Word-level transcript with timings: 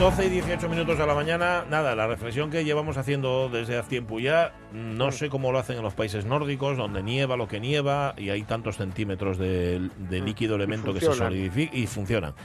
12 0.00 0.24
y 0.24 0.30
18 0.30 0.66
minutos 0.70 0.96
de 0.96 1.06
la 1.06 1.14
mañana, 1.14 1.66
nada, 1.68 1.94
la 1.94 2.06
reflexión 2.06 2.50
que 2.50 2.64
llevamos 2.64 2.96
haciendo 2.96 3.50
desde 3.50 3.76
hace 3.76 3.90
tiempo 3.90 4.18
ya, 4.18 4.54
no 4.72 5.12
sé 5.12 5.28
cómo 5.28 5.52
lo 5.52 5.58
hacen 5.58 5.76
en 5.76 5.82
los 5.82 5.92
países 5.92 6.24
nórdicos, 6.24 6.78
donde 6.78 7.02
nieva 7.02 7.36
lo 7.36 7.46
que 7.46 7.60
nieva 7.60 8.14
y 8.16 8.30
hay 8.30 8.44
tantos 8.44 8.78
centímetros 8.78 9.36
de, 9.36 9.90
de 9.98 10.20
líquido 10.22 10.56
elemento 10.56 10.94
que 10.94 11.00
se 11.00 11.12
solidifica 11.12 11.76
y 11.76 11.86
funcionan. 11.86 12.32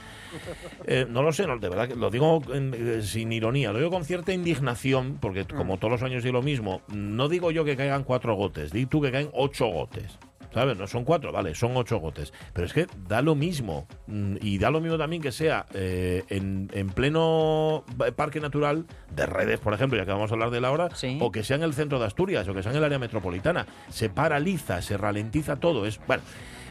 Eh, 0.86 1.08
no 1.10 1.24
lo 1.24 1.32
sé, 1.32 1.48
no, 1.48 1.58
de 1.58 1.70
verdad, 1.70 1.88
que 1.88 1.96
lo 1.96 2.10
digo 2.10 2.42
eh, 2.54 3.00
sin 3.02 3.32
ironía, 3.32 3.72
lo 3.72 3.80
digo 3.80 3.90
con 3.90 4.04
cierta 4.04 4.34
indignación, 4.34 5.18
porque 5.22 5.46
como 5.46 5.78
todos 5.78 5.94
los 5.94 6.04
años 6.04 6.24
digo 6.24 6.34
lo 6.34 6.42
mismo, 6.42 6.82
no 6.90 7.30
digo 7.30 7.52
yo 7.52 7.64
que 7.64 7.78
caigan 7.78 8.04
cuatro 8.04 8.36
gotes, 8.36 8.74
di 8.74 8.86
tú 8.86 9.02
que 9.02 9.14
caen 9.14 9.30
ocho 9.32 9.68
gotes. 9.68 10.20
¿Sabes? 10.56 10.78
No 10.78 10.88
son 10.88 11.04
cuatro, 11.04 11.34
vale, 11.34 11.54
son 11.54 11.76
ocho 11.76 11.98
gotes. 12.00 12.32
Pero 12.54 12.66
es 12.66 12.72
que 12.74 12.88
da 13.10 13.22
lo 13.22 13.36
mismo. 13.36 13.88
mm, 14.08 14.38
Y 14.42 14.58
da 14.58 14.72
lo 14.72 14.80
mismo 14.80 14.98
también 14.98 15.22
que 15.22 15.34
sea 15.34 15.66
eh, 15.74 16.24
en, 16.30 16.70
en 16.74 16.88
pleno 16.92 17.84
parque 18.16 18.40
natural 18.40 18.86
de 19.14 19.26
redes, 19.26 19.60
por 19.60 19.74
ejemplo, 19.74 19.98
ya 19.98 20.06
que 20.06 20.12
vamos 20.12 20.32
a 20.32 20.34
hablar 20.36 20.50
de 20.52 20.62
la 20.62 20.72
hora, 20.72 20.96
Sí. 20.96 21.18
o 21.22 21.30
que 21.30 21.44
sea 21.44 21.58
en 21.58 21.64
el 21.64 21.74
centro 21.74 22.00
de 22.00 22.06
Asturias, 22.06 22.48
o 22.48 22.54
que 22.54 22.64
sea 22.64 22.72
en 22.72 22.78
el 22.78 22.86
área 22.86 22.98
metropolitana. 23.00 23.68
Se 23.90 24.10
paraliza, 24.10 24.82
se 24.82 24.96
ralentiza 24.96 25.58
todo. 25.58 25.86
Es, 25.86 26.00
bueno, 26.08 26.24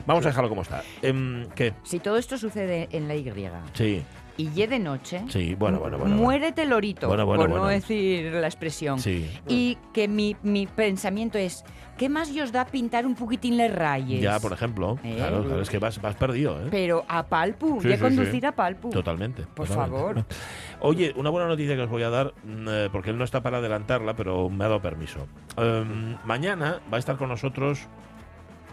vamos 0.07 0.25
a 0.25 0.29
dejarlo 0.31 0.49
como 0.49 0.63
está. 0.63 0.83
Em, 1.03 1.47
¿Qué? 1.51 1.75
Si 1.83 1.99
todo 2.01 2.17
esto 2.17 2.39
sucede 2.39 2.89
en 2.91 3.07
la 3.07 3.17
Y 3.17 3.31
Sí, 3.75 4.03
y 4.37 4.51
ye 4.51 4.67
de 4.67 4.79
noche, 4.79 5.23
sí, 5.29 5.55
bueno, 5.55 5.79
bueno, 5.79 5.99
bueno. 5.99 6.17
muérete 6.17 6.65
lorito, 6.65 7.07
Bueno, 7.09 7.25
bueno, 7.27 7.43
por 7.43 7.51
no 7.51 7.67
decir 7.67 8.33
la 8.33 8.47
expresión. 8.47 8.99
Sí. 8.99 9.31
Y 9.49 9.79
que 9.93 10.09
mi, 10.09 10.37
mi 10.43 10.67
pensamiento 10.67 11.39
es, 11.39 11.65
¿qué 11.97 12.09
más 12.09 12.31
os 12.37 12.51
da 12.51 12.65
pintar 12.67 13.07
un 13.07 13.15
poquitín 13.15 13.57
las 13.57 13.73
rayes? 13.73 14.21
Ya, 14.21 14.41
por 14.41 14.53
ejemplo. 14.53 14.99
¿Eh? 15.05 15.15
Claro, 15.17 15.45
claro, 15.45 15.61
es 15.63 15.71
que 15.71 15.79
vas, 15.79 16.01
vas 16.01 16.17
perdido, 16.17 16.61
¿eh? 16.61 16.69
Pero 16.71 17.05
a 17.09 17.23
palpu, 17.27 17.81
Sí, 17.81 17.89
ya 17.89 17.97
sí, 17.97 18.03
conducir 18.03 18.45
a 18.47 18.53
palpu. 18.53 18.91
Totalmente. 18.91 19.43
Por 19.55 19.69
totalmente. 19.69 19.99
favor. 19.99 20.25
Oye, 20.81 21.13
una 21.17 21.31
buena 21.31 21.47
noticia 21.49 21.77
que 21.77 21.83
os 21.83 21.91
voy 21.91 22.03
a 22.03 22.11
dar, 22.11 22.35
mm, 22.43 22.69
eh, 22.69 22.89
porque 22.91 23.11
él 23.11 23.19
no 23.19 23.25
está 23.25 23.43
para 23.43 23.59
adelantarla, 23.59 24.15
pero 24.17 24.51
me 24.51 24.65
ha 24.65 24.69
dado 24.69 24.83
permiso. 24.83 25.29
Em, 25.57 26.17
mañana 26.25 26.81
va 26.93 26.97
a 26.97 27.01
estar 27.01 27.17
con 27.17 27.29
nosotros 27.29 27.87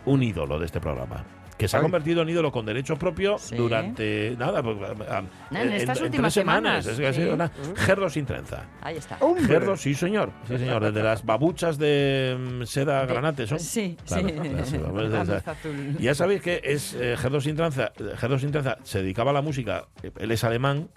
un 0.06 0.24
ídolo 0.24 0.58
de 0.58 0.66
este 0.66 0.80
programa. 0.80 1.24
Que 1.62 1.68
se 1.68 1.78
ha 1.78 1.82
convertido 1.82 2.24
en 2.24 2.30
ídolo 2.30 2.52
con 2.52 2.66
derecho 2.66 2.98
propio 2.98 3.38
Sí. 3.38 3.56
durante. 3.56 4.36
Nada, 4.38 4.64
pues, 4.64 4.78
ah, 5.08 5.22
Nada, 5.52 5.66
en 5.66 5.74
estas 5.74 6.02
últimas 6.02 6.34
semanas. 6.34 6.86
semanas, 6.86 7.16
sí. 7.16 7.22
una- 7.24 7.52
Gerdo 7.76 8.10
sin 8.10 8.26
trenza. 8.26 8.66
Ahí 8.82 8.98
está. 8.98 9.18
¡Hombre! 9.20 9.44
Gerdo, 9.46 9.78
sí, 9.78 9.94
señor. 9.94 10.32
Sí, 10.48 10.58
señor. 10.58 10.84
Desde 10.84 11.04
las 11.04 11.24
babuchas 11.24 11.78
de 11.78 12.36
mm, 12.38 12.64
seda 12.66 13.02
De- 13.06 13.14
granate 13.14 13.46
son. 13.46 13.60
Sí, 13.60 13.96
Claro, 14.08 14.28
sí. 14.66 14.78
claro. 14.78 15.42
Ya 16.00 16.16
sabéis 16.16 16.42
que 16.42 16.62
es 16.64 16.96
eh, 17.00 17.16
Gerdo 17.18 17.40
sin 17.40 17.56
tranza. 17.56 17.92
Gerdo 18.18 18.40
sin 18.40 18.52
tranza 18.52 18.78
se 18.84 19.04
dedicaba 19.04 19.30
a 19.32 19.34
la 19.36 19.42
música. 19.44 19.86
Él 20.18 20.32
es 20.32 20.44
alemán. 20.44 20.90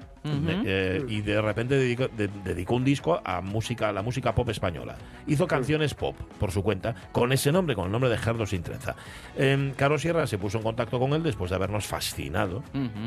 Eh, 0.66 1.04
y 1.08 1.20
de 1.20 1.40
repente 1.42 1.76
dedicó, 1.76 2.08
de- 2.08 2.28
dedicó 2.44 2.74
un 2.74 2.84
disco 2.84 3.20
a 3.24 3.40
música, 3.40 3.88
a 3.88 3.92
la 3.92 4.02
música 4.02 4.34
pop 4.34 4.48
española. 4.48 4.96
Hizo 5.26 5.46
canciones 5.46 5.94
pop 5.94 6.16
por 6.38 6.50
su 6.50 6.62
cuenta, 6.62 6.94
con 7.12 7.32
ese 7.32 7.52
nombre, 7.52 7.74
con 7.74 7.86
el 7.86 7.92
nombre 7.92 8.08
de 8.10 8.16
Gerdo 8.18 8.46
sin 8.46 8.62
trenza. 8.62 8.96
Em, 9.36 9.72
Caro 9.74 9.98
Sierra 9.98 10.26
se 10.26 10.38
puso 10.38 10.58
en 10.58 10.64
contacto 10.64 10.98
con 10.98 11.12
él 11.12 11.22
después 11.22 11.50
de 11.50 11.56
habernos 11.56 11.86
fascinado, 11.86 12.62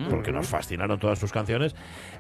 porque 0.09 0.31
nos 0.31 0.47
fascinaron 0.47 0.99
todas 0.99 1.17
sus 1.19 1.31
canciones. 1.31 1.75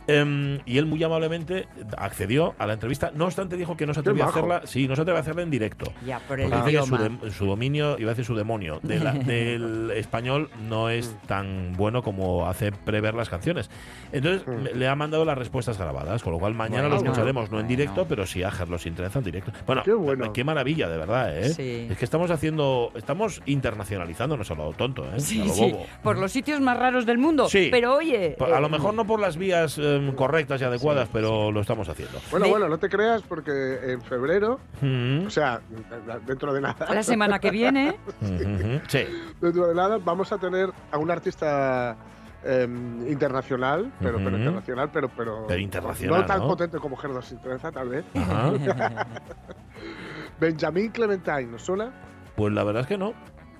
em, 0.07 0.59
y 0.65 0.77
él 0.77 0.85
muy 0.85 1.03
amablemente 1.03 1.67
accedió 1.97 2.55
a 2.57 2.65
la 2.65 2.73
entrevista. 2.73 3.11
No 3.13 3.25
obstante, 3.25 3.57
dijo 3.57 3.75
que 3.75 3.85
no 3.85 3.93
se 3.93 3.99
atrevía 3.99 4.23
a 4.23 4.27
hacerla. 4.29 4.61
Sí, 4.65 4.87
no 4.87 4.95
se 4.95 5.01
atrevía 5.01 5.19
a 5.19 5.21
hacerla 5.21 5.41
en 5.41 5.49
directo. 5.49 5.91
Ya, 6.05 6.19
por 6.19 6.39
el 6.39 6.49
Porque 6.49 6.71
dice 6.71 6.79
que 6.79 6.85
su, 6.87 7.31
su 7.31 7.45
dominio, 7.45 7.97
iba 7.99 8.11
a 8.11 8.13
decir 8.13 8.25
su 8.25 8.35
demonio, 8.35 8.79
de 8.83 8.99
la- 8.99 9.11
del 9.13 9.91
español 9.91 10.49
no 10.69 10.89
es 10.89 11.15
tan 11.27 11.73
bueno 11.75 12.03
como 12.03 12.47
hace 12.47 12.71
prever 12.71 13.15
las 13.15 13.29
canciones. 13.29 13.69
Entonces 14.11 14.47
me- 14.47 14.71
le 14.73 14.86
ha 14.87 14.95
mandado 14.95 15.25
las 15.25 15.37
respuestas 15.37 15.77
grabadas, 15.77 16.23
con 16.23 16.33
lo 16.33 16.39
cual 16.39 16.53
mañana 16.53 16.83
Bueno, 16.87 16.95
lo 16.95 17.01
escucharemos 17.03 17.51
no 17.51 17.59
en 17.59 17.65
bueno. 17.65 17.67
directo, 17.69 18.05
pero 18.07 18.25
sí 18.25 18.43
a 18.43 18.51
Gerlo 18.51 18.77
sin 18.77 18.95
trenza 18.95 19.19
en 19.19 19.25
directo. 19.25 19.51
Bueno, 19.65 19.83
Qué 19.83 19.93
bueno. 19.93 20.33
qué 20.33 20.43
maravilla, 20.43 20.89
de 20.89 20.97
verdad, 20.97 21.37
¿eh? 21.37 21.49
Sí. 21.49 21.87
Es 21.89 21.97
que 21.97 22.05
estamos 22.05 22.31
haciendo, 22.31 22.91
estamos 22.95 23.41
internacionalizándonos 23.45 24.49
a 24.51 24.55
lo 24.55 24.73
tonto, 24.73 25.03
¿eh? 25.05 25.09
a 25.09 25.13
lo 25.15 25.19
sí, 25.19 25.41
bobo. 25.45 25.85
por 26.03 26.17
los 26.17 26.31
sitios 26.31 26.59
más 26.61 26.77
raros 26.77 27.05
del 27.05 27.17
mundo. 27.17 27.47
Sí. 27.49 27.69
Pero 27.71 27.95
oye... 27.95 28.35
Por- 28.37 28.53
A 28.53 28.59
lo 28.59 28.67
eh, 28.67 28.71
mejor 28.71 28.93
no 28.93 29.05
por 29.05 29.19
las 29.19 29.37
vías 29.37 29.77
em, 29.77 30.13
correctas 30.13 30.61
y 30.61 30.63
adecuadas, 30.63 31.09
pero 31.11 31.51
lo 31.51 31.61
estamos 31.61 31.87
haciendo. 31.89 32.19
Bueno, 32.31 32.47
bueno, 32.49 32.67
no 32.69 32.77
te 32.77 32.89
creas 32.89 33.21
porque 33.23 33.79
en 33.91 34.01
febrero, 34.01 34.59
Mm, 34.81 35.25
o 35.25 35.29
sea, 35.29 35.59
dentro 36.25 36.53
de 36.53 36.61
nada, 36.61 36.93
La 36.93 37.03
semana 37.03 37.39
que 37.39 37.51
viene... 37.51 37.95
Sí. 38.87 38.99
dentro 39.41 39.67
de 39.67 39.75
nada 39.75 39.97
vamos 40.03 40.31
a 40.31 40.37
tener 40.37 40.69
a 40.91 40.97
un 40.97 41.09
artista 41.11 41.95
em, 42.43 43.07
internacional, 43.07 43.91
pero, 43.99 44.17
pero 44.17 44.29
Ujú. 44.29 44.37
internacional, 44.37 44.89
pero, 44.91 45.09
pero, 45.09 45.45
Pero 45.47 45.59
internacional, 45.59 46.21
no 46.21 46.25
tan 46.25 46.39
¿no? 46.39 46.47
potente 46.47 46.77
como 46.79 46.95
Gerdo 46.97 47.21
sin 47.21 47.39
trenza, 47.39 47.71
tal 47.71 47.89
vez. 47.89 48.05
Ajá. 48.15 48.51
Benjamin 50.39 50.91
Clementine, 50.91 51.45
¿nos 51.45 51.63
suena? 51.63 51.91
Pues 52.35 52.53
la 52.53 52.63
verdad 52.63 52.83
es 52.83 52.87
que 52.87 52.97
no. 52.97 53.13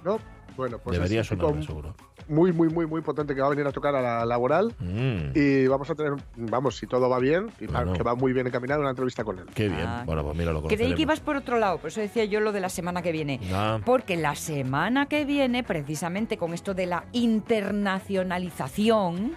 ¿No? 0.04 0.20
Bueno, 0.56 0.80
pues 0.80 0.98
Debería 0.98 1.24
sonarme, 1.24 1.64
seguro. 1.64 1.96
Muy, 2.30 2.52
muy, 2.52 2.70
muy, 2.70 2.86
muy 2.86 3.02
potente 3.02 3.34
que 3.36 3.42
va 3.42 3.48
a 3.48 3.50
venir 3.50 3.66
a 3.68 3.72
tocar 3.72 3.96
a 3.96 4.02
la 4.02 4.26
laboral 4.26 4.74
Mm. 4.80 5.32
y 5.36 5.68
vamos 5.68 5.90
a 5.90 5.96
tener, 5.96 6.14
vamos, 6.36 6.78
si 6.78 6.88
todo 6.88 7.10
va 7.10 7.20
bien, 7.20 7.50
y 7.60 7.68
Bueno. 7.68 7.94
que 7.94 8.04
va 8.04 8.16
muy 8.16 8.34
bien 8.34 8.48
encaminado, 8.48 8.82
una 8.82 8.90
entrevista 8.92 9.24
con 9.24 9.40
él. 9.40 9.46
Qué 9.54 9.68
bien. 9.70 9.86
Ah. 9.86 10.04
Bueno, 10.06 10.24
pues 10.24 10.38
mira, 10.38 10.52
lo 10.52 10.64
Creí 10.64 10.94
que 10.96 11.02
ibas 11.04 11.20
por 11.20 11.36
otro 11.36 11.58
lado, 11.58 11.78
por 11.78 11.90
eso 11.90 12.02
decía 12.02 12.26
yo 12.26 12.40
lo 12.40 12.52
de 12.52 12.60
la 12.60 12.70
semana 12.70 13.02
que 13.02 13.12
viene. 13.12 13.40
Ah, 13.54 13.80
Porque 13.86 14.18
la 14.18 14.36
semana 14.36 15.08
que 15.08 15.26
viene, 15.26 15.64
precisamente 15.64 16.38
con 16.38 16.54
esto 16.54 16.74
de 16.74 16.86
la 16.86 17.06
internacionalización, 17.14 19.34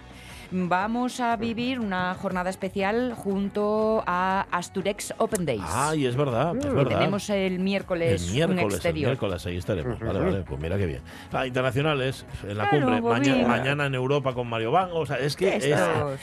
vamos 0.51 1.19
a 1.19 1.35
vivir 1.37 1.79
una 1.79 2.13
jornada 2.15 2.49
especial 2.49 3.13
junto 3.15 4.03
a 4.05 4.45
Asturex 4.51 5.13
Open 5.17 5.45
Days. 5.45 5.61
Ay, 5.65 6.05
es 6.05 6.15
verdad, 6.15 6.55
es 6.57 6.65
verdad. 6.73 6.97
Tenemos 6.97 7.29
el 7.29 7.59
miércoles, 7.59 8.27
el 8.27 8.33
miércoles, 8.33 8.63
un 8.63 8.69
el 8.69 8.75
exterior. 8.75 9.07
miércoles, 9.09 9.45
ahí 9.45 9.57
estaremos. 9.57 9.99
Vale, 9.99 10.19
vale, 10.19 10.41
pues 10.43 10.59
mira 10.59 10.77
qué 10.77 10.85
bien. 10.85 11.01
Ah, 11.31 11.47
internacionales, 11.47 12.25
en 12.43 12.57
la 12.57 12.69
Claro, 12.69 12.85
cumbre. 12.85 13.01
Maña- 13.01 13.47
mañana 13.47 13.85
en 13.85 13.95
Europa 13.95 14.33
con 14.33 14.47
Mario 14.47 14.71
Van. 14.71 14.89
O 14.93 15.05
sea, 15.05 15.17
es 15.17 15.35
que 15.35 15.55
es, 15.55 15.65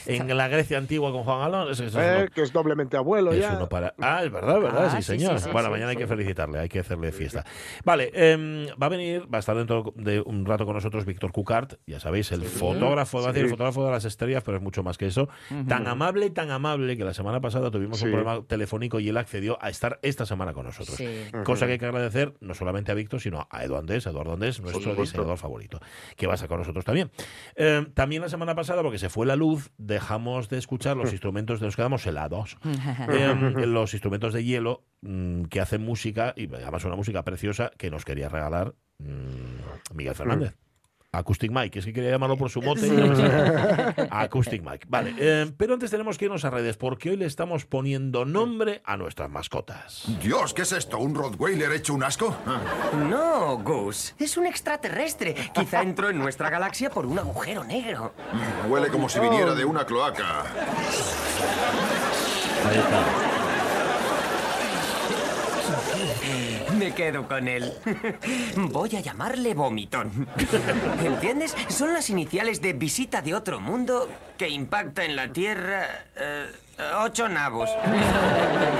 en 0.06 0.36
la 0.36 0.48
Grecia 0.48 0.78
antigua 0.78 1.10
con 1.12 1.24
Juan 1.24 1.42
Alonso. 1.42 1.84
Es, 1.84 1.94
Eh, 1.96 2.28
que 2.34 2.42
es 2.42 2.52
doblemente 2.52 2.96
abuelo 2.96 3.32
es 3.32 3.40
ya. 3.40 3.54
uno 3.56 3.68
para... 3.68 3.94
Ah, 4.00 4.22
es 4.24 4.30
verdad, 4.30 4.60
verdad, 4.60 4.84
Ah, 4.86 4.90
sí, 4.90 4.96
sí, 4.98 5.18
señor. 5.18 5.38
sí, 5.38 5.44
sí, 5.46 5.50
bueno, 5.52 5.68
sí, 5.68 5.72
mañana 5.72 5.90
hay 5.90 5.96
que 5.96 6.06
felicitarle, 6.06 6.58
hay 6.58 6.68
que 6.68 6.80
hacerle 6.80 7.12
fiesta. 7.12 7.44
Vale, 7.84 8.10
em, 8.14 8.66
va 8.80 8.86
a 8.86 8.88
venir, 8.90 9.22
va 9.32 9.38
a 9.38 9.40
estar 9.40 9.56
dentro 9.56 9.92
de 9.96 10.20
un 10.20 10.44
rato 10.44 10.64
con 10.66 10.74
nosotros 10.74 11.04
Víctor 11.04 11.32
Cucart, 11.32 11.74
ya 11.86 11.98
sabéis, 12.00 12.30
el 12.32 12.42
fotógrafo, 12.42 13.18
va 13.22 13.24
a 13.30 13.32
decir 13.32 13.44
el 13.44 13.50
fotógrafo 13.50 13.84
de 13.84 13.90
las 13.92 14.04
estrellas, 14.04 14.17
pero 14.18 14.56
es 14.56 14.62
mucho 14.62 14.82
más 14.82 14.98
que 14.98 15.06
eso. 15.06 15.28
Tan 15.66 15.86
amable, 15.86 16.30
tan 16.30 16.50
amable 16.50 16.96
que 16.96 17.04
la 17.04 17.14
semana 17.14 17.40
pasada 17.40 17.70
tuvimos 17.70 18.02
un 18.02 18.10
problema 18.10 18.42
telefónico 18.46 19.00
y 19.00 19.08
él 19.08 19.16
accedió 19.16 19.58
a 19.62 19.70
estar 19.70 19.98
esta 20.02 20.26
semana 20.26 20.52
con 20.52 20.66
nosotros. 20.66 20.96
Sí. 20.96 21.06
Cosa 21.44 21.66
que 21.66 21.72
hay 21.72 21.78
que 21.78 21.86
agradecer 21.86 22.34
no 22.40 22.54
solamente 22.54 22.92
a 22.92 22.94
Víctor, 22.94 23.20
sino 23.20 23.46
a 23.50 23.64
Edu 23.64 23.76
Andés, 23.76 24.06
Eduardo 24.06 24.32
Andés, 24.32 24.60
nuestro 24.60 24.94
diseñador 24.94 25.38
favorito, 25.38 25.80
que 26.16 26.26
va 26.26 26.34
a 26.34 26.34
estar 26.34 26.48
con 26.48 26.58
nosotros 26.58 26.84
también. 26.84 27.10
Eh, 27.56 27.86
también 27.94 28.22
la 28.22 28.28
semana 28.28 28.54
pasada, 28.54 28.82
porque 28.82 28.98
se 28.98 29.08
fue 29.08 29.26
la 29.26 29.36
luz, 29.36 29.70
dejamos 29.78 30.48
de 30.48 30.58
escuchar 30.58 30.96
los 30.96 31.12
instrumentos, 31.12 31.60
de, 31.60 31.66
nos 31.66 31.76
quedamos 31.76 32.06
helados, 32.06 32.58
eh, 33.10 33.34
los 33.66 33.94
instrumentos 33.94 34.32
de 34.32 34.44
hielo 34.44 34.84
mm, 35.02 35.44
que 35.44 35.60
hacen 35.60 35.84
música, 35.84 36.34
y 36.36 36.52
además 36.52 36.84
una 36.84 36.96
música 36.96 37.22
preciosa 37.24 37.70
que 37.76 37.90
nos 37.90 38.04
quería 38.04 38.28
regalar 38.28 38.74
mm, 38.98 39.94
Miguel 39.94 40.14
Fernández. 40.14 40.56
Acoustic 41.10 41.50
Mike, 41.50 41.78
es 41.78 41.86
que 41.86 41.92
quería 41.94 42.10
llamarlo 42.10 42.36
por 42.36 42.50
su 42.50 42.60
mote. 42.60 42.86
Acoustic 44.10 44.62
Mike. 44.62 44.86
Vale, 44.88 45.14
eh, 45.18 45.50
pero 45.56 45.72
antes 45.72 45.90
tenemos 45.90 46.18
que 46.18 46.26
irnos 46.26 46.44
a 46.44 46.50
redes 46.50 46.76
porque 46.76 47.10
hoy 47.10 47.16
le 47.16 47.24
estamos 47.24 47.64
poniendo 47.64 48.26
nombre 48.26 48.82
a 48.84 48.98
nuestras 48.98 49.30
mascotas. 49.30 50.04
Dios, 50.22 50.52
¿qué 50.52 50.62
es 50.62 50.72
esto? 50.72 50.98
¿Un 50.98 51.14
Rottweiler 51.14 51.72
hecho 51.72 51.94
un 51.94 52.04
asco? 52.04 52.36
No, 53.08 53.56
Gus. 53.58 54.14
Es 54.18 54.36
un 54.36 54.46
extraterrestre. 54.46 55.34
Quizá 55.54 55.80
entró 55.80 56.10
en 56.10 56.18
nuestra 56.18 56.50
galaxia 56.50 56.90
por 56.90 57.06
un 57.06 57.18
agujero 57.18 57.64
negro. 57.64 58.12
Huele 58.68 58.88
como 58.88 59.08
si 59.08 59.18
viniera 59.18 59.54
de 59.54 59.64
una 59.64 59.86
cloaca. 59.86 60.42
Ahí 62.66 62.76
está. 62.76 63.37
Me 66.78 66.94
quedo 66.94 67.26
con 67.26 67.48
él. 67.48 67.72
Voy 68.56 68.96
a 68.96 69.00
llamarle 69.00 69.54
Vomitón. 69.54 70.28
¿Entiendes? 71.04 71.56
Son 71.68 71.92
las 71.92 72.10
iniciales 72.10 72.60
de 72.60 72.72
visita 72.72 73.22
de 73.22 73.34
otro 73.34 73.60
mundo 73.60 74.08
que 74.36 74.48
impacta 74.48 75.04
en 75.04 75.16
la 75.16 75.32
Tierra. 75.32 75.86
eh, 76.16 76.46
ocho 77.02 77.28
nabos. 77.28 77.70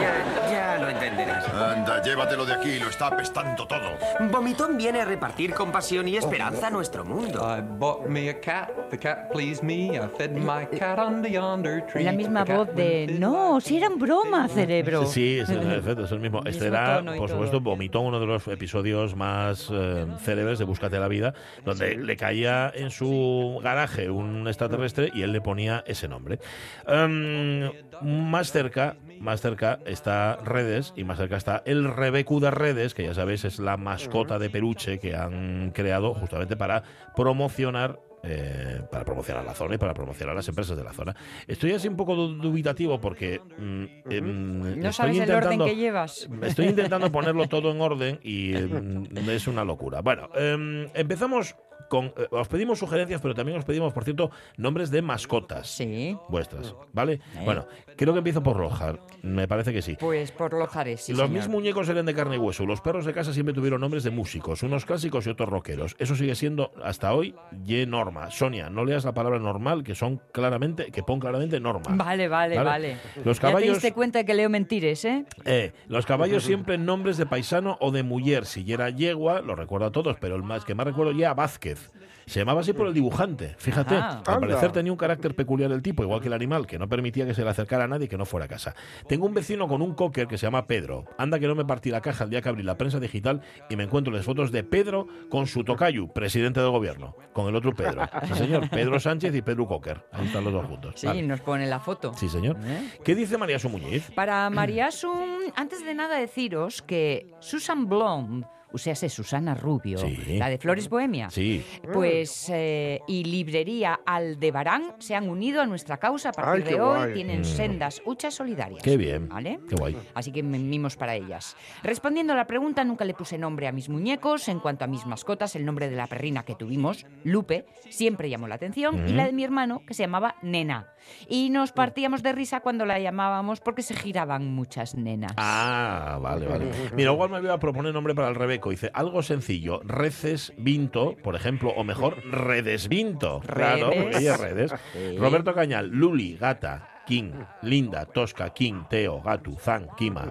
Ya, 0.01 0.51
ya 0.51 0.79
lo 0.79 0.89
entenderás. 0.89 1.49
Anda, 1.49 2.03
llévatelo 2.03 2.47
de 2.47 2.55
aquí, 2.55 2.79
lo 2.79 2.89
está 2.89 3.09
apestando 3.09 3.67
todo. 3.67 3.97
Vomitón 4.31 4.77
viene 4.77 5.01
a 5.01 5.05
repartir 5.05 5.53
compasión 5.53 6.07
y 6.07 6.17
esperanza 6.17 6.69
a 6.69 6.71
nuestro 6.71 7.05
mundo. 7.05 7.41
I 7.41 7.61
bought 7.61 8.07
me 8.07 8.31
a 8.31 8.41
cat, 8.41 8.71
the 8.91 8.99
cat 8.99 9.31
pleased 9.33 9.63
me. 9.63 9.99
I 9.99 10.09
fed 10.17 10.33
my 10.33 10.67
cat 10.79 10.99
under 10.99 11.31
yonder 11.31 11.85
tree. 11.87 12.05
La 12.05 12.13
misma 12.13 12.45
voz 12.45 12.75
de 12.75 13.17
no, 13.19 13.61
si 13.61 13.77
eran 13.77 13.99
broma, 13.99 14.49
cerebro. 14.49 15.07
Sí, 15.07 15.41
es 15.41 15.49
el, 15.51 15.63
en 15.63 15.73
efecto, 15.73 16.05
es 16.05 16.13
el 16.13 16.21
mismo. 16.21 16.43
Este 16.49 16.69
era, 16.69 17.03
por 17.03 17.29
supuesto, 17.29 17.61
Vomitón, 17.61 18.07
uno 18.07 18.21
de 18.21 18.27
los 18.27 18.47
episodios 18.49 19.15
más 19.15 19.69
eh, 19.71 20.07
célebres 20.21 20.59
de 20.59 20.65
Búscate 20.65 20.99
la 20.99 21.09
Vida, 21.09 21.35
donde 21.65 21.97
le 21.97 22.17
caía 22.17 22.73
en 22.75 22.91
su 22.91 23.61
garaje 23.63 24.11
un 24.11 24.47
extraterrestre 24.49 25.11
y 25.13 25.23
él 25.23 25.33
le 25.33 25.41
ponía 25.41 25.85
ese 25.87 26.09
nombre. 26.09 26.39
Em, 26.87 27.71
más 28.03 28.53
cerca, 28.53 28.97
más 29.21 29.41
cerca 29.41 29.79
está 29.87 30.37
Redes 30.37 30.93
y 30.97 31.05
más 31.05 31.19
cerca 31.19 31.37
está 31.37 31.63
el 31.67 31.85
Rebecu 31.93 32.41
de 32.41 32.51
Redes, 32.51 32.95
que 32.95 33.05
ya 33.05 33.15
sabéis 33.15 33.45
es 33.45 33.59
la 33.59 33.77
mascota 33.77 34.39
de 34.39 34.51
peluche 34.51 34.99
que 34.99 35.15
han 35.17 35.71
creado 35.73 36.15
justamente 36.15 36.57
para 36.57 36.83
promocionar 37.17 37.99
eh, 38.25 38.81
para 38.91 39.05
promocionar 39.05 39.45
la 39.45 39.55
zona 39.55 39.77
y 39.77 39.79
para 39.79 39.95
promocionar 39.95 40.35
las 40.35 40.49
empresas 40.49 40.77
de 40.77 40.83
la 40.83 40.93
zona. 40.93 41.15
Estoy 41.47 41.73
así 41.73 41.87
un 41.87 41.97
poco 41.97 42.17
du- 42.17 42.35
dubitativo 42.35 43.01
porque 43.01 43.41
mm, 43.57 43.85
em, 44.11 44.59
No 44.81 44.89
estoy 44.89 44.93
sabes 44.93 45.21
el 45.21 45.35
orden 45.35 45.61
que 45.65 45.77
llevas. 45.77 46.29
Estoy 46.43 46.67
intentando 46.67 47.13
ponerlo 47.13 47.47
todo 47.49 47.71
en 47.71 47.81
orden 47.81 48.19
y 48.25 48.57
em, 48.57 49.05
es 49.29 49.47
una 49.47 49.65
locura. 49.65 50.01
Bueno, 50.01 50.31
em, 50.35 50.89
empezamos 50.95 51.55
con... 51.89 52.07
eh, 52.17 52.27
os 52.31 52.49
pedimos 52.49 52.79
sugerencias, 52.79 53.21
pero 53.21 53.35
también 53.35 53.59
os 53.59 53.65
pedimos, 53.65 53.93
por 53.93 54.05
cierto, 54.05 54.31
nombres 54.57 54.91
de 54.91 55.03
mascotas 55.03 55.69
Sí. 55.69 56.17
vuestras, 56.29 56.75
¿vale? 56.93 57.15
Eh. 57.15 57.43
Bueno, 57.45 57.67
creo 57.97 58.13
que 58.13 58.19
empiezo 58.19 58.43
por 58.43 58.59
Lojar. 58.59 59.01
Me 59.23 59.49
parece 59.49 59.73
que 59.73 59.83
sí. 59.83 59.97
Pues 59.99 60.31
por 60.33 60.53
Lojares, 60.53 61.03
sí, 61.03 61.13
los 61.13 61.23
señor. 61.23 61.35
mis 61.37 61.49
muñecos 61.49 61.89
eran 61.89 62.07
de 62.07 62.15
carne 62.15 62.37
y 62.37 62.39
hueso. 62.39 62.67
Los 62.67 62.81
perros 62.81 63.05
de 63.05 63.13
casa 63.13 63.33
siempre 63.33 63.55
tuvieron 63.55 63.81
nombres 63.81 64.05
de 64.05 64.11
músicos, 64.11 64.63
unos 64.63 64.85
clásicos 64.85 65.27
y 65.27 65.31
otros 65.31 65.49
rockeros. 65.49 65.97
Eso 65.99 66.15
sigue 66.15 66.35
siendo 66.35 66.71
hasta 66.85 67.13
hoy 67.15 67.35
y 67.67 67.85
norma. 67.87 68.31
Sonia, 68.31 68.71
no 68.71 68.85
leas 68.85 69.05
la 69.05 69.13
palabra 69.15 69.39
normal, 69.39 69.83
que 69.85 69.95
son 69.95 70.21
claramente, 70.33 70.91
que 70.91 71.03
pon 71.03 71.21
claramente 71.21 71.61
norma. 71.61 71.83
Vale, 71.91 72.29
vale, 72.29 72.57
Vale. 72.57 72.69
vale. 72.69 72.97
Los 73.25 73.39
Ya 73.39 73.49
te 73.49 73.53
caballos- 73.53 73.75
diste 73.75 73.93
cuenta 73.93 74.25
que 74.25 74.35
leo 74.35 74.49
mentires, 74.51 75.05
¿eh? 75.05 75.25
Eh, 75.45 75.73
los 75.89 76.07
caballos 76.07 76.43
siempre 76.45 76.79
nombres 76.79 77.17
de 77.17 77.27
paisano 77.27 77.77
o 77.81 77.91
de 77.91 78.03
mujer. 78.03 78.47
Si 78.47 78.71
era 78.73 78.91
yegua, 78.91 79.41
lo 79.41 79.55
recuerdo 79.55 79.87
a 79.87 79.93
todos, 79.93 80.17
pero 80.21 80.35
el 80.37 80.43
más 80.43 80.65
que 80.65 80.75
más 80.75 80.87
recuerdo 80.87 81.13
ya 81.13 81.35
Vázquez. 81.35 81.78
Se 82.27 82.41
llamaba 82.41 82.61
así 82.61 82.75
por 82.75 82.87
el 82.87 82.93
dibujante. 82.93 83.55
Fíjate, 83.57 83.97
Ajá. 83.97 84.23
al 84.27 84.41
parecer 84.41 84.71
tenía 84.71 84.93
un 84.93 84.99
carácter 84.99 85.35
peculiar 85.35 85.73
el 85.73 85.81
tipo, 85.81 86.03
igual 86.03 86.21
que 86.21 86.27
el 86.27 86.35
animal, 86.35 86.67
que 86.67 86.79
no 86.79 86.87
permitía 86.87 87.25
que 87.25 87.33
se 87.33 87.43
le 87.43 87.49
acercara 87.49 87.85
a 87.85 87.89
nadie 87.89 88.07
que 88.07 88.19
no 88.19 88.27
fuera 88.27 88.45
a 88.45 88.49
casa. 88.49 88.75
Tengo 89.09 89.25
un 89.25 89.33
vecino 89.33 89.67
con 89.67 89.81
un 89.81 89.95
cocker 89.95 90.29
que 90.29 90.37
se 90.37 90.45
llama 90.47 90.67
Pedro. 90.67 91.07
Anda 91.17 91.39
que 91.39 91.47
no 91.47 91.55
me 91.55 91.65
partí 91.65 91.91
la 91.91 92.03
caja 92.03 92.25
el 92.25 92.31
día 92.31 92.43
que 92.43 92.51
abrí 92.51 92.63
la 92.63 92.77
prensa 92.77 93.01
digital 93.01 93.41
y 93.71 93.77
me 93.77 93.85
encuentro 93.85 94.13
las 94.13 94.27
fotos 94.27 94.53
de 94.53 94.63
Pedro 94.63 95.07
con 95.31 95.47
su 95.47 95.65
tocayu, 95.65 96.13
presidente 96.13 96.61
del 96.61 96.69
gobierno, 96.69 97.17
con 97.33 97.49
el 97.49 97.57
otro 97.57 97.73
Pedro. 97.75 98.03
Sí, 98.27 98.35
señor, 98.35 98.69
Pedro 98.69 99.01
Sánchez 99.01 99.35
y 99.35 99.41
Pedro 99.41 99.67
Cocker. 99.67 100.05
Ahí 100.13 100.27
están 100.27 100.45
los 100.45 100.53
dos 100.53 100.67
juntos. 100.67 100.93
Sí, 100.97 101.07
Vale. 101.07 101.23
nos 101.23 101.41
pone 101.41 101.67
la 101.67 101.81
foto. 101.81 102.13
Sí, 102.13 102.29
señor. 102.29 102.59
¿Eh? 102.63 102.91
¿Qué 103.03 103.15
dice 103.15 103.39
María 103.39 103.59
Sumuñiz? 103.59 104.11
Para 104.11 104.51
Mariasun, 104.51 105.51
antes 105.57 105.83
de 105.83 105.95
nada 105.95 106.17
deciros 106.19 106.83
que 106.83 107.33
Susan 107.41 107.89
Blonde, 107.89 108.47
o 108.73 108.79
sea, 108.79 108.95
sé, 108.95 109.09
Susana 109.09 109.55
Rubio, 109.55 109.99
Sí. 109.99 110.37
la 110.39 110.49
de 110.49 110.59
Flores 110.59 110.89
Bohemia, 110.89 111.31
Sí. 111.31 111.65
pues 111.93 112.49
eh, 112.53 113.01
y 113.07 113.25
librería 113.25 114.01
Aldebarán 114.05 114.95
se 114.99 115.15
han 115.15 115.29
unido 115.29 115.61
a 115.63 115.67
nuestra 115.67 115.97
causa 115.99 116.31
a 116.31 116.33
partir 116.33 116.65
Ay, 116.67 116.75
de 116.75 116.81
hoy. 116.81 116.97
guay. 116.99 117.15
Tienen 117.15 117.45
sendas 117.45 118.03
huchas 118.05 118.35
solidarias. 118.35 118.81
Mm. 118.81 118.85
Qué 118.85 118.97
bien. 118.97 119.29
¿Vale? 119.29 119.61
Qué 119.69 119.75
guay. 119.77 119.97
Así 120.15 120.33
que 120.33 120.43
me- 120.43 120.59
mimos 120.59 120.97
para 120.97 121.15
ellas. 121.15 121.57
Respondiendo 121.83 122.33
a 122.33 122.37
la 122.37 122.47
pregunta, 122.47 122.85
nunca 122.85 123.05
le 123.05 123.15
puse 123.15 123.39
nombre 123.39 123.69
a 123.69 123.73
mis 123.73 123.89
muñecos. 123.89 124.49
En 124.49 124.61
cuanto 124.61 124.85
a 124.85 124.89
mis 124.89 125.07
mascotas, 125.07 125.57
el 125.57 125.65
nombre 125.65 125.89
de 125.89 125.97
la 125.97 126.07
perrina 126.07 126.45
que 126.45 126.55
tuvimos, 126.55 127.07
Lupe, 127.25 127.67
siempre 127.89 128.29
llamó 128.31 128.49
la 128.49 128.57
atención. 128.57 129.09
Y 129.09 129.13
la 129.13 129.25
de 129.27 129.33
mi 129.33 129.45
hermano, 129.45 129.83
que 129.87 129.95
se 129.95 130.03
llamaba 130.03 130.37
Nena. 130.43 130.89
Y 131.29 131.51
nos 131.51 131.73
partíamos 131.73 132.23
de 132.23 132.33
risa 132.33 132.61
cuando 132.61 132.85
la 132.85 132.99
llamábamos 132.99 133.61
porque 133.61 133.83
se 133.83 133.95
giraban 133.95 134.53
muchas 134.53 134.95
nenas. 134.95 135.33
Ah, 135.37 136.19
vale, 136.21 136.47
vale. 136.47 136.71
Mira, 136.97 137.13
igual 137.13 137.31
me 137.31 137.41
voy 137.41 137.51
a 137.51 137.59
proponer 137.59 137.93
nombre 137.93 138.15
para 138.15 138.29
el 138.29 138.35
Rebeco. 138.35 138.71
Dice, 138.71 138.91
algo 138.95 139.23
sencillo, 139.23 139.81
Reces 139.85 140.53
Vinto, 140.57 141.17
por 141.23 141.35
ejemplo, 141.35 141.71
o 141.77 141.85
mejor, 141.85 142.23
Redes 142.31 142.89
Vinto. 142.89 143.41
Claro, 143.41 143.91
Redes. 143.91 144.03
porque 144.03 144.19
ella 144.19 144.35
es 144.35 144.41
Redes. 144.41 144.75
Roberto 145.19 145.55
Cañal, 145.55 145.89
Luli, 145.89 146.37
Gata, 146.37 146.89
King, 147.09 147.31
Linda, 147.63 148.05
Tosca, 148.05 148.51
King, 148.51 148.83
Teo, 148.91 149.23
Gatu, 149.23 149.57
Zan, 149.59 149.89
Kima. 149.97 150.31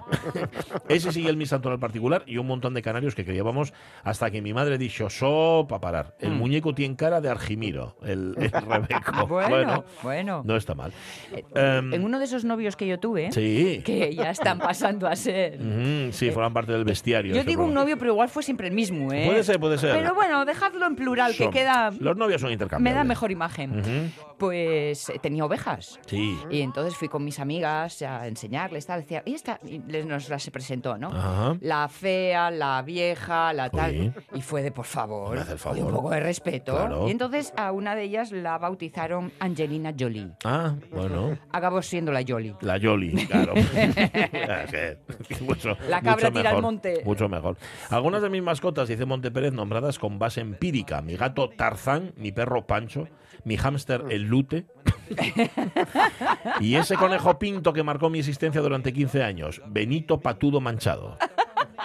Ese 0.88 1.10
sigue 1.12 1.28
el 1.28 1.36
mi 1.36 1.44
santo 1.44 1.68
en 1.68 1.74
el 1.74 1.80
particular 1.80 2.22
y 2.24 2.38
un 2.38 2.46
montón 2.46 2.72
de 2.72 2.82
canarios 2.82 3.16
que 3.16 3.24
criábamos 3.24 3.72
hasta 4.04 4.30
que 4.30 4.40
mi 4.40 4.54
madre 4.54 4.78
dijo, 4.78 5.10
sopa 5.10 5.80
parar. 5.80 6.14
El 6.20 6.30
Mm. 6.30 6.38
muñeco 6.38 6.74
tiene 6.74 6.94
cara 6.94 7.20
de 7.20 7.28
Argimiro, 7.30 7.96
el, 8.04 8.34
el 8.38 8.50
Rebeco. 8.52 9.26
Bueno, 9.26 9.84
bueno. 10.04 10.42
No 10.44 10.54
está 10.56 10.74
mal. 10.76 10.92
Eh, 11.32 11.44
Em, 11.54 11.92
en 11.94 12.04
uno 12.04 12.18
de 12.20 12.24
esos 12.26 12.44
novios 12.44 12.76
que 12.76 12.86
yo 12.86 13.00
tuve, 13.00 13.32
sí. 13.32 13.82
que 13.84 14.14
ya 14.14 14.30
están 14.30 14.58
pasando 14.58 15.08
a 15.08 15.16
ser. 15.16 15.58
Sí, 16.12 16.30
forman 16.30 16.52
parte 16.54 16.72
del 16.72 16.84
bestiario. 16.84 17.34
Yo 17.34 17.42
digo 17.44 17.64
un 17.64 17.74
novio, 17.74 17.98
pero 17.98 18.12
igual 18.12 18.28
fue 18.28 18.42
siempre 18.42 18.68
el 18.68 18.74
mismo, 18.74 19.12
¿eh? 19.12 19.24
Puede 19.26 19.42
ser, 19.42 19.58
puede 19.58 19.78
ser. 19.78 19.92
Pero 19.96 20.14
bueno, 20.14 20.44
dejadlo 20.44 20.86
en 20.86 20.94
plural, 20.96 21.34
que 21.36 21.50
queda. 21.50 21.90
Los 21.98 22.16
novios 22.16 22.40
son 22.40 22.48
Me 22.48 22.52
intercambiables. 22.54 22.94
da 22.94 23.04
mejor 23.04 23.30
imagen. 23.32 24.12
Pues 24.38 25.08
eh, 25.10 25.18
tenía 25.20 25.44
ovejas. 25.44 25.98
Sí. 26.06 26.38
Y 26.50 26.60
entonces 26.68 26.96
fui 26.96 27.08
con 27.08 27.24
mis 27.24 27.38
amigas 27.40 28.00
a 28.02 28.26
enseñarles, 28.26 28.86
tal, 28.86 29.00
decía, 29.00 29.22
y 29.26 29.34
esta, 29.34 29.58
y 29.64 29.78
les, 29.80 30.06
nos 30.06 30.28
las 30.28 30.48
presentó, 30.50 30.96
¿no? 30.96 31.08
Ajá. 31.08 31.56
La 31.60 31.88
fea, 31.88 32.50
la 32.50 32.80
vieja, 32.82 33.52
la 33.52 33.68
tal. 33.70 33.90
Uy. 33.92 34.12
Y 34.34 34.42
fue 34.42 34.62
de, 34.62 34.70
por 34.70 34.84
favor, 34.84 35.34
Me 35.34 35.40
hace 35.40 35.52
el 35.52 35.58
oye, 35.64 35.80
un 35.82 35.86
favor. 35.88 35.94
poco 36.02 36.10
de 36.10 36.20
respeto. 36.20 36.72
Claro. 36.76 37.08
Y 37.08 37.10
entonces 37.10 37.52
a 37.56 37.72
una 37.72 37.94
de 37.94 38.04
ellas 38.04 38.30
la 38.32 38.56
bautizaron 38.58 39.32
Angelina 39.40 39.92
Jolie. 39.98 40.30
Ah, 40.44 40.74
bueno. 40.92 41.36
Acabó 41.50 41.82
siendo 41.82 42.12
la 42.12 42.22
Jolie. 42.26 42.54
La 42.60 42.76
Yoli, 42.76 43.26
claro. 43.26 43.54
Mucho- 45.40 45.76
La 45.88 46.00
cabra 46.02 46.30
tira 46.30 46.50
al 46.50 46.62
monte. 46.62 47.02
Mucho 47.04 47.28
mejor. 47.28 47.56
Algunas 47.90 48.22
de 48.22 48.30
mis 48.30 48.42
mascotas, 48.42 48.88
dice 48.88 49.04
Monte 49.04 49.30
Pérez, 49.30 49.52
nombradas 49.52 49.98
con 49.98 50.18
base 50.18 50.40
empírica. 50.40 51.02
Mi 51.02 51.16
gato 51.16 51.48
Tarzán, 51.50 52.12
mi 52.16 52.32
perro 52.32 52.66
Pancho, 52.66 53.08
mi 53.48 53.56
hámster 53.56 54.04
El 54.10 54.24
Lute. 54.24 54.66
y 56.60 56.74
ese 56.74 56.96
conejo 56.96 57.38
pinto 57.38 57.72
que 57.72 57.82
marcó 57.82 58.10
mi 58.10 58.18
existencia 58.18 58.60
durante 58.60 58.92
15 58.92 59.22
años, 59.24 59.62
Benito 59.66 60.20
Patudo 60.20 60.60
Manchado. 60.60 61.16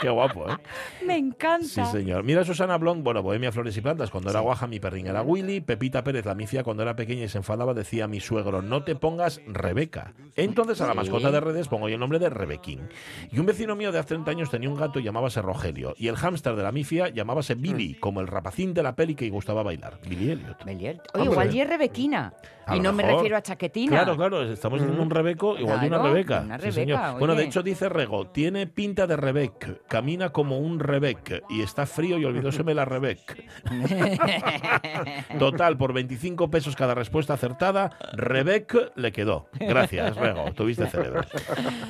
Qué 0.01 0.09
guapo, 0.09 0.50
¿eh? 0.50 0.55
Me 1.05 1.17
encanta. 1.17 1.67
Sí, 1.67 1.81
señor. 1.91 2.23
Mira 2.23 2.41
a 2.41 2.45
Susana 2.45 2.77
Blond, 2.77 3.03
bueno, 3.03 3.21
Bohemia 3.23 3.51
Flores 3.51 3.75
y 3.77 3.81
Plantas. 3.81 4.09
Cuando 4.09 4.29
era 4.29 4.39
guaja, 4.39 4.67
mi 4.67 4.79
perrín 4.79 5.07
era 5.07 5.21
Willy. 5.21 5.62
Pepita 5.62 6.03
Pérez, 6.03 6.25
la 6.25 6.35
mifia, 6.35 6.63
cuando 6.63 6.83
era 6.83 6.95
pequeña 6.95 7.23
y 7.25 7.29
se 7.29 7.38
enfadaba, 7.38 7.73
decía 7.73 8.05
a 8.05 8.07
mi 8.07 8.19
suegro, 8.19 8.62
no 8.62 8.83
te 8.83 8.95
pongas 8.95 9.41
Rebeca. 9.47 10.13
Entonces 10.35 10.81
a 10.81 10.88
la 10.88 10.93
Sí. 10.93 10.97
mascota 10.97 11.31
de 11.31 11.39
redes 11.39 11.67
pongo 11.67 11.88
yo 11.89 11.95
el 11.95 12.00
nombre 12.00 12.19
de 12.19 12.29
Rebequín. 12.29 12.88
Y 13.31 13.39
un 13.39 13.45
vecino 13.45 13.75
mío 13.75 13.91
de 13.91 14.00
hace 14.00 14.09
30 14.09 14.31
años 14.31 14.50
tenía 14.50 14.69
un 14.69 14.75
gato 14.75 15.00
y 15.00 15.03
llamábase 15.03 15.41
Rogelio. 15.41 15.93
Y 15.97 16.07
el 16.07 16.15
hámster 16.15 16.55
de 16.55 16.63
la 16.63 16.71
mifia 16.71 17.09
llamábase 17.09 17.55
Billy, 17.55 17.95
como 17.95 18.21
el 18.21 18.27
rapacín 18.27 18.73
de 18.73 18.83
la 18.83 18.95
peli 18.95 19.15
que 19.15 19.29
gustaba 19.29 19.63
bailar. 19.63 20.00
Billy 20.07 20.31
Elliot. 20.31 20.63
Melier. 20.65 21.01
Oye, 21.13 21.25
igual 21.25 21.53
y 21.55 21.62
es 21.62 21.69
Rebequina. 21.69 22.33
A 22.65 22.75
y 22.77 22.79
no 22.79 22.93
me 22.93 23.03
refiero 23.03 23.36
a 23.38 23.41
chaquetina. 23.41 23.91
Claro, 23.91 24.15
claro, 24.15 24.41
estamos 24.43 24.79
diciendo 24.79 25.01
un 25.03 25.10
Rebeco 25.10 25.58
igual 25.58 25.82
de 25.82 25.88
una 25.88 25.98
Rebeca. 26.01 26.41
una 26.41 26.58
Sí, 26.58 26.65
Rebeca, 26.70 26.74
señor. 26.74 27.20
Bueno, 27.20 27.36
de 27.36 27.43
hecho 27.43 27.62
dice 27.63 27.89
Rego, 27.89 28.27
tiene 28.27 28.67
pinta 28.67 29.05
de 29.08 29.15
Rebec, 29.17 29.86
camina 29.88 30.29
como 30.29 30.58
un 30.60 30.79
Rebec 30.79 31.43
y 31.50 31.62
está 31.62 31.86
frío 31.86 32.17
y 32.17 32.25
olvidóseme 32.25 32.74
la 32.74 32.86
Rebec. 32.86 33.43
Total, 35.39 35.77
por 35.77 35.93
25 35.93 36.50
pesos 36.50 36.75
cada 36.75 36.96
respuesta 36.96 37.34
acertada, 37.34 37.98
Rebec 38.13 38.91
le 38.96 39.12
quedó. 39.12 39.48
Gracias, 39.60 40.15
Rego, 40.15 40.51
tuviste 40.53 40.88
cerebro. 40.88 41.22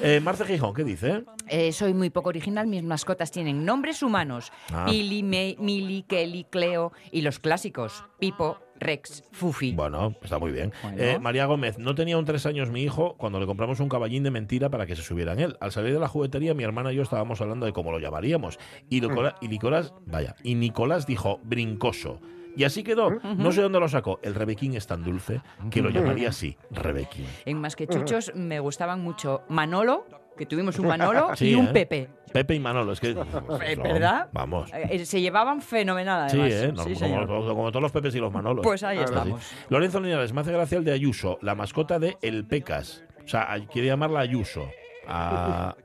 Eh, 0.02 0.20
Marce 0.22 0.46
Gijón, 0.46 0.74
¿qué 0.74 0.84
dice? 0.84 1.24
Eh, 1.48 1.72
soy 1.72 1.94
muy 1.94 2.10
poco 2.10 2.30
original, 2.30 2.68
mis 2.68 2.84
mascotas 2.84 3.32
tienen 3.32 3.66
nombres 3.66 4.02
humanos. 4.04 4.52
Ah. 4.72 4.86
Me- 5.24 5.56
Milly, 5.60 6.04
Kelly, 6.04 6.46
Cleo 6.50 6.92
y 7.12 7.22
los 7.22 7.40
clásicos, 7.40 8.04
Pipo, 8.20 8.58
Rex, 8.84 9.24
Fufi. 9.32 9.74
Bueno, 9.74 10.16
está 10.22 10.38
muy 10.40 10.52
bien. 10.52 10.72
Bueno. 10.84 10.98
Eh, 11.02 11.20
María 11.20 11.46
Gómez, 11.46 11.78
no 11.80 11.96
tenía 11.96 12.18
un 12.18 12.26
tres 12.26 12.46
años 12.46 12.70
mi 12.70 12.84
hijo 12.84 13.16
cuando 13.18 13.40
le 13.40 13.46
compramos 13.46 13.80
un 13.80 13.90
caballín 13.90 14.24
de 14.24 14.32
mentira 14.32 14.70
para 14.70 14.86
que 14.86 14.96
se 14.96 15.02
subiera 15.02 15.34
en 15.34 15.40
él. 15.40 15.58
Al 15.60 15.72
salir 15.72 15.94
de 15.94 16.00
la 16.00 16.08
juguetería, 16.08 16.54
mi 16.54 16.64
hermana 16.64 16.92
y 16.92 16.96
yo 16.96 17.02
estábamos 17.02 17.42
hablando 17.42 17.66
de 17.66 17.74
cómo 17.74 17.92
lo 17.92 18.00
llamaríamos. 18.00 18.60
Y, 18.90 19.02
y 19.42 19.48
Nicolás, 19.48 19.94
vaya, 20.06 20.36
y 20.44 20.56
Nicolás 20.56 21.08
dijo 21.08 21.40
brincoso. 21.44 22.20
Y 22.56 22.66
así 22.66 22.84
quedó. 22.84 23.10
No 23.10 23.52
sé 23.52 23.62
dónde 23.62 23.80
lo 23.80 23.88
sacó. 23.88 24.20
El 24.22 24.36
Rebequín 24.36 24.76
es 24.76 24.86
tan 24.86 25.04
dulce 25.04 25.42
que 25.72 25.82
lo 25.82 25.90
llamaría 25.90 26.30
así, 26.30 26.56
Rebequín. 26.70 27.26
En 27.46 27.60
Más 27.60 27.76
que 27.76 27.88
Chuchos 27.88 28.32
me 28.36 28.60
gustaban 28.60 29.02
mucho 29.02 29.42
Manolo, 29.50 30.06
que 30.38 30.46
tuvimos 30.46 30.78
un 30.80 30.88
Manolo, 30.88 31.30
Sí, 31.36 31.50
y 31.52 31.56
un 31.56 31.68
¿eh? 31.68 31.72
Pepe. 31.74 32.10
Pepe 32.32 32.56
y 32.56 32.60
Manolo, 32.60 32.94
es 32.94 33.00
que. 33.00 33.12
Eh, 33.12 33.76
¿Verdad? 33.76 34.28
Vamos. 34.32 34.72
Eh, 34.74 35.06
Se 35.06 35.22
llevaban 35.22 35.62
fenomenal, 35.62 36.30
Sí, 36.30 36.40
además. 36.40 36.64
¿eh? 36.64 36.72
No, 36.76 36.84
Sí, 36.84 36.94
como, 36.96 37.28
como- 37.28 37.48
como 37.56 37.72
todos 37.72 37.84
los 37.84 37.92
Pepes 37.92 38.16
y 38.16 38.20
los 38.20 38.32
Manolos. 38.34 38.64
Pues 38.64 38.82
ahí 38.84 38.98
estamos. 39.00 39.42
Lorenzo 39.70 40.00
Linares, 40.00 40.34
me 40.34 40.42
hace 40.42 40.52
gracia 40.52 40.78
el 40.78 40.84
de 40.84 40.92
Ayuso, 40.94 41.38
la 41.42 41.54
mascota 41.56 42.00
de 42.00 42.18
El 42.22 42.46
Pecas. 42.46 43.04
O 43.24 43.28
sea, 43.28 43.48
quiere 43.72 43.88
llamarla 43.88 44.20
Ayuso. 44.22 44.68
Ah, 45.08 45.76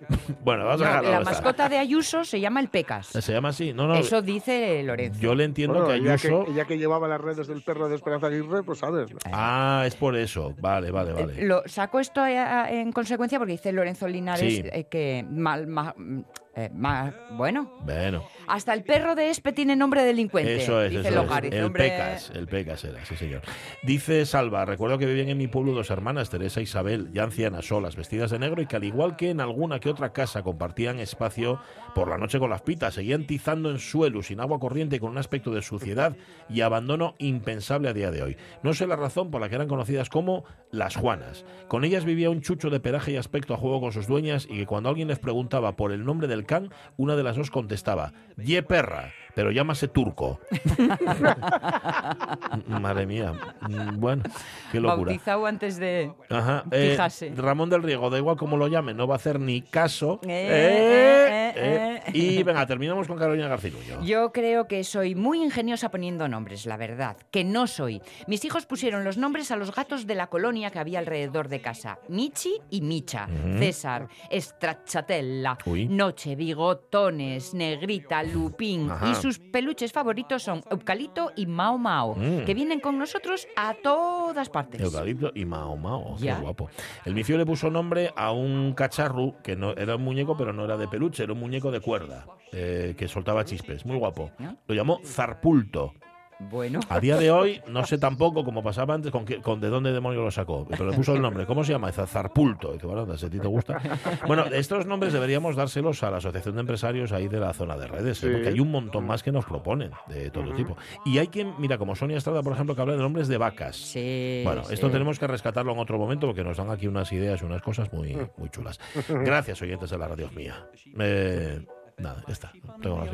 bueno, 0.44 0.64
vamos 0.66 0.80
a 0.80 0.84
No, 0.84 0.90
dejarlo 0.90 1.10
la 1.10 1.20
mascota 1.20 1.68
de 1.68 1.78
Ayuso 1.78 2.24
se 2.24 2.40
llama 2.40 2.60
el 2.60 2.68
Pecas. 2.68 3.06
Se 3.08 3.32
llama 3.32 3.48
así. 3.50 3.72
No, 3.72 3.86
no. 3.86 3.94
Eso 3.96 4.22
dice 4.22 4.82
Lorenzo. 4.82 5.20
Yo 5.20 5.34
le 5.34 5.44
entiendo 5.44 5.82
Bueno, 5.84 5.88
que 6.04 6.10
Ayuso. 6.10 6.44
que, 6.44 6.52
ella 6.52 6.64
que 6.64 6.78
llevaba 6.78 7.08
las 7.08 7.20
redes 7.20 7.46
del 7.46 7.62
perro 7.62 7.88
de 7.88 7.96
Esperanza 7.96 8.28
Aguirre, 8.28 8.62
pues 8.62 8.78
sabes. 8.78 9.10
Ah, 9.32 9.84
es 9.86 9.94
por 9.96 10.16
eso. 10.16 10.54
Vale, 10.60 10.90
vale, 10.90 11.12
vale. 11.12 11.44
Lo 11.46 11.62
saco 11.66 12.00
esto 12.00 12.24
eh, 12.26 12.38
en 12.80 12.92
consecuencia 12.92 13.38
porque 13.38 13.52
dice 13.52 13.72
Lorenzo 13.72 14.06
Linares 14.08 14.54
Sí. 14.54 14.62
eh, 14.64 14.84
que 14.90 15.24
mal, 15.28 15.66
ma- 15.66 15.94
mm, 15.96 16.20
eh, 16.58 16.70
ma- 16.74 17.14
bueno, 17.30 17.72
Bueno, 17.84 18.24
hasta 18.48 18.74
el 18.74 18.82
perro 18.82 19.14
de 19.14 19.30
Espe 19.30 19.52
tiene 19.52 19.76
nombre 19.76 20.00
de 20.00 20.08
delincuente. 20.08 20.56
eso 20.56 20.82
es. 20.82 20.90
dice 20.90 21.08
eso 21.08 21.22
es. 21.22 21.42
El 21.52 21.60
nombre- 21.62 21.88
Pecas. 21.88 22.32
El 22.34 22.46
Pecas 22.48 22.84
era, 22.84 23.04
sí, 23.04 23.14
señor. 23.16 23.42
Dice 23.82 24.26
Salva: 24.26 24.64
Recuerdo 24.64 24.98
que 24.98 25.06
vivían 25.06 25.28
en 25.28 25.38
mi 25.38 25.46
pueblo 25.46 25.72
dos 25.72 25.90
hermanas, 25.90 26.30
Teresa 26.30 26.60
e 26.60 26.64
Isabel, 26.64 27.10
ya 27.12 27.22
ancianas 27.22 27.66
solas, 27.66 27.94
vestidas 27.96 28.30
de 28.30 28.38
negro 28.38 28.60
y 28.60 28.66
que 28.66 28.76
al 28.76 28.84
igual 28.84 29.16
que 29.16 29.30
en 29.30 29.40
alguna 29.40 29.78
que 29.78 29.88
otra 29.90 30.12
casa 30.12 30.42
compartían 30.42 30.98
espacio 30.98 31.60
por 31.94 32.08
la 32.08 32.18
noche 32.18 32.38
con 32.38 32.50
las 32.50 32.62
pitas, 32.62 32.94
seguían 32.94 33.26
tizando 33.26 33.70
en 33.70 33.78
suelo, 33.78 34.22
sin 34.22 34.40
agua 34.40 34.58
corriente 34.58 34.96
y 34.96 34.98
con 34.98 35.10
un 35.10 35.18
aspecto 35.18 35.50
de 35.52 35.62
suciedad 35.62 36.16
y 36.48 36.60
abandono 36.62 37.14
impensable 37.18 37.88
a 37.88 37.92
día 37.92 38.10
de 38.10 38.22
hoy. 38.22 38.36
No 38.62 38.74
sé 38.74 38.86
la 38.86 38.96
razón 38.96 39.30
por 39.30 39.40
la 39.40 39.48
que 39.48 39.54
eran 39.54 39.68
conocidas 39.68 40.08
como 40.08 40.44
las 40.70 40.96
Juanas. 40.96 41.44
Con 41.68 41.84
ellas 41.84 42.04
vivía 42.04 42.30
un 42.30 42.40
chucho 42.42 42.70
de 42.70 42.80
pelaje 42.80 43.12
y 43.12 43.16
aspecto 43.16 43.54
a 43.54 43.56
juego 43.56 43.80
con 43.80 43.92
sus 43.92 44.06
dueñas 44.06 44.46
y 44.50 44.56
que 44.58 44.66
cuando 44.66 44.88
alguien 44.88 45.08
les 45.08 45.18
preguntaba 45.18 45.76
por 45.76 45.92
el 45.92 46.04
nombre 46.04 46.28
del 46.28 46.46
can, 46.48 46.70
una 46.96 47.14
de 47.14 47.22
las 47.22 47.36
dos 47.36 47.52
contestaba, 47.52 48.12
Ye 48.36 48.64
perra, 48.64 49.12
pero 49.38 49.52
llámase 49.52 49.86
turco. 49.86 50.40
Madre 52.66 53.06
mía. 53.06 53.32
Mm, 53.60 54.00
Bueno, 54.00 54.24
qué 54.72 54.80
locura. 54.80 55.12
Bautizado 55.12 55.46
antes 55.46 55.76
de... 55.78 56.12
Ajá. 56.28 56.64
eh, 56.72 56.88
Fíjase. 56.90 57.32
Ramón 57.36 57.70
del 57.70 57.84
Riego, 57.84 58.10
da 58.10 58.18
igual 58.18 58.36
como 58.36 58.56
lo 58.56 58.66
llame, 58.66 58.94
no 58.94 59.06
va 59.06 59.14
a 59.14 59.18
hacer 59.18 59.38
ni 59.38 59.62
caso. 59.62 60.18
Eh, 60.24 60.28
Eh, 60.28 60.48
eh, 60.50 61.52
eh. 61.56 62.02
eh. 62.06 62.10
Y 62.14 62.42
venga, 62.42 62.66
terminamos 62.66 63.06
con 63.06 63.16
Carolina 63.16 63.46
Garcilullo. 63.46 64.02
Yo 64.02 64.32
creo 64.32 64.66
que 64.66 64.82
soy 64.82 65.14
muy 65.14 65.40
ingeniosa 65.40 65.88
poniendo 65.90 66.26
nombres, 66.26 66.66
la 66.66 66.76
verdad, 66.76 67.16
que 67.30 67.44
no 67.44 67.68
soy. 67.68 68.02
Mis 68.26 68.44
hijos 68.44 68.66
pusieron 68.66 69.04
los 69.04 69.18
nombres 69.18 69.52
a 69.52 69.56
los 69.56 69.72
gatos 69.72 70.08
de 70.08 70.16
la 70.16 70.26
colonia 70.28 70.70
que 70.72 70.80
había 70.80 70.98
alrededor 70.98 71.46
de 71.48 71.60
casa. 71.60 72.00
Michi 72.08 72.54
y 72.70 72.80
Micha, 72.80 73.28
César, 73.60 74.08
Stracciatella, 74.32 75.58
Uy. 75.64 75.86
Noche, 75.86 76.34
Bigotones, 76.34 77.54
Negrita, 77.54 78.24
Lupín. 78.24 78.90
Ajá. 78.90 79.10
Y 79.10 79.14
sus 79.14 79.27
peluches 79.38 79.92
favoritos 79.92 80.42
son 80.42 80.62
Eucalipto 80.70 81.32
y 81.36 81.44
Mao 81.46 81.76
Mao, 81.76 82.14
Mm. 82.14 82.44
que 82.46 82.54
vienen 82.54 82.80
con 82.80 82.96
nosotros 82.98 83.46
a 83.56 83.74
todas 83.74 84.48
partes. 84.48 84.80
Eucalipto 84.80 85.32
y 85.34 85.44
Mao 85.44 85.76
Mao, 85.76 86.16
qué 86.18 86.32
guapo. 86.32 86.70
El 87.04 87.14
mifio 87.14 87.36
le 87.36 87.44
puso 87.44 87.68
nombre 87.68 88.10
a 88.16 88.32
un 88.32 88.72
cacharro 88.74 89.34
que 89.42 89.56
no 89.56 89.72
era 89.72 89.96
un 89.96 90.02
muñeco, 90.04 90.36
pero 90.36 90.52
no 90.52 90.64
era 90.64 90.76
de 90.76 90.88
peluche, 90.88 91.24
era 91.24 91.32
un 91.34 91.40
muñeco 91.40 91.70
de 91.70 91.80
cuerda 91.80 92.24
eh, 92.52 92.94
que 92.96 93.08
soltaba 93.08 93.44
chispes, 93.44 93.84
muy 93.84 93.98
guapo. 93.98 94.30
Lo 94.66 94.74
llamó 94.74 95.00
Zarpulto. 95.04 95.92
Bueno. 96.40 96.80
A 96.88 97.00
día 97.00 97.16
de 97.16 97.30
hoy 97.30 97.60
no 97.68 97.84
sé 97.84 97.98
tampoco 97.98 98.44
cómo 98.44 98.62
pasaba 98.62 98.94
antes 98.94 99.10
con, 99.10 99.24
qué- 99.24 99.40
con 99.40 99.60
de 99.60 99.68
dónde 99.68 99.92
demonios 99.92 100.22
lo 100.24 100.30
sacó, 100.30 100.66
pero 100.68 100.88
le 100.88 100.96
puso 100.96 101.14
el 101.14 101.20
nombre. 101.22 101.46
¿Cómo 101.46 101.64
se 101.64 101.72
llama? 101.72 101.90
Zarpulto. 101.90 102.74
Y 102.74 102.78
bueno, 102.78 103.16
si 103.16 103.26
a 103.26 103.30
ti 103.30 103.38
te 103.40 103.48
gusta. 103.48 103.80
Bueno, 104.26 104.44
estos 104.46 104.86
nombres 104.86 105.12
deberíamos 105.12 105.56
dárselos 105.56 106.02
a 106.02 106.10
la 106.10 106.18
Asociación 106.18 106.54
de 106.54 106.60
Empresarios 106.60 107.12
ahí 107.12 107.28
de 107.28 107.40
la 107.40 107.52
zona 107.52 107.76
de 107.76 107.88
redes, 107.88 108.22
¿eh? 108.22 108.26
Sí. 108.28 108.32
porque 108.32 108.48
hay 108.48 108.60
un 108.60 108.70
montón 108.70 109.06
más 109.06 109.22
que 109.22 109.32
nos 109.32 109.44
proponen 109.46 109.90
de 110.08 110.30
todo 110.30 110.52
tipo. 110.54 110.76
Y 111.04 111.18
hay 111.18 111.26
quien, 111.28 111.54
mira, 111.58 111.76
como 111.78 111.96
Sonia 111.96 112.16
Estrada, 112.18 112.42
por 112.42 112.52
ejemplo, 112.52 112.74
que 112.74 112.82
habla 112.82 112.94
de 112.94 113.00
nombres 113.02 113.26
de 113.28 113.36
vacas. 113.38 113.76
Sí. 113.76 114.42
Bueno, 114.44 114.62
sí. 114.64 114.74
esto 114.74 114.90
tenemos 114.90 115.18
que 115.18 115.26
rescatarlo 115.26 115.72
en 115.72 115.78
otro 115.78 115.98
momento 115.98 116.26
porque 116.26 116.44
nos 116.44 116.56
dan 116.56 116.70
aquí 116.70 116.86
unas 116.86 117.10
ideas 117.12 117.42
y 117.42 117.44
unas 117.46 117.62
cosas 117.62 117.92
muy, 117.92 118.16
muy 118.36 118.48
chulas. 118.50 118.78
Gracias, 119.08 119.60
oyentes 119.62 119.90
de 119.90 119.98
la 119.98 120.08
radio 120.08 120.30
mía. 120.36 120.66
Eh, 121.00 121.60
nada, 121.98 122.22
ya 122.26 122.32
está. 122.32 122.52
Tengo 122.82 122.96
más 122.96 123.08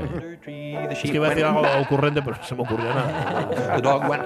Es 0.92 0.98
que 0.98 1.14
iba 1.14 1.26
a 1.26 1.30
decir 1.30 1.44
algo 1.44 1.62
ocurrente, 1.80 2.22
pero 2.22 2.36
no 2.36 2.42
se 2.42 2.54
me 2.54 2.62
ocurrió 2.62 2.86
nada. 2.94 3.48
The 3.76 3.82
dog 3.82 4.08
went. 4.08 4.24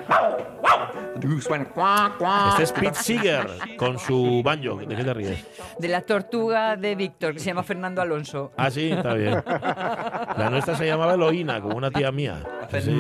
The 1.21 1.27
goose 1.27 1.49
went 1.51 1.69
quack 1.71 2.19
quack. 2.19 2.51
Este 2.61 2.63
es 2.65 2.73
Pete 2.73 2.95
Seeger 2.95 3.77
con 3.77 3.99
su 3.99 4.43
banjo. 4.45 4.77
¿De 4.77 4.95
qué 4.95 5.05
te 5.05 5.15
ríes? 5.15 5.47
De 5.79 5.89
la 5.89 6.03
tortuga 6.03 6.77
de 6.77 6.95
Víctor, 6.95 7.35
que 7.35 7.41
se 7.41 7.47
llama 7.47 7.63
Fernando 7.63 8.03
Alonso. 8.03 8.53
Ah, 8.57 8.71
sí, 8.71 8.91
está 8.93 9.15
bien. 9.15 9.43
La 9.45 10.49
nuestra 10.51 10.77
se 10.77 10.87
llamaba 10.87 11.15
Eloína, 11.15 11.61
como 11.61 11.77
una 11.77 11.91
tía 11.91 12.13
mía. 12.13 12.43
Sí, 12.71 12.97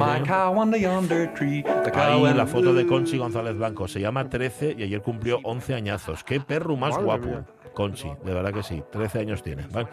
Ahí 1.95 2.35
la 2.35 2.47
foto 2.47 2.73
de 2.75 2.87
Conchi 2.87 3.19
González 3.19 3.57
Blanco. 3.57 3.87
Se 3.87 4.00
llama 4.00 4.29
13 4.29 4.77
y 4.79 4.83
ayer 4.83 5.03
cumplió 5.03 5.38
11 5.43 5.75
añazos. 5.75 6.25
Qué 6.25 6.41
perro 6.41 6.77
más 6.77 6.97
guapo. 6.99 7.45
Conchi, 7.78 8.08
de 8.25 8.35
verdad 8.35 8.52
que 8.52 8.64
sí. 8.64 8.82
13 8.90 9.20
años 9.20 9.40
tiene. 9.40 9.62
Vale, 9.70 9.87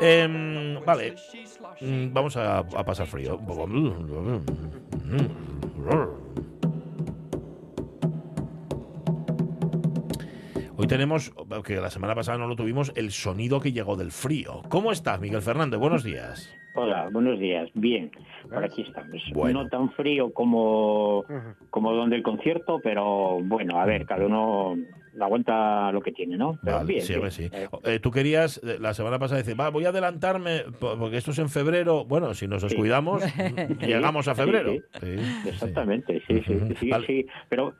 Em, 0.00 0.82
vale. 0.86 1.14
Mm, 1.82 2.14
vamos 2.14 2.34
a, 2.38 2.60
a 2.60 2.82
pasar 2.82 3.06
frío. 3.06 3.38
Hoy 10.78 10.86
tenemos, 10.86 11.30
que 11.62 11.76
la 11.76 11.90
semana 11.90 12.14
pasada 12.14 12.38
no 12.38 12.46
lo 12.46 12.56
tuvimos, 12.56 12.90
el 12.96 13.10
sonido 13.10 13.60
que 13.60 13.72
llegó 13.72 13.96
del 13.96 14.12
frío. 14.12 14.62
¿Cómo 14.70 14.90
estás, 14.90 15.20
Miguel 15.20 15.42
Fernández? 15.42 15.78
Buenos 15.78 16.02
días. 16.02 16.50
Hola, 16.74 17.10
buenos 17.12 17.38
días. 17.38 17.68
Bien, 17.74 18.10
por 18.50 18.64
aquí 18.64 18.80
estamos. 18.80 19.20
Bueno. 19.34 19.64
No 19.64 19.68
tan 19.68 19.90
frío 19.92 20.32
como, 20.32 21.26
como 21.68 21.92
donde 21.92 22.16
el 22.16 22.22
concierto, 22.22 22.80
pero 22.82 23.40
bueno, 23.42 23.78
a 23.78 23.84
ver, 23.84 24.06
cada 24.06 24.24
uno 24.24 24.76
aguanta 25.18 25.90
lo 25.92 26.00
que 26.00 26.12
tiene, 26.12 26.36
¿no? 26.36 26.58
Pero 26.62 26.76
Vale, 26.78 26.88
bien, 26.88 27.02
sí, 27.04 27.14
bien. 27.14 27.30
sí. 27.30 27.50
Eh, 27.52 27.68
Eh, 27.84 27.98
tú 28.00 28.10
querías, 28.10 28.58
eh, 28.62 28.76
la 28.80 28.94
semana 28.94 29.18
pasada, 29.18 29.38
decir, 29.38 29.58
va, 29.58 29.70
voy 29.70 29.84
a 29.84 29.88
adelantarme, 29.88 30.64
po- 30.78 30.96
porque 30.98 31.16
esto 31.16 31.30
es 31.32 31.38
en 31.38 31.48
febrero. 31.48 32.04
Bueno, 32.04 32.34
si 32.34 32.46
nos 32.46 32.62
Sí. 32.62 32.68
descuidamos, 32.68 33.22
llegamos 33.80 34.28
a 34.28 34.34
febrero. 34.34 34.72
sí. 35.00 35.16
Exactamente, 35.48 36.22
sí, 36.26 36.42
sí, 36.46 36.58
sí, 36.78 36.90
Vale. 36.90 37.06
sí, 37.06 37.26
pero 37.48 37.74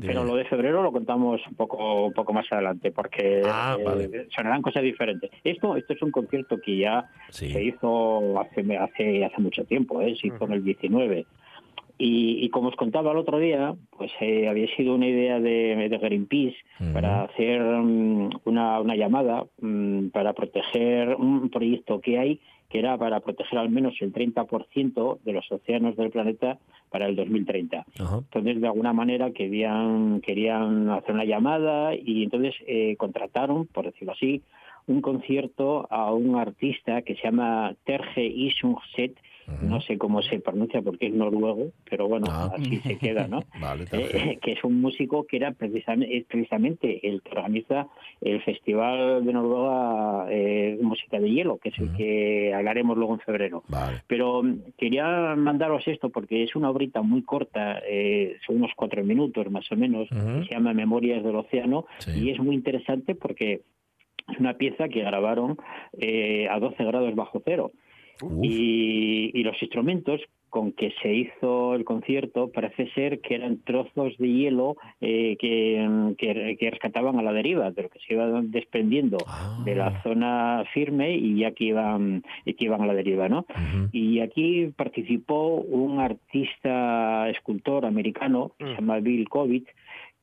pero 0.00 0.24
lo 0.24 0.36
de 0.36 0.44
febrero 0.46 0.82
lo 0.82 0.92
contamos 0.92 1.40
un 1.46 1.54
poco 1.56 2.06
un 2.06 2.12
poco 2.14 2.32
más 2.32 2.46
adelante 2.50 2.90
porque 2.92 3.42
Ah, 3.44 3.76
eh, 3.78 4.28
sonarán 4.34 4.62
cosas 4.62 4.82
diferentes. 4.82 5.30
Esto 5.44 5.76
esto 5.76 5.92
es 5.92 6.00
un 6.00 6.10
concierto 6.10 6.58
que 6.60 6.78
ya 6.78 7.10
Sí. 7.28 7.52
se 7.52 7.62
hizo 7.64 8.40
hace 8.40 8.60
hace 8.78 9.24
hace 9.24 9.40
mucho 9.42 9.64
tiempo, 9.64 10.00
¿eh? 10.00 10.14
se 10.18 10.28
hizo 10.28 10.44
en 10.46 10.52
el 10.52 10.64
19. 10.64 11.26
Y, 12.02 12.42
y 12.42 12.48
como 12.48 12.70
os 12.70 12.76
contaba 12.76 13.12
el 13.12 13.18
otro 13.18 13.38
día, 13.38 13.74
pues 13.96 14.10
eh, 14.20 14.48
había 14.48 14.74
sido 14.74 14.94
una 14.94 15.06
idea 15.06 15.38
de, 15.38 15.88
de 15.90 15.98
Greenpeace 15.98 16.56
para 16.94 17.24
hacer 17.24 17.60
mm, 17.60 18.30
una, 18.44 18.80
una 18.80 18.96
llamada 18.96 19.44
mm, 19.60 20.08
para 20.08 20.32
proteger 20.32 21.14
un 21.16 21.50
proyecto 21.50 22.00
que 22.00 22.18
hay 22.18 22.40
que 22.70 22.78
era 22.78 22.96
para 22.96 23.20
proteger 23.20 23.58
al 23.58 23.68
menos 23.68 23.94
el 24.00 24.12
30% 24.12 25.18
de 25.24 25.32
los 25.32 25.50
océanos 25.50 25.96
del 25.96 26.10
planeta 26.10 26.58
para 26.88 27.06
el 27.06 27.16
2030. 27.16 27.84
Ajá. 27.98 28.18
Entonces, 28.18 28.60
de 28.60 28.66
alguna 28.66 28.92
manera, 28.92 29.32
querían, 29.32 30.20
querían 30.20 30.88
hacer 30.88 31.14
una 31.14 31.24
llamada 31.24 31.94
y 31.94 32.22
entonces 32.22 32.54
eh, 32.66 32.94
contrataron, 32.96 33.66
por 33.66 33.86
decirlo 33.86 34.12
así, 34.12 34.42
un 34.86 35.02
concierto 35.02 35.86
a 35.90 36.12
un 36.12 36.36
artista 36.36 37.02
que 37.02 37.16
se 37.16 37.22
llama 37.24 37.74
Terje 37.84 38.24
Isungset 38.24 39.16
no 39.62 39.80
sé 39.80 39.98
cómo 39.98 40.22
se 40.22 40.40
pronuncia 40.40 40.82
porque 40.82 41.06
es 41.06 41.14
noruego, 41.14 41.72
pero 41.88 42.08
bueno, 42.08 42.26
Ah. 42.30 42.52
así 42.56 42.76
se 42.78 42.98
queda, 42.98 43.26
¿no? 43.28 43.40
Vale, 43.60 43.84
Eh, 43.84 43.86
Taje. 43.90 44.38
que 44.42 44.52
es 44.52 44.64
un 44.64 44.80
músico 44.80 45.24
que 45.26 45.36
era 45.36 45.52
precisamente, 45.52 46.24
precisamente 46.28 47.06
el 47.08 47.22
que 47.22 47.30
organiza 47.30 47.88
el 48.20 48.40
Festival 48.42 49.24
de 49.24 49.32
Noruega 49.32 50.26
eh, 50.30 50.78
Música 50.82 51.18
de 51.18 51.30
Hielo, 51.30 51.58
que 51.58 51.70
es 51.70 51.78
el 51.78 51.92
que 51.96 52.52
hablaremos 52.54 52.96
luego 52.96 53.14
en 53.14 53.20
febrero. 53.20 53.62
Vale. 53.68 53.98
Pero 54.06 54.42
mm, 54.42 54.72
quería 54.78 55.34
mandaros 55.36 55.86
esto 55.88 56.10
porque 56.10 56.42
es 56.44 56.54
una 56.56 56.70
obrita 56.70 57.02
muy 57.02 57.22
corta, 57.22 57.80
eh, 57.88 58.36
son 58.46 58.56
unos 58.56 58.72
cuatro 58.76 59.02
minutos 59.04 59.50
más 59.50 59.70
o 59.72 59.76
menos, 59.76 60.08
que 60.08 60.44
se 60.48 60.54
llama 60.54 60.72
Memorias 60.74 61.22
del 61.24 61.36
Océano 61.36 61.86
Sí. 61.98 62.24
y 62.26 62.30
es 62.30 62.38
muy 62.38 62.54
interesante 62.54 63.14
porque 63.14 63.62
es 64.30 64.38
una 64.38 64.54
pieza 64.54 64.88
que 64.88 65.00
grabaron 65.00 65.56
eh, 65.98 66.46
a 66.48 66.58
12 66.60 66.84
grados 66.84 67.14
bajo 67.14 67.42
cero. 67.44 67.72
Y, 68.42 69.30
y 69.32 69.42
los 69.42 69.60
instrumentos 69.62 70.20
con 70.50 70.72
que 70.72 70.92
se 71.00 71.14
hizo 71.14 71.74
el 71.74 71.84
concierto 71.84 72.50
parece 72.52 72.90
ser 72.90 73.20
que 73.20 73.36
eran 73.36 73.58
trozos 73.62 74.18
de 74.18 74.28
hielo 74.28 74.76
eh, 75.00 75.36
que, 75.38 75.86
mm, 75.88 76.14
que, 76.14 76.56
que 76.58 76.70
rescataban 76.70 77.18
a 77.18 77.22
la 77.22 77.32
deriva, 77.32 77.70
de 77.70 77.84
lo 77.84 77.88
que 77.88 78.00
se 78.00 78.14
iban 78.14 78.50
desprendiendo 78.50 79.18
Ah. 79.28 79.62
de 79.64 79.76
la 79.76 80.02
zona 80.02 80.64
firme 80.74 81.14
y 81.14 81.38
ya 81.38 81.52
que 81.52 81.64
iban, 81.64 82.24
y 82.44 82.54
que 82.54 82.64
iban 82.64 82.82
a 82.82 82.86
la 82.86 82.94
deriva, 82.94 83.28
¿no? 83.28 83.46
Y 83.92 84.18
aquí 84.20 84.72
participó 84.76 85.54
un 85.54 86.00
artista 86.00 87.28
escultor 87.30 87.86
americano 87.86 88.52
que 88.58 88.64
se 88.66 88.74
llama 88.74 88.98
Bill 88.98 89.28
Kovic, 89.28 89.72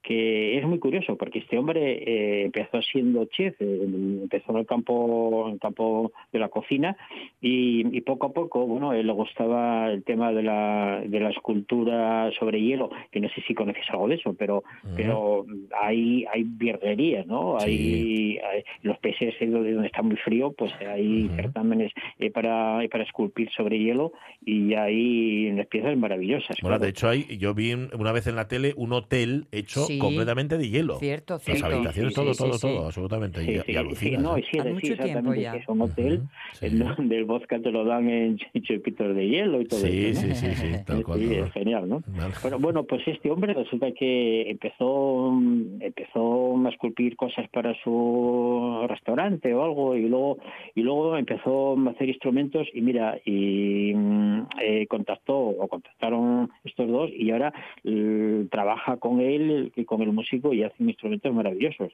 que 0.08 0.58
es 0.58 0.66
muy 0.66 0.80
curioso 0.80 1.18
porque 1.18 1.40
este 1.40 1.58
hombre 1.58 1.82
eh, 2.08 2.46
empezó 2.46 2.82
siendo 2.82 3.26
chef, 3.26 3.56
eh, 3.60 3.80
empezó 4.24 4.54
en 4.54 4.60
el 4.60 4.66
campo, 4.66 5.48
en 5.48 5.56
el 5.56 5.60
campo 5.60 6.14
de 6.32 6.40
la 6.40 6.48
cocina 6.48 6.96
y, 7.42 7.86
y 7.96 8.02
poco 8.02 8.28
a 8.28 8.32
poco, 8.34 8.66
bueno, 8.66 8.94
él 8.94 9.06
le 9.06 9.12
gustaba 9.14 9.92
el 9.92 10.04
tema 10.04 10.32
de 10.32 10.44
la, 10.44 11.02
de 11.06 11.20
la 11.20 11.30
escultura 11.32 12.32
sobre 12.40 12.62
hielo, 12.62 12.90
que 13.12 13.20
no 13.20 13.28
sé 13.30 13.42
si 13.48 13.54
conoces 13.54 13.84
algo 13.90 14.08
de 14.08 14.16
eso, 14.16 14.34
pero, 14.34 14.64
pero 14.96 15.46
hay, 15.82 16.26
hay 16.34 16.44
virguerías, 16.44 17.28
¿no? 17.28 17.58
Hay, 17.60 18.38
hay- 18.38 18.64
los 18.84 18.98
países 19.00 19.34
donde 19.42 19.74
donde 19.74 19.88
está 19.88 20.02
muy 20.04 20.16
frío, 20.18 20.54
pues 20.58 20.72
hay 20.88 21.30
certámenes 21.36 21.92
eh, 22.20 22.32
para, 22.32 22.80
para 22.90 23.04
esculpir 23.04 23.50
sobre 23.52 23.78
hielo 23.78 24.14
y 24.46 24.74
hay 24.74 25.50
unas 25.50 25.68
piezas 25.68 25.98
maravillosas. 25.98 26.56
Bueno, 26.62 26.78
claro. 26.78 26.84
de 26.86 26.90
hecho, 26.92 27.10
hay, 27.10 27.38
yo 27.38 27.54
vi 27.54 27.74
un- 27.74 27.90
una 28.00 28.14
vez 28.14 28.28
en 28.28 28.36
la 28.38 28.48
tele 28.48 28.74
un 28.78 28.94
hotel 28.94 29.48
hecho 29.52 29.82
Sí. 29.86 29.97
Completamente 30.00 30.58
de 30.58 30.70
hielo. 30.70 30.98
Cierto, 31.00 31.34
Las 31.36 31.44
cierto. 31.44 31.66
habitaciones, 31.68 32.14
Sí, 32.14 32.22
todo, 32.22 32.34
sí, 32.34 32.38
todo, 32.44 32.54
sí, 32.54 32.62
todo, 32.62 32.80
sí. 32.80 32.86
absolutamente. 32.86 33.42
Sí, 33.44 33.52
y, 33.52 33.56
sí, 33.56 33.62
y 33.68 33.72
sí, 33.72 33.76
alucinas, 33.78 34.22
no, 34.24 34.38
¿eh? 34.38 34.44
sí, 34.52 34.58
mucho 34.58 34.80
tiempo 34.80 35.04
exactamente, 35.04 35.42
ya. 35.42 35.52
que 35.54 35.58
es 35.60 35.68
un 35.68 35.82
hotel 35.82 36.22
en 36.62 36.80
donde 36.80 37.18
el 37.18 37.26
vodka 37.26 37.60
te 37.60 37.72
lo 37.72 37.84
dan 37.86 38.10
en 38.10 38.38
ch- 38.54 38.62
chupitos 38.64 39.16
de 39.16 39.28
hielo 39.28 39.62
y 39.62 39.66
todo 39.66 39.80
Sí, 39.80 40.06
eso. 40.08 40.28
¿no? 40.28 40.36
sí, 40.36 40.48
sí, 40.48 40.56
sí, 40.56 40.76
tal 40.86 41.04
cual. 41.04 41.20
Sí, 41.20 41.26
todo. 41.28 41.46
es 41.46 41.52
genial, 41.54 41.90
¿no? 41.90 42.04
Vale. 42.08 42.34
Bueno, 42.42 42.60
bueno, 42.60 42.84
pues 42.84 43.08
este 43.08 43.30
hombre 43.32 43.54
resulta 43.54 43.92
que 43.92 44.50
empezó 44.50 45.34
empezó 45.80 46.58
a 46.66 46.70
esculpir 46.70 47.16
cosas 47.16 47.48
para 47.50 47.74
su 47.84 48.86
restaurante 48.88 49.54
o 49.54 49.64
algo 49.64 49.96
y 49.96 50.08
luego 50.08 50.38
y 50.76 50.82
luego 50.82 51.18
empezó 51.18 51.78
a 51.78 51.90
hacer 51.92 52.10
instrumentos 52.10 52.68
y 52.74 52.82
mira 52.82 53.20
y 53.26 53.94
mm, 53.96 54.42
eh, 54.62 54.88
contactó 54.88 55.38
o 55.38 55.68
contactaron 55.68 56.50
estos 56.64 56.88
dos 56.90 57.10
y 57.16 57.32
ahora 57.32 57.54
eh, 57.84 58.46
trabaja 58.52 58.98
con 58.98 59.20
él 59.20 59.72
con 59.88 60.04
el 60.04 60.12
músico 60.12 60.54
y 60.54 60.62
hacen 60.62 60.88
instrumentos 60.88 61.34
maravillosos 61.34 61.92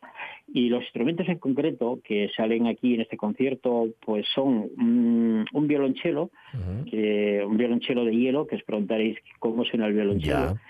y 0.53 0.67
los 0.67 0.83
instrumentos 0.83 1.29
en 1.29 1.39
concreto 1.39 1.99
que 2.03 2.29
salen 2.35 2.67
aquí 2.67 2.95
en 2.95 3.01
este 3.01 3.15
concierto 3.15 3.87
pues 4.05 4.25
son 4.35 4.69
un 4.77 5.67
violonchelo 5.67 6.29
que 6.89 7.41
un 7.47 7.57
violonchelo 7.57 8.03
de 8.03 8.15
hielo, 8.15 8.45
que 8.47 8.57
os 8.57 8.63
preguntaréis 8.63 9.17
cómo 9.39 9.63
suena 9.63 9.87
el 9.87 9.93
violonchelo. 9.93 10.53
Ya. 10.53 10.61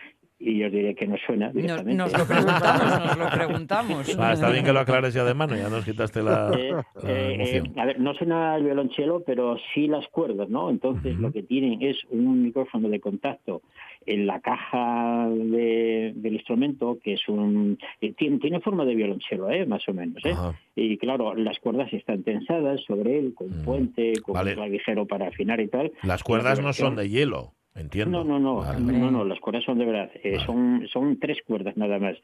Y 0.46 0.58
yo 0.60 0.66
os 0.68 0.72
diré 0.74 0.94
que 0.94 1.08
no 1.08 1.16
suena 1.26 1.46
Nos, 1.48 1.54
directamente. 1.56 1.96
nos 2.04 2.12
lo 2.12 2.26
preguntamos, 2.26 3.08
nos 3.08 3.18
lo 3.18 3.30
preguntamos. 3.30 4.18
Ah, 4.20 4.34
está 4.34 4.50
bien 4.52 4.66
que 4.66 4.74
lo 4.74 4.80
aclares 4.82 5.14
ya 5.14 5.24
de 5.24 5.34
mano, 5.34 5.56
ya 5.56 5.70
nos 5.70 5.86
quitaste 5.86 6.22
la, 6.22 6.52
Eh, 6.58 6.72
la 6.72 7.10
eh, 7.10 7.34
emoción. 7.36 7.66
eh, 7.68 7.80
a 7.82 7.86
ver, 7.86 8.00
no 8.00 8.14
suena 8.14 8.56
el 8.58 8.64
violonchelo, 8.64 9.24
pero 9.26 9.56
sí 9.74 9.88
las 9.88 10.06
cuerdas, 10.10 10.50
¿no? 10.50 10.70
Entonces 10.70 11.18
lo 11.18 11.32
que 11.32 11.44
tienen 11.44 11.82
es 11.82 11.98
un 12.10 12.44
micrófono 12.44 12.90
de 12.90 13.00
contacto 13.00 13.62
en 14.06 14.28
la 14.28 14.42
caja 14.42 15.30
de- 15.30 16.12
del 16.16 16.34
instrumento, 16.34 16.98
que 17.02 17.14
es 17.14 17.28
un... 17.30 17.78
eh, 18.02 18.14
tiene, 18.18 18.40
tiene 18.40 18.60
forma 18.60 18.84
de 18.84 18.96
violonchelo, 18.96 19.50
¿eh? 19.50 19.66
Más 19.66 19.88
o 19.88 19.94
menos, 19.94 20.24
¿eh? 20.26 20.36
Y 20.76 20.98
claro, 20.98 21.36
las 21.36 21.58
cuerdas 21.60 21.92
están 21.94 22.24
tensadas 22.24 22.82
sobre 22.86 23.18
él, 23.20 23.34
con 23.34 23.48
Mm. 23.48 23.64
puente, 23.64 24.14
con 24.22 24.34
Vale. 24.34 24.52
un 24.52 24.56
clavijero 24.58 25.06
para 25.06 25.28
afinar 25.28 25.62
y 25.62 25.68
tal. 25.70 25.92
Las 26.04 26.20
La 26.22 26.24
cuerdas 26.26 26.60
no 26.62 26.74
son 26.74 26.96
de 26.98 27.08
hielo, 27.08 27.54
entiendo. 27.76 28.24
No, 28.24 28.40
no, 28.40 28.40
no, 28.40 28.56
Vale. 28.62 28.82
no, 29.00 29.12
no, 29.12 29.24
las 29.26 29.40
cuerdas 29.40 29.64
son 29.64 29.78
de 29.80 29.86
verdad, 29.86 30.12
eh, 30.24 30.32
Vale. 30.34 30.46
son, 30.46 30.88
son 30.92 31.20
tres 31.20 31.40
cuerdas 31.46 31.76
nada 31.78 32.00
más. 32.00 32.16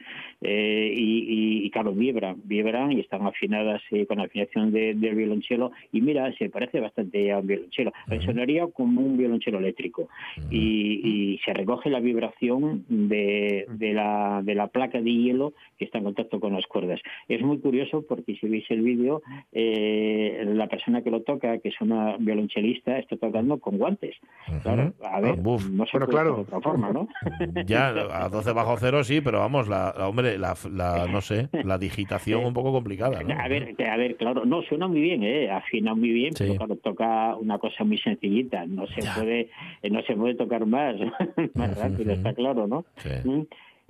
Eh, 0.42 0.94
y, 0.96 1.20
y- 1.62 1.66
y, 1.66 1.70
claro, 1.72 1.94
vibran, 1.94 2.38
vibran 2.44 2.92
y 2.92 3.00
están 3.00 3.26
afinadas 3.26 3.82
eh, 3.92 4.06
con 4.06 4.20
afinación 4.20 4.72
de- 4.72 4.94
del 4.94 5.16
violonchelo. 5.16 5.72
Y 5.92 6.02
mira, 6.02 6.32
se 6.38 6.50
parece 6.50 6.80
bastante 6.80 7.32
a 7.32 7.40
un 7.40 7.48
violonchelo. 7.48 7.92
Sonaría 8.26 8.68
como 8.68 9.02
un 9.02 9.18
violonchelo 9.18 9.58
eléctrico. 9.60 10.10
y, 10.52 11.02
y 11.34 11.38
se 11.46 11.54
recoge 11.54 11.90
la 11.90 12.00
vibración 12.00 12.86
de, 12.88 13.66
de 13.70 13.94
la, 13.94 14.42
de 14.44 14.56
la 14.56 14.68
placa 14.68 15.02
de 15.02 15.12
hielo 15.14 15.54
que 15.78 15.86
está 15.86 15.98
en 16.00 16.04
contacto 16.06 16.40
con 16.40 16.54
las 16.54 16.66
cuerdas. 16.68 17.00
Es 17.28 17.42
muy 17.42 17.60
curioso 17.60 18.04
porque 18.08 18.36
si 18.36 18.48
veis 18.48 18.66
el 18.70 18.82
vídeo, 18.82 19.22
eh, 19.52 20.44
la 20.48 20.68
persona 20.68 21.02
que 21.02 21.12
lo 21.12 21.22
toca, 21.22 21.58
que 21.60 21.70
es 21.70 21.82
una 21.82 22.18
violonchelista, 22.18 22.98
está 23.00 23.18
tocando 23.18 23.60
con 23.60 23.78
guantes. 23.78 24.16
Claro, 24.64 24.94
a 25.04 25.20
ver, 25.22 25.39
buf. 25.40 25.70
no 25.70 25.86
se 25.86 25.92
Bueno, 25.94 26.06
puede 26.06 26.08
claro. 26.10 26.36
de 26.36 26.42
otra 26.42 26.62
forma, 26.62 26.92
¿no? 26.92 27.08
Ya, 27.66 27.88
a 27.88 28.30
12 28.30 28.52
bajo 28.54 28.78
cero 28.78 29.04
sí, 29.04 29.22
pero 29.22 29.40
vamos, 29.40 29.68
la, 29.68 29.94
la- 29.98 30.08
hombre, 30.08 30.38
la, 30.38 30.56
la- 30.72 31.08
no 31.08 31.22
sé, 31.22 31.50
la 31.64 31.78
digitación 31.78 32.44
un 32.46 32.54
poco 32.54 32.72
complicada, 32.72 33.22
¿no? 33.24 33.34
A 33.40 33.48
ver, 33.48 33.76
a 33.90 33.98
ver, 33.98 34.16
claro, 34.18 34.46
no 34.46 34.62
suena 34.64 34.88
muy 34.88 35.02
bien, 35.02 35.24
¿eh? 35.24 35.50
afina 35.52 35.94
muy 35.96 36.10
bien, 36.12 36.36
Sí. 36.36 36.44
pero 36.46 36.56
claro, 36.58 36.76
toca 36.78 37.36
una 37.36 37.58
cosa 37.60 37.84
muy 37.84 37.98
sencillita, 37.98 38.66
no 38.66 38.86
se 38.88 39.02
Ya. 39.02 39.16
puede, 39.16 39.50
eh, 39.82 39.90
no 39.90 40.02
se 40.04 40.16
puede 40.16 40.36
tocar 40.36 40.66
más, 40.66 40.96
más 41.56 41.78
rápido, 41.78 42.14
está 42.14 42.34
claro, 42.34 42.68
¿no? 42.68 42.86
Sí. 42.98 43.10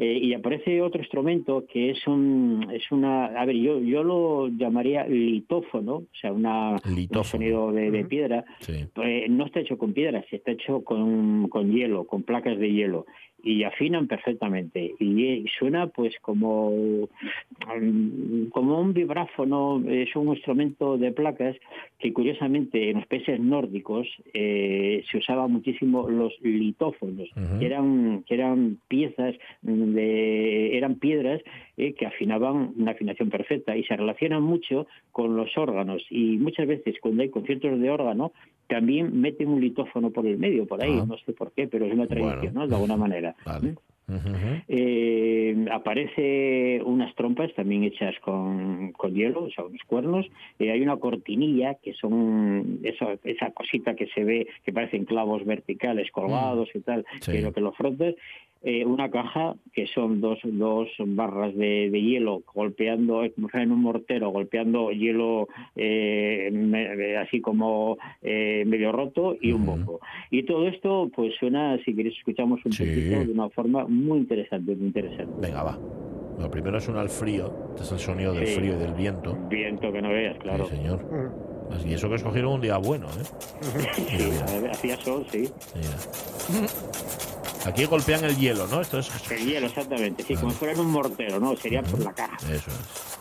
Eh, 0.02 0.18
y 0.24 0.34
aparece 0.34 0.82
otro 0.82 1.02
instrumento 1.02 1.66
que 1.68 1.92
es 1.92 2.08
un, 2.08 2.66
es 2.74 2.90
una, 2.90 3.26
a 3.26 3.46
ver, 3.46 3.58
yo, 3.58 3.82
yo 3.82 4.02
lo 4.02 4.48
llamaría 4.48 5.06
litófono, 5.06 5.96
o 5.96 6.08
sea, 6.20 6.32
una, 6.32 6.78
un 6.86 6.96
Litófono. 6.96 7.24
sonido 7.44 7.72
de, 7.74 7.92
de 7.92 8.06
piedra. 8.06 8.46
Sí. 8.60 8.86
Eh, 9.04 9.28
no 9.30 9.46
está 9.46 9.60
hecho 9.60 9.78
con 9.78 9.92
piedras, 9.92 10.26
está 10.32 10.52
hecho 10.52 10.86
con, 10.86 11.50
con 11.50 11.72
hielo, 11.74 12.06
con 12.06 12.24
placas 12.24 12.58
de 12.58 12.72
hielo 12.72 13.06
y 13.43 13.63
afinan 13.63 14.08
perfectamente. 14.08 14.93
Y, 14.99 15.25
eh, 15.25 15.45
suena 15.58 15.88
pues 15.88 16.13
como 16.21 17.08
mm, 17.82 18.45
como 18.52 18.80
un 18.80 18.93
vibráfono 18.93 19.84
es 19.88 20.15
un 20.15 20.30
instrumento 20.30 20.97
de 20.97 21.12
placas 21.12 21.56
que 21.99 22.13
curiosamente 22.13 22.89
en 22.89 22.97
los 22.97 23.08
países 23.08 23.39
nórdicos 23.39 24.08
eh, 24.34 25.04
se 25.12 25.17
usaba 25.17 25.47
muchísimo 25.47 26.10
los 26.10 26.34
litófonos 26.41 27.30
que 27.60 27.65
eran 27.65 28.23
que 28.28 28.34
eran 28.36 28.78
piezas 28.88 29.36
mm, 29.62 29.93
de 29.93 30.78
eran 30.78 30.95
piedras 30.95 31.41
eh, 31.80 31.94
que 31.94 32.06
afinaban 32.06 32.74
una 32.78 32.92
afinación 32.92 33.30
perfecta 33.30 33.76
y 33.76 33.84
se 33.86 33.96
relacionan 33.96 34.44
mucho 34.44 34.86
con 35.12 35.36
los 35.36 35.58
órganos 35.58 36.06
y 36.12 36.38
muchas 36.38 36.68
veces 36.68 36.96
cuando 37.02 37.24
hay 37.24 37.30
conciertos 37.30 37.80
de 37.80 37.89
órgano 37.89 38.32
también 38.68 39.20
meten 39.20 39.48
un 39.50 39.62
litófono 39.62 40.12
por 40.12 40.28
el 40.28 40.38
medio 40.38 40.68
por 40.68 40.84
ahí 40.84 41.00
Ah. 41.02 41.06
no 41.08 41.18
sé 41.18 41.34
por 41.34 41.52
qué 41.54 41.68
pero 41.68 41.86
es 41.86 41.94
una 41.94 42.06
tradición 42.06 42.54
Bueno. 42.54 42.60
¿no? 42.62 42.68
de 42.68 42.76
alguna 42.76 42.98
manera 42.98 43.36
Vale. 43.46 43.76
¿Mm? 44.08 44.63
Eh, 44.68 45.65
aparece 45.72 46.82
unas 46.84 47.13
trompas 47.15 47.54
también 47.54 47.84
hechas 47.84 48.15
con, 48.22 48.92
con 48.94 49.13
hielo, 49.13 49.44
o 49.44 49.50
sea, 49.52 49.65
unos 49.65 49.82
cuernos. 49.86 50.26
Eh, 50.58 50.72
hay 50.72 50.82
una 50.82 50.98
cortinilla 50.98 51.76
que 51.76 51.94
son 51.94 52.80
esa, 52.82 53.18
esa 53.24 53.52
cosita 53.52 53.96
que 53.96 54.08
se 54.08 54.24
ve 54.24 54.48
que 54.65 54.74
parecen 54.74 55.06
clavos 55.06 55.46
verticales 55.46 56.10
colgados 56.12 56.70
y 56.74 56.80
tal, 56.80 57.06
Sí. 57.22 57.34
que 57.34 57.42
lo 57.42 57.54
que 57.54 57.62
lo 57.62 57.72
frotas. 57.74 58.15
Eh, 58.62 58.84
una 58.86 59.10
caja 59.10 59.56
que 59.74 59.88
son 59.88 60.19
dos, 60.19 60.38
dos 60.43 60.89
barras 61.00 61.56
de, 61.56 61.89
de 61.89 62.02
hielo 62.02 62.41
golpeando, 62.54 63.24
eh, 63.24 63.32
como 63.32 63.48
en 63.54 63.72
un 63.72 63.82
mortero, 63.82 64.30
golpeando 64.32 64.91
hielo 64.91 65.48
eh, 65.78 66.50
me- 66.52 67.15
así 67.17 67.39
como 67.39 67.98
eh, 68.22 68.63
medio 68.67 68.91
roto 68.91 69.38
y 69.39 69.54
un 69.54 69.65
bombo. 69.65 70.02
Y 70.30 70.43
todo 70.43 70.67
esto, 70.67 71.10
pues 71.15 71.34
suena, 71.39 71.78
si 71.86 71.95
queréis, 71.95 72.17
escuchamos 72.17 72.60
un 72.65 72.74
Sí. 72.74 72.84
poquito 72.84 73.19
de 73.26 73.32
una 73.32 73.50
forma 73.50 73.86
muy 73.88 74.19
interesante, 74.19 74.76
muy 74.76 74.88
interesante. 74.88 75.34
Venga, 75.39 75.63
va. 75.63 75.80
Lo 76.39 76.52
primero 76.52 76.78
es 76.78 76.84
sonar 76.84 77.04
el 77.04 77.10
frío, 77.10 77.52
este 77.69 77.84
es 77.84 77.91
el 77.93 78.00
sonido 78.00 78.34
del 78.34 78.45
Sí. 78.48 78.56
frío 78.60 78.74
y 78.76 78.78
del 78.80 78.93
viento. 78.93 79.38
Viento 79.50 79.91
que 79.91 80.02
no 80.02 80.10
veas, 80.10 80.38
claro. 80.39 80.65
Sí, 80.65 80.76
señor. 80.76 81.00
Mm. 81.06 81.49
Pues, 81.69 81.86
y 81.86 81.93
eso 81.93 82.10
que 82.10 82.15
escogieron 82.15 82.53
un 82.53 82.62
día 82.62 82.77
bueno, 82.77 83.08
¿eh? 83.08 83.86
eh 84.53 84.69
hacía 84.71 84.99
sol, 85.01 85.25
sí. 85.32 85.49
Aquí 87.65 87.86
golpean 87.86 88.23
el 88.23 88.36
hielo, 88.38 88.65
¿no? 88.67 88.82
Esto 88.82 88.99
es... 88.99 89.10
El 89.29 89.45
hielo, 89.45 89.67
exactamente. 89.67 90.23
Sí, 90.23 90.36
como 90.36 90.51
si 90.51 90.58
fueran 90.58 90.79
un 90.79 90.88
mortero, 90.88 91.39
¿no? 91.39 91.55
Sería 91.55 91.84
por 91.84 91.99
la 91.99 92.12
caja. 92.13 92.38
Eso 92.51 92.71
es. 92.71 93.19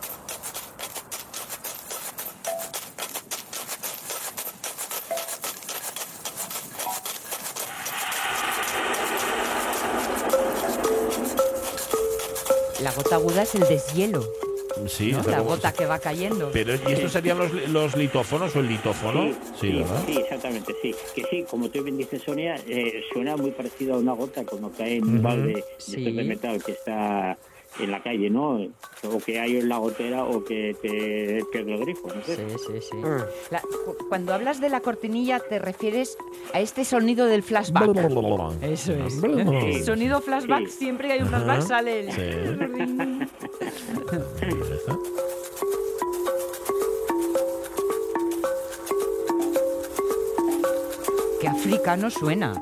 La 12.80 12.92
gota 12.92 13.16
aguda 13.16 13.42
es 13.42 13.54
el 13.54 13.68
deshielo. 13.68 14.47
Sí, 14.86 15.12
¿no? 15.12 15.22
pero, 15.22 15.38
la 15.38 15.42
gota 15.42 15.72
que 15.72 15.86
va 15.86 15.98
cayendo. 15.98 16.50
pero 16.52 16.74
¿y 16.74 16.92
estos 16.92 17.12
serían 17.12 17.38
los, 17.38 17.52
los 17.68 17.96
litófonos 17.96 18.54
o 18.54 18.60
el 18.60 18.68
litófono? 18.68 19.24
Sí, 19.24 19.36
sí, 19.60 19.72
¿verdad? 19.72 20.02
sí, 20.06 20.16
exactamente, 20.18 20.74
sí. 20.82 20.94
Que 21.14 21.24
sí, 21.30 21.44
como 21.48 21.68
tú 21.68 21.82
bien 21.82 21.96
dices, 21.96 22.22
Sonia, 22.22 22.56
eh, 22.66 23.02
suena 23.12 23.36
muy 23.36 23.50
parecido 23.50 23.94
a 23.94 23.98
una 23.98 24.12
gota 24.12 24.44
cuando 24.44 24.70
cae 24.70 24.96
en 24.96 25.04
un 25.04 25.22
balde 25.22 25.64
de 25.86 26.24
metal 26.24 26.62
que 26.62 26.72
está 26.72 27.38
en 27.80 27.90
la 27.90 28.02
calle, 28.02 28.28
¿no? 28.30 28.60
O 29.04 29.18
que 29.24 29.38
hay 29.38 29.58
en 29.58 29.68
la 29.68 29.78
gotera 29.78 30.24
o 30.24 30.42
que 30.44 30.74
te 30.82 31.44
pierde 31.52 31.74
el 31.74 31.80
grifo, 31.80 32.08
no 32.08 32.22
sé. 32.24 32.36
Sí, 32.36 32.42
sí, 32.66 32.72
sí. 32.90 32.96
Mm. 32.96 33.22
La- 33.50 33.60
cu- 33.60 33.96
cuando 34.08 34.34
hablas 34.34 34.60
de 34.60 34.68
la 34.68 34.80
cortinilla 34.80 35.38
te 35.40 35.58
refieres 35.58 36.16
a 36.52 36.60
este 36.60 36.84
sonido 36.84 37.26
del 37.26 37.42
flashback. 37.42 37.84
Eso 38.62 38.92
es. 38.94 39.14
Sí. 39.14 39.84
Sonido 39.84 40.20
flashback, 40.20 40.66
Sí. 40.66 40.78
siempre 40.78 41.08
que 41.08 41.14
hay 41.14 41.22
un 41.22 41.28
flashback 41.28 41.58
Ajá. 41.58 41.66
sale 41.66 42.00
el... 42.00 42.12
Sí. 42.12 42.22
Que 51.40 51.48
africano 51.48 52.10
suena. 52.10 52.52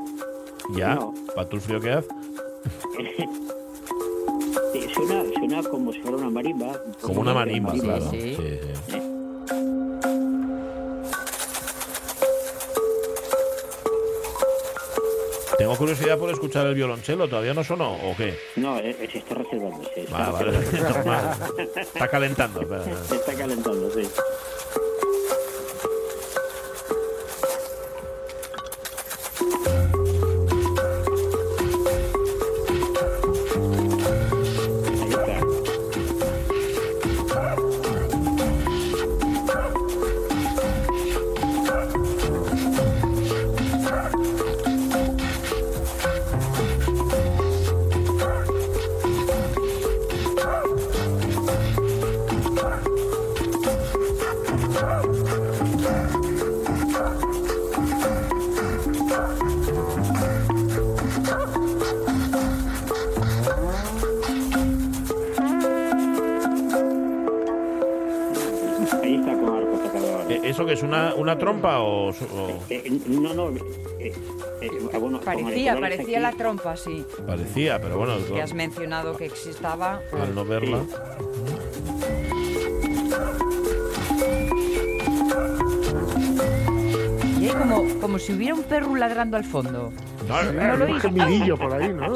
Ya, 0.75 0.95
No. 0.97 1.15
para 1.35 1.49
tu 1.49 1.59
frío 1.61 1.81
que 1.81 1.91
hace. 1.93 2.09
Suena, 4.97 5.25
suena 5.35 5.63
como 5.69 5.93
si 5.93 6.01
fuera 6.01 6.17
una 6.17 6.31
marimba. 6.31 6.81
Como 7.03 7.21
una 7.21 7.35
marimba, 7.35 7.73
claro. 7.75 8.11
sí. 8.11 8.35
Sí, 8.35 8.59
sí. 8.89 9.03
Tengo 15.59 15.75
curiosidad 15.77 16.19
por 16.19 16.31
escuchar 16.31 16.67
el 16.67 16.75
violonchelo, 16.75 17.29
¿todavía 17.29 17.55
no 17.55 17.65
sonó 17.65 17.95
o 17.95 18.15
qué? 18.17 18.39
No, 18.57 18.77
eh, 18.79 18.95
eh, 19.01 19.09
se 19.11 19.19
está 19.19 19.35
está 19.41 19.57
Vale, 20.11 20.33
vale, 20.33 20.51
reservándose. 20.51 20.81
normal. 20.93 21.37
Está 21.77 22.09
calentando. 22.09 22.61
espera. 22.61 22.85
Se 23.09 23.17
está 23.17 23.35
calentando, 23.35 23.91
sí. 23.91 24.03
Una, 71.05 71.15
una 71.15 71.39
trompa 71.39 71.81
o...? 71.81 72.09
o- 72.11 72.63
Eh, 72.71 73.01
no, 73.07 73.35
no. 73.35 73.49
eh, 73.99 74.13
eh, 74.61 74.71
ah, 74.93 74.99
bueno, 74.99 75.21
Parecía, 75.21 75.79
parecía 75.79 76.19
aquí. 76.19 76.23
la 76.23 76.33
trompa, 76.33 76.77
sí. 76.77 77.05
Parecía, 77.27 77.81
pero 77.81 77.99
bueno, 77.99 78.15
Que 78.33 78.43
has 78.43 78.55
mencionado 78.55 79.17
que 79.17 79.27
existaba. 79.27 80.01
al 80.13 80.35
no 80.35 80.45
verla... 80.45 80.81
Y 87.41 87.47
hay 87.49 87.53
como, 87.55 87.85
como 88.01 88.19
si 88.19 88.33
hubiera 88.33 88.55
un 88.55 88.63
perro 88.65 88.95
ladrando 88.97 89.37
al 89.37 89.45
fondo. 89.45 89.93
No, 90.29 90.43
¿No 90.53 90.77
lo 90.77 90.87
Un 90.87 91.01
gemidillo 91.01 91.57
por 91.57 91.73
ahí, 91.73 91.89
¿no? 91.93 92.15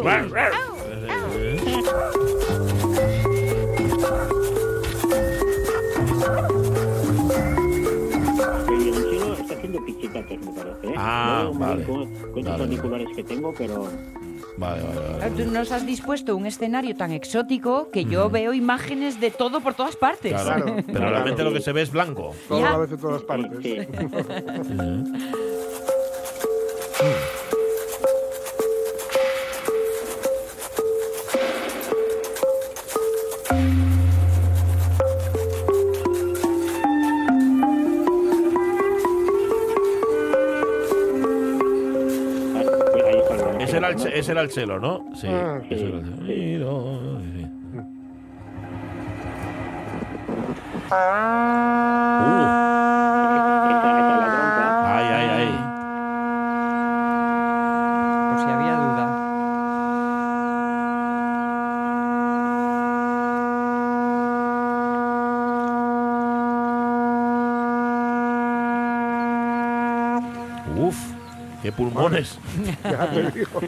¿Eh? 10.82 10.94
Ah, 10.96 11.42
No 11.52 11.58
vale. 11.58 11.84
Con, 11.84 12.06
con 12.14 12.38
estos 12.38 12.44
Vale. 12.44 12.64
auriculares 12.64 13.08
que 13.16 13.24
tengo, 13.24 13.52
pero 13.56 13.88
Vale, 14.56 14.82
vale, 14.82 15.30
Tú 15.44 15.50
nos 15.50 15.72
has 15.72 15.86
dispuesto 15.86 16.36
un 16.36 16.44
escenario 16.44 16.94
tan 16.94 17.12
exótico 17.12 17.90
que 17.90 18.04
yo 18.04 18.28
veo 18.28 18.52
imágenes 18.52 19.18
de 19.20 19.30
todo 19.30 19.60
por 19.60 19.72
todas 19.74 19.96
partes. 19.96 20.32
Claro, 20.32 20.64
Claro, 20.64 20.82
pero 20.86 20.98
claro. 20.98 21.10
realmente 21.14 21.44
lo 21.44 21.52
que 21.52 21.60
se 21.60 21.72
ve 21.72 21.82
es 21.82 21.90
blanco. 21.92 22.34
Todo 22.48 22.60
Ya. 22.60 22.68
a 22.68 22.72
la 22.72 22.78
vez 22.78 22.92
en 22.92 22.98
todas 22.98 23.22
partes. 23.22 23.58
sí. 23.62 23.76
Ese 44.12 44.32
era 44.32 44.42
el, 44.42 44.48
¿no? 44.48 44.50
che- 44.52 44.58
ese 44.58 44.62
era 44.68 44.72
el 44.72 44.78
chelo, 44.78 44.78
¿no? 44.80 45.04
Sí. 45.14 45.26
Ah, 45.28 45.60
ese 45.70 45.86
era 45.88 45.98
el 45.98 46.04
chelo. 46.04 46.32
Y 46.32 46.56
no, 46.58 47.20
sí. 47.20 47.46
Uh, 50.92 52.46
ay, 54.96 55.06
ay, 55.18 55.28
ay. 55.38 55.50
Por 58.30 58.38
si 58.40 58.50
había 58.50 58.74
duda. 58.76 59.06
Uf, 70.76 70.96
qué 71.62 71.72
pulmones. 71.72 72.38
Ya 72.84 73.10
te 73.10 73.30
digo. 73.32 73.60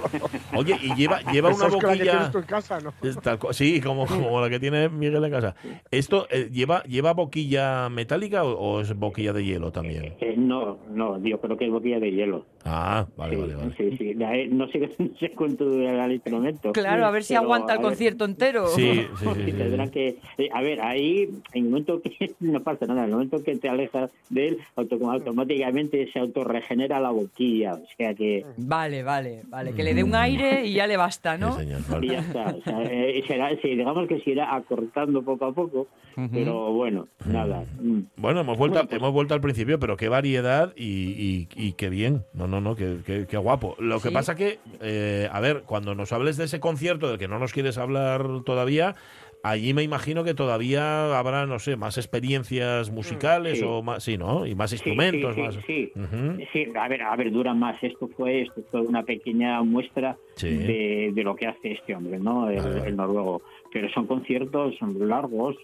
Oye, 0.62 0.78
y 0.82 0.94
lleva, 0.94 1.20
lleva 1.32 1.48
una 1.48 1.66
Esa 1.66 1.68
es 1.68 1.74
que 1.76 1.86
la 1.86 1.92
que 1.92 1.98
boquilla. 2.04 2.30
tú 2.30 2.38
en 2.38 2.44
casa, 2.44 2.78
¿no? 2.80 2.92
Tal 3.22 3.38
sí, 3.52 3.80
como, 3.80 4.06
como 4.06 4.40
la 4.40 4.48
que 4.50 4.60
tiene 4.60 4.88
Miguel 4.88 5.24
en 5.24 5.30
casa. 5.30 5.54
¿Esto 5.90 6.26
eh, 6.30 6.48
lleva, 6.52 6.82
lleva 6.84 7.12
boquilla 7.12 7.88
metálica 7.88 8.44
o, 8.44 8.52
o 8.58 8.80
es 8.80 8.94
boquilla 8.96 9.32
de 9.32 9.44
hielo 9.44 9.70
también? 9.72 10.14
Eh, 10.20 10.34
no, 10.36 10.78
no, 10.94 11.22
yo 11.22 11.40
creo 11.40 11.56
que 11.56 11.66
es 11.66 11.70
boquilla 11.70 12.00
de 12.00 12.10
hielo. 12.12 12.46
Ah, 12.64 13.06
vale, 13.16 13.34
sí, 13.34 13.40
vale, 13.40 13.54
vale. 13.56 13.74
sí, 13.76 13.96
sí. 13.96 14.14
La- 14.14 14.36
eh, 14.36 14.48
No 14.48 14.68
sé, 14.68 14.78
no 14.98 15.16
sé 15.18 15.30
cuánto 15.30 15.64
durará 15.64 16.04
el 16.06 16.12
instrumento. 16.12 16.72
Claro, 16.72 17.06
a 17.06 17.10
ver 17.10 17.24
si 17.24 17.34
pero, 17.34 17.42
aguanta 17.44 17.74
el 17.74 17.80
concierto 17.80 18.24
entero. 18.24 18.66
Sí, 18.68 18.82
sí, 18.82 19.08
sí. 19.18 19.26
Sí, 19.34 19.44
sí, 19.46 19.52
tendrán 19.52 19.86
sí. 19.88 19.92
que 19.92 20.08
eh, 20.38 20.48
a 20.52 20.62
ver 20.62 20.80
ahí 20.80 21.22
en 21.52 21.64
el 21.64 21.70
momento 21.70 22.00
que 22.02 22.34
no 22.40 22.62
pasa 22.62 22.86
nada 22.86 23.00
en 23.00 23.06
el 23.06 23.12
momento 23.12 23.42
que 23.42 23.56
te 23.56 23.68
alejas 23.68 24.10
de 24.28 24.48
él 24.48 24.58
auto- 24.76 24.98
automáticamente 25.10 26.10
se 26.12 26.18
autorregenera 26.18 27.00
la 27.00 27.10
boquilla 27.10 27.74
o 27.74 27.82
sea 27.96 28.14
que 28.14 28.44
Vale, 28.56 29.02
vale, 29.02 29.42
vale. 29.48 29.74
Que 29.74 29.82
le 29.82 29.94
dé 29.94 30.02
un 30.04 30.14
aire 30.14 30.51
y 30.64 30.72
ya 30.74 30.86
le 30.86 30.96
basta, 30.96 31.36
¿no? 31.38 31.52
Sí, 31.58 31.60
señor, 31.66 32.04
y 32.04 32.08
ya 32.08 32.18
está 32.20 32.46
o 32.58 32.62
sea, 32.62 32.82
eh, 32.84 33.22
será, 33.26 33.50
sí, 33.60 33.68
digamos 33.76 34.06
que 34.08 34.20
se 34.20 34.30
irá 34.30 34.54
acortando 34.54 35.22
poco 35.22 35.46
a 35.46 35.52
poco 35.52 35.86
pero 36.30 36.72
bueno 36.72 37.06
nada 37.24 37.64
mm. 37.80 38.00
Bueno, 38.18 38.40
hemos 38.40 38.58
vuelto, 38.58 38.74
Bueno, 38.80 38.88
pues- 38.90 39.00
hemos 39.00 39.12
vuelto 39.12 39.32
al 39.34 39.40
principio, 39.40 39.78
pero 39.80 39.96
qué 39.96 40.08
variedad 40.10 40.74
y, 40.76 40.84
y- 40.84 41.48
y 41.56 41.72
qué 41.72 41.88
bien. 41.88 42.22
No, 42.34 42.46
no, 42.46 42.60
no, 42.60 42.76
qué, 42.76 42.98
qué- 43.06 43.26
qué 43.26 43.36
guapo. 43.38 43.76
Lo 43.78 43.98
que 44.00 44.10
pasa 44.10 44.34
que, 44.36 44.58
eh, 44.82 45.28
a 45.32 45.40
ver, 45.40 45.62
cuando 45.62 45.94
nos 45.94 46.12
hables 46.12 46.36
de 46.36 46.44
ese 46.44 46.60
concierto 46.60 47.08
del 47.08 47.18
que 47.18 47.28
no 47.28 47.38
nos 47.38 47.52
quieres 47.54 47.78
hablar 47.78 48.26
todavía, 48.44 48.94
allí 49.42 49.74
me 49.74 49.82
imagino 49.82 50.24
que 50.24 50.34
todavía 50.34 51.18
habrá, 51.18 51.46
no 51.46 51.58
sé, 51.58 51.76
más 51.76 51.98
experiencias 51.98 52.90
musicales 52.90 53.58
sí. 53.58 53.64
o 53.66 53.82
más, 53.82 54.02
sí, 54.02 54.16
¿no? 54.16 54.46
Y 54.46 54.54
más 54.54 54.72
instrumentos, 54.72 55.34
sí, 55.34 55.40
sí, 55.66 55.92
más. 55.96 56.48
sí. 56.52 56.66
A 56.78 56.88
ver, 56.88 57.02
a 57.02 57.16
ver, 57.16 57.30
dura 57.30 57.54
más. 57.54 57.82
Esto 57.82 58.08
fue, 58.08 58.42
esto 58.42 58.62
fue 58.70 58.80
una 58.80 59.02
pequeña 59.02 59.62
muestra 59.62 60.16
de, 60.40 61.10
de 61.14 61.22
lo 61.22 61.34
que 61.34 61.46
hace 61.46 61.72
este 61.72 61.94
hombre, 61.94 62.18
¿no? 62.18 62.48
El 62.48 62.96
noruego. 62.96 63.42
Pero 63.72 63.88
son 63.90 64.06
conciertos, 64.06 64.74
largos, 64.98 65.56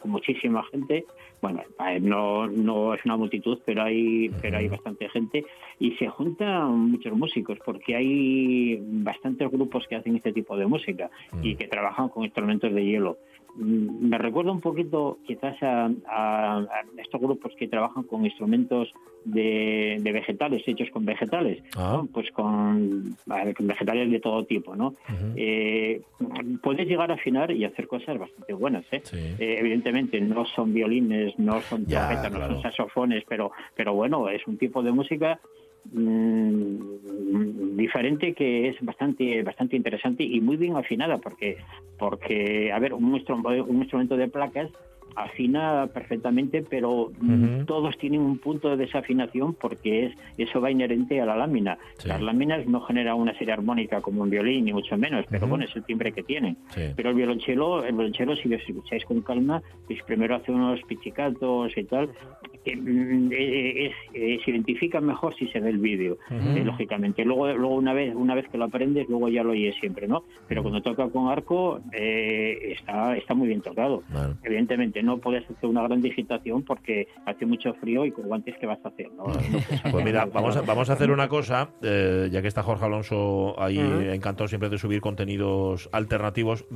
con 0.00 0.10
muchísima 0.10 0.64
gente. 0.64 1.04
Bueno, 1.42 1.62
no, 2.00 2.46
no 2.46 2.94
es 2.94 3.04
una 3.04 3.16
multitud, 3.16 3.58
pero 3.64 3.82
hay, 3.82 4.30
pero 4.40 4.58
hay 4.58 4.68
bastante 4.68 5.08
gente 5.08 5.44
y 5.78 5.92
se 5.92 6.08
juntan 6.08 6.90
muchos 6.90 7.12
músicos 7.16 7.58
porque 7.64 7.96
hay 7.96 8.78
bastantes 8.80 9.50
grupos 9.50 9.86
que 9.88 9.96
hacen 9.96 10.16
este 10.16 10.32
tipo 10.32 10.56
de 10.56 10.66
música 10.66 11.10
y 11.42 11.56
que 11.56 11.68
trabajan 11.68 12.08
con 12.08 12.24
instrumentos 12.24 12.72
de 12.72 12.84
hielo. 12.84 13.18
Mm, 13.56 14.08
me 14.08 14.18
recuerda 14.18 14.52
un 14.52 14.60
poquito 14.60 15.18
quizás 15.26 15.60
a, 15.62 15.90
a- 16.06 16.58
a 16.58 16.82
estos 16.98 17.20
grupos 17.20 17.52
que 17.58 17.68
trabajan 17.68 18.04
con 18.04 18.24
instrumentos 18.24 18.92
de, 19.24 19.98
de 20.00 20.12
vegetales, 20.12 20.62
hechos 20.66 20.88
con 20.90 21.04
vegetales, 21.04 21.62
Ah. 21.76 21.98
¿no? 22.00 22.08
pues 22.12 22.30
con, 22.32 23.16
vegetales 23.60 24.10
de 24.10 24.20
todo 24.20 24.44
tipo, 24.44 24.74
¿no? 24.76 24.94
Eh, 25.36 26.00
puedes 26.62 26.86
llegar 26.88 27.10
a 27.10 27.14
afinar 27.14 27.50
y 27.50 27.64
hacer 27.64 27.86
cosas 27.86 28.18
bastante 28.18 28.52
buenas, 28.54 28.84
¿eh? 28.92 29.02
Eh, 29.12 29.56
evidentemente 29.58 30.20
no 30.20 30.44
son 30.46 30.72
violines, 30.72 31.38
no 31.38 31.60
son 31.62 31.84
trompetas, 31.86 32.32
no 32.32 32.46
son 32.46 32.62
saxofones, 32.62 33.24
pero, 33.28 33.52
pero 33.74 33.92
bueno, 33.94 34.28
es 34.30 34.46
un 34.46 34.56
tipo 34.56 34.82
de 34.82 34.92
música 34.92 35.38
mm, 35.92 37.76
diferente 37.76 38.34
que 38.34 38.68
es 38.68 38.76
bastante 38.80 39.42
bastante 39.42 39.76
interesante 39.76 40.22
y 40.24 40.40
muy 40.40 40.56
bien 40.56 40.76
afinada 40.76 41.18
porque 41.18 41.56
porque 41.98 42.72
a 42.72 42.78
ver 42.78 42.94
un, 42.94 43.04
un 43.04 43.76
instrumento 43.78 44.16
de 44.16 44.28
placas 44.28 44.70
afina 45.16 45.88
perfectamente 45.92 46.62
pero 46.68 47.12
todos 47.66 47.96
tienen 47.98 48.20
un 48.20 48.38
punto 48.38 48.70
de 48.70 48.76
desafinación 48.76 49.54
porque 49.54 50.06
es 50.06 50.12
eso 50.38 50.60
va 50.60 50.70
inherente 50.70 51.20
a 51.20 51.26
la 51.26 51.36
lámina 51.36 51.78
Sí. 51.98 52.08
las 52.08 52.20
láminas 52.22 52.66
no 52.66 52.80
generan 52.80 53.16
una 53.16 53.36
serie 53.36 53.52
armónica 53.52 54.00
como 54.00 54.22
un 54.22 54.30
violín 54.30 54.64
ni 54.64 54.72
mucho 54.72 54.96
menos 54.96 55.24
pero 55.30 55.46
bueno 55.46 55.64
es 55.64 55.74
el 55.76 55.84
timbre 55.84 56.12
que 56.12 56.22
tienen 56.22 56.56
Sí. 56.70 56.82
pero 56.96 57.10
el 57.10 57.16
violonchelo, 57.16 57.84
el 57.84 57.92
violonchelo 57.94 58.36
si 58.36 58.48
lo 58.48 58.56
escucháis 58.56 59.04
con 59.04 59.20
calma, 59.22 59.62
pues 59.86 60.02
primero 60.04 60.36
hace 60.36 60.52
unos 60.52 60.80
pichicatos 60.84 61.76
y 61.76 61.84
tal, 61.84 62.08
que 62.64 62.76
mm, 62.76 63.30
eh, 63.32 63.86
es- 63.86 64.14
eh, 64.14 64.38
se 64.44 64.50
identifica 64.50 65.00
mejor 65.00 65.34
si 65.34 65.46
se 65.48 65.60
ve 65.60 65.70
el 65.70 65.78
vídeo, 65.78 66.18
eh, 66.30 66.62
lógicamente. 66.64 67.24
Luego, 67.24 67.48
luego 67.52 67.74
una 67.74 67.92
vez, 67.92 68.14
una 68.14 68.34
vez 68.34 68.48
que 68.48 68.58
lo 68.58 68.64
aprendes, 68.64 69.08
luego 69.08 69.28
ya 69.28 69.42
lo 69.42 69.50
oyes 69.52 69.74
siempre, 69.80 70.06
¿no? 70.08 70.24
Pero 70.48 70.62
cuando 70.62 70.80
toca 70.82 71.08
con 71.08 71.28
arco, 71.28 71.80
eh, 71.92 72.74
está, 72.78 73.16
está 73.16 73.34
muy 73.34 73.48
bien 73.48 73.60
tocado. 73.62 74.02
Evidentemente 74.42 74.99
no 75.02 75.18
puedes 75.18 75.44
hacer 75.50 75.68
una 75.68 75.82
gran 75.82 76.00
digitación 76.00 76.62
porque 76.62 77.06
hace 77.26 77.46
mucho 77.46 77.74
frío 77.74 78.04
y 78.04 78.12
con 78.12 78.26
guantes 78.26 78.56
que 78.58 78.66
vas 78.66 78.78
a 78.84 78.88
hacer, 78.88 79.10
¿no? 79.12 79.24
Pues 79.90 80.04
mira, 80.04 80.26
vamos 80.26 80.56
a, 80.56 80.62
vamos 80.62 80.90
a 80.90 80.94
hacer 80.94 81.10
una 81.10 81.28
cosa, 81.28 81.70
eh, 81.82 82.28
ya 82.30 82.42
que 82.42 82.48
está 82.48 82.62
Jorge 82.62 82.84
Alonso 82.84 83.60
ahí 83.60 83.78
Ujú. 83.78 84.00
encantado 84.12 84.48
siempre 84.48 84.68
de 84.68 84.78
subir 84.78 85.00
contenidos 85.00 85.88
alternativos, 85.92 86.66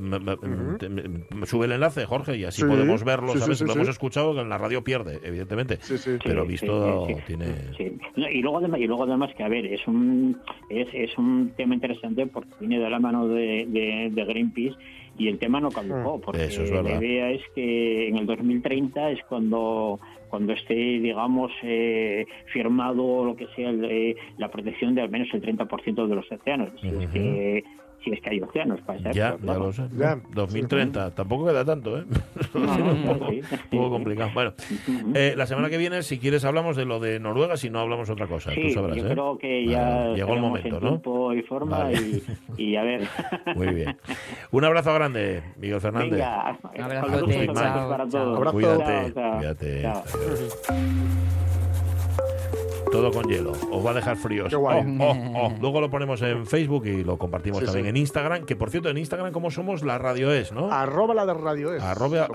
te- 0.78 0.88
me- 0.88 1.02
me 1.34 1.46
sube 1.46 1.66
el 1.66 1.72
enlace, 1.72 2.04
Jorge, 2.06 2.36
y 2.36 2.44
así 2.44 2.62
Sí, 2.62 2.68
podemos 2.68 3.04
verlo, 3.04 3.32
sí, 3.32 3.38
¿sabes? 3.38 3.58
sí, 3.58 3.64
lo 3.64 3.72
sí. 3.72 3.78
hemos 3.78 3.88
escuchado, 3.88 4.34
que 4.34 4.40
en 4.40 4.48
la 4.48 4.58
radio 4.58 4.82
pierde, 4.82 5.20
evidentemente, 5.22 5.78
Sí, 5.80 5.98
sí. 5.98 6.10
pero 6.24 6.42
Sí, 6.42 6.48
visto 6.48 7.06
sí, 7.06 7.14
sí, 7.14 7.20
sí. 7.20 7.24
tiene... 7.26 7.46
Sí. 7.76 7.98
No, 8.16 8.28
y 8.30 8.42
luego 8.42 8.58
además 8.58 8.80
y 8.80 8.86
luego 8.86 9.04
además 9.04 9.30
que 9.36 9.42
a 9.42 9.48
ver 9.48 9.66
es 9.66 9.86
un 9.86 10.36
es, 10.68 10.88
es 10.92 11.16
un 11.18 11.52
tema 11.56 11.74
interesante 11.74 12.26
porque 12.26 12.50
viene 12.60 12.78
de 12.78 12.90
la 12.90 12.98
mano 13.00 13.26
de, 13.28 13.66
de, 13.68 14.10
de 14.12 14.24
Greenpeace 14.24 14.76
y 15.18 15.28
el 15.28 15.38
tema 15.38 15.60
no 15.60 15.70
caducó 15.70 16.20
porque. 16.20 16.44
Eso 16.44 16.62
es 16.62 16.70
la 16.70 16.82
idea 16.82 17.30
es 17.30 17.42
que 17.54 18.08
en 18.08 18.16
el 18.16 18.26
2030 18.26 19.10
es 19.10 19.20
cuando 19.28 20.00
cuando 20.28 20.52
esté 20.52 20.74
digamos 20.74 21.52
eh, 21.62 22.26
firmado 22.52 23.24
lo 23.24 23.36
que 23.36 23.46
sea 23.54 23.70
el, 23.70 23.84
eh, 23.84 24.16
la 24.36 24.50
protección 24.50 24.94
de 24.94 25.02
al 25.02 25.08
menos 25.08 25.28
el 25.32 25.40
30% 25.40 26.08
de 26.08 26.14
los 26.14 26.30
océanos 26.30 26.70
es 26.82 26.92
Ujú. 26.92 27.12
que, 27.12 27.64
si 28.04 28.12
es 28.12 28.20
que 28.20 28.30
hay 28.30 28.40
océanos 28.40 28.80
para 28.82 28.98
esa 28.98 29.12
Ya, 29.12 29.28
época, 29.30 29.40
ya 29.40 29.44
claro. 29.46 29.60
lo 29.66 29.72
sé. 29.72 29.82
Ya. 29.96 30.18
2030, 30.34 31.14
tampoco 31.14 31.46
queda 31.46 31.64
tanto, 31.64 31.98
¿eh? 31.98 32.04
un 32.54 33.04
poco, 33.06 33.30
sí. 33.30 33.40
un 33.72 33.78
poco 33.78 33.90
complicado. 33.90 34.30
Bueno, 34.34 34.52
eh, 35.14 35.34
la 35.36 35.46
semana 35.46 35.70
que 35.70 35.78
viene, 35.78 36.02
si 36.02 36.18
quieres, 36.18 36.44
hablamos 36.44 36.76
de 36.76 36.84
lo 36.84 37.00
de 37.00 37.18
Noruega, 37.20 37.56
si 37.56 37.70
no 37.70 37.80
hablamos 37.80 38.10
otra 38.10 38.26
cosa, 38.26 38.50
tú 38.50 38.60
Sí, 38.60 38.70
sabrás, 38.72 38.96
yo 38.96 39.06
¿eh? 39.06 39.10
creo 39.12 39.38
que 39.38 39.66
ya 39.66 39.82
Vale, 39.82 40.14
llegó 40.16 40.34
el 40.34 40.40
momento, 40.40 40.76
en 40.78 40.84
¿no? 41.02 41.34
y 41.34 41.42
forma 41.42 41.78
Vale. 41.78 41.98
y, 42.56 42.62
y 42.62 42.76
a 42.76 42.82
ver. 42.82 43.08
Muy 43.56 43.68
bien. 43.74 43.96
Un 44.50 44.64
abrazo 44.64 44.92
grande, 44.94 45.42
Miguel 45.58 45.80
Fernández. 45.80 46.10
Venga, 46.12 46.58
chao, 47.54 47.88
para 47.88 48.08
chao. 48.08 48.08
todos. 48.10 48.36
Abrazo. 48.36 48.52
Cuídate, 48.52 48.84
Chao, 48.84 49.10
chao. 49.14 49.36
cuídate. 49.38 49.82
Chao. 49.82 51.43
Todo 52.94 53.10
con 53.10 53.24
hielo. 53.28 53.50
Os 53.72 53.84
va 53.84 53.90
a 53.90 53.94
dejar 53.94 54.16
fríos. 54.16 54.48
Qué 54.50 54.54
guay. 54.54 54.84
Oh, 55.00 55.04
oh, 55.04 55.32
oh. 55.46 55.52
Luego 55.60 55.80
lo 55.80 55.90
ponemos 55.90 56.22
en 56.22 56.46
Facebook 56.46 56.86
y 56.86 57.02
lo 57.02 57.18
compartimos 57.18 57.58
Sí, 57.58 57.64
también 57.64 57.86
sí. 57.86 57.88
en 57.90 57.96
Instagram. 57.96 58.46
Que 58.46 58.54
por 58.54 58.70
cierto, 58.70 58.88
en 58.88 58.98
Instagram, 58.98 59.32
como 59.32 59.50
somos, 59.50 59.82
la 59.82 59.98
radio 59.98 60.30
es, 60.32 60.52
¿no? 60.52 60.70
Arroba 60.72 61.12
la 61.12 61.26
de 61.26 61.34
radio 61.34 61.74
es. 61.74 61.82
Arroba, 61.82 62.28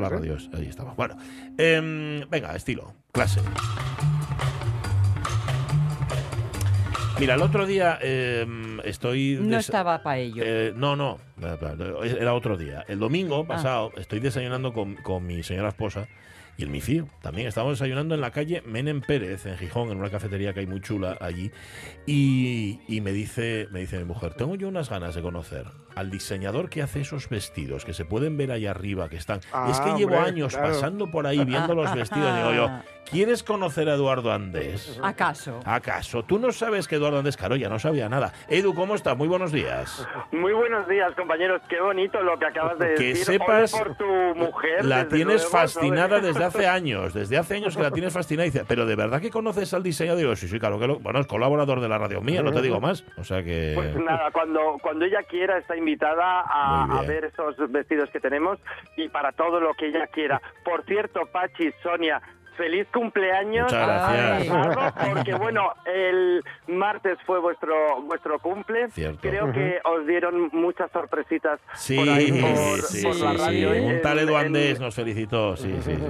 la 0.00 0.08
radio 0.08 0.36
es. 0.36 0.48
Ahí 0.54 0.66
estamos. 0.66 0.94
Bueno, 0.96 1.16
em, 1.58 2.20
venga, 2.30 2.54
estilo, 2.54 2.92
clase. 3.10 3.40
Mira, 7.18 7.34
el 7.34 7.42
otro 7.42 7.66
día 7.66 7.98
em, 8.00 8.78
estoy. 8.84 9.38
No 9.40 9.56
estaba 9.58 10.04
para 10.04 10.18
ello. 10.18 10.40
Eh, 10.44 10.72
no, 10.76 10.94
no, 10.94 11.18
era 12.02 12.34
otro 12.34 12.56
día. 12.56 12.84
El 12.86 12.98
Ah. 12.98 13.00
domingo 13.00 13.44
pasado 13.44 13.90
estoy 13.96 14.20
desayunando 14.20 14.72
con, 14.72 14.94
con 14.96 15.26
mi 15.26 15.42
señora 15.42 15.68
esposa 15.70 16.06
y 16.56 16.62
el 16.62 16.70
mifío. 16.70 17.08
También 17.22 17.48
estábamos 17.48 17.78
desayunando 17.78 18.14
en 18.14 18.20
la 18.20 18.30
calle 18.30 18.62
Menem 18.66 19.00
Pérez, 19.00 19.46
en 19.46 19.56
Gijón, 19.56 19.90
en 19.90 19.98
una 19.98 20.10
cafetería 20.10 20.52
que 20.52 20.60
hay 20.60 20.66
muy 20.66 20.80
chula 20.80 21.16
allí. 21.20 21.50
Y, 22.06 22.80
y 22.88 23.00
me, 23.00 23.12
dice, 23.12 23.68
me 23.70 23.80
dice 23.80 23.98
mi 23.98 24.04
mujer, 24.04 24.34
tengo 24.34 24.54
yo 24.54 24.68
unas 24.68 24.90
ganas 24.90 25.14
de 25.14 25.22
conocer 25.22 25.66
al 25.94 26.10
diseñador 26.10 26.68
que 26.68 26.82
hace 26.82 27.00
esos 27.00 27.28
vestidos, 27.28 27.84
que 27.84 27.92
se 27.92 28.04
pueden 28.04 28.36
ver 28.36 28.50
ahí 28.50 28.66
arriba, 28.66 29.08
que 29.08 29.16
están... 29.16 29.40
Ah, 29.52 29.68
es 29.70 29.80
que 29.80 29.90
llevo 29.98 30.16
hombre, 30.16 30.30
años 30.30 30.54
claro. 30.54 30.72
pasando 30.72 31.10
por 31.10 31.26
ahí 31.26 31.44
viendo 31.44 31.74
los 31.74 31.94
vestidos. 31.94 32.34
Digo 32.36 32.52
yo, 32.52 32.70
¿quieres 33.10 33.42
conocer 33.42 33.88
a 33.88 33.94
Eduardo 33.94 34.32
Andés? 34.32 34.98
¿Acaso? 35.02 35.60
¿Acaso? 35.64 36.24
Tú 36.24 36.38
no 36.38 36.52
sabes 36.52 36.88
que 36.88 36.96
Eduardo 36.96 37.18
Andés 37.18 37.36
Caro 37.36 37.56
ya 37.56 37.68
no 37.68 37.78
sabía 37.78 38.08
nada. 38.08 38.32
Edu, 38.48 38.74
¿cómo 38.74 38.94
estás? 38.94 39.16
Muy 39.16 39.28
buenos 39.28 39.52
días. 39.52 40.06
Muy 40.32 40.52
buenos 40.52 40.88
días, 40.88 41.14
compañeros. 41.14 41.62
Qué 41.68 41.80
bonito 41.80 42.22
lo 42.22 42.38
que 42.38 42.46
acabas 42.46 42.78
de 42.78 42.94
Que 42.94 43.04
decir. 43.08 43.24
sepas, 43.24 43.74
Ole 43.74 43.84
por 43.84 43.96
tu 43.96 44.04
mujer. 44.36 44.84
La 44.84 45.08
tienes 45.08 45.42
luego, 45.42 45.50
fascinada 45.50 46.08
¿sabes? 46.08 46.22
desde 46.34 46.44
hace 46.44 46.66
años, 46.66 47.14
desde 47.14 47.36
hace 47.38 47.54
años 47.56 47.76
que 47.76 47.82
la 47.82 47.90
tienes 47.90 48.12
fascinada. 48.12 48.46
Y 48.46 48.50
dice, 48.50 48.64
pero 48.66 48.86
de 48.86 48.96
verdad 48.96 49.20
que 49.20 49.30
conoces 49.30 49.72
al 49.74 49.82
diseñador. 49.82 50.18
Digo, 50.18 50.36
sí, 50.36 50.48
sí, 50.48 50.58
claro 50.58 50.78
que 50.78 50.86
lo. 50.86 50.98
Bueno, 50.98 51.20
es 51.20 51.26
colaborador 51.26 51.80
de 51.80 51.88
la 51.88 51.98
radio 51.98 52.20
mía, 52.20 52.42
no 52.42 52.52
te 52.52 52.62
digo 52.62 52.80
más. 52.80 53.04
O 53.16 53.24
sea 53.24 53.42
que. 53.42 53.72
Pues 53.74 53.96
nada, 53.96 54.30
cuando, 54.32 54.76
cuando 54.82 55.04
ella 55.04 55.22
quiera 55.28 55.58
está 55.58 55.76
invitada 55.84 56.40
a, 56.40 56.84
a 56.98 57.02
ver 57.02 57.26
esos 57.26 57.56
vestidos 57.70 58.08
que 58.10 58.20
tenemos 58.20 58.58
y 58.96 59.08
para 59.10 59.32
todo 59.32 59.60
lo 59.60 59.74
que 59.74 59.88
ella 59.88 60.06
quiera. 60.06 60.40
Por 60.64 60.84
cierto, 60.86 61.26
Pachi, 61.26 61.72
Sonia, 61.82 62.22
feliz 62.56 62.86
cumpleaños. 62.92 63.64
Muchas 63.72 63.86
gracias. 63.86 65.12
Porque 65.12 65.34
bueno, 65.34 65.72
el 65.84 66.42
martes 66.68 67.18
fue 67.26 67.38
vuestro 67.40 67.74
vuestro 68.02 68.38
cumple. 68.38 68.88
Cierto. 68.90 69.20
Creo 69.20 69.52
que 69.52 69.80
os 69.84 70.06
dieron 70.06 70.48
muchas 70.52 70.90
sorpresitas 70.90 71.60
Sí, 71.74 71.96
por 71.96 72.08
ahí 72.08 72.32
por, 72.40 72.78
sí, 72.82 73.02
por 73.02 73.14
sí, 73.14 73.22
la 73.22 73.30
sí. 73.32 73.36
radio. 73.38 73.72
¿eh? 73.74 73.80
Un 73.96 74.02
tal 74.02 74.18
En- 74.18 74.28
Edu 74.28 74.38
en- 74.38 74.46
Andés 74.46 74.80
nos 74.80 74.94
felicitó. 74.94 75.56
Sí, 75.56 75.74
sí, 75.82 75.94
sí. 75.96 76.02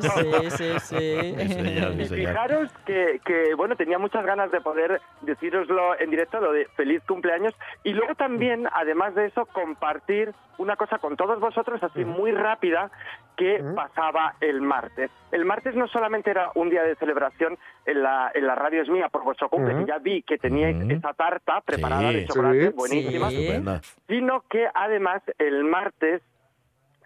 Sí, 0.00 0.50
sí, 0.50 0.78
sí. 0.80 1.34
Sí, 1.38 2.04
sí, 2.06 2.14
Y 2.14 2.26
fijaros 2.26 2.70
que, 2.86 3.20
que, 3.24 3.54
bueno, 3.54 3.76
tenía 3.76 3.98
muchas 3.98 4.24
ganas 4.24 4.50
de 4.50 4.60
poder 4.60 5.00
decíroslo 5.22 5.98
en 6.00 6.10
directo, 6.10 6.40
lo 6.40 6.52
de 6.52 6.66
feliz 6.76 7.02
cumpleaños, 7.06 7.54
y 7.84 7.92
luego 7.92 8.14
también, 8.14 8.68
además 8.72 9.14
de 9.14 9.26
eso, 9.26 9.46
compartir 9.46 10.32
una 10.58 10.76
cosa 10.76 10.98
con 10.98 11.16
todos 11.16 11.38
vosotros, 11.40 11.82
así 11.82 12.04
muy 12.04 12.32
rápida, 12.32 12.90
que 13.36 13.62
pasaba 13.76 14.34
el 14.40 14.60
martes. 14.60 15.10
El 15.30 15.44
martes 15.48 15.74
no 15.74 15.88
solamente 15.88 16.30
era 16.30 16.50
un 16.54 16.70
día 16.70 16.82
de 16.84 16.94
celebración 16.96 17.58
en 17.86 18.02
la, 18.02 18.30
en 18.34 18.46
la 18.46 18.54
radio 18.54 18.82
es 18.82 18.88
mía 18.88 19.08
por 19.08 19.24
vuestro 19.24 19.48
cumple, 19.48 19.74
que 19.78 19.84
ya 19.86 19.98
vi 19.98 20.22
que 20.22 20.38
teníais 20.38 20.76
Ujú. 20.76 20.92
esa 20.92 21.12
tarta 21.14 21.60
preparada 21.62 22.10
Sí. 22.10 22.16
de 22.16 22.26
chocolate, 22.26 22.68
Sí. 22.68 22.74
buenísima, 22.76 23.30
Sí. 23.30 23.48
Sino 24.06 24.42
que 24.48 24.68
además 24.72 25.22
el 25.38 25.64
martes, 25.64 26.22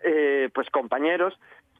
eh, 0.04 0.50
pues 0.54 0.68
compañeros, 0.70 1.38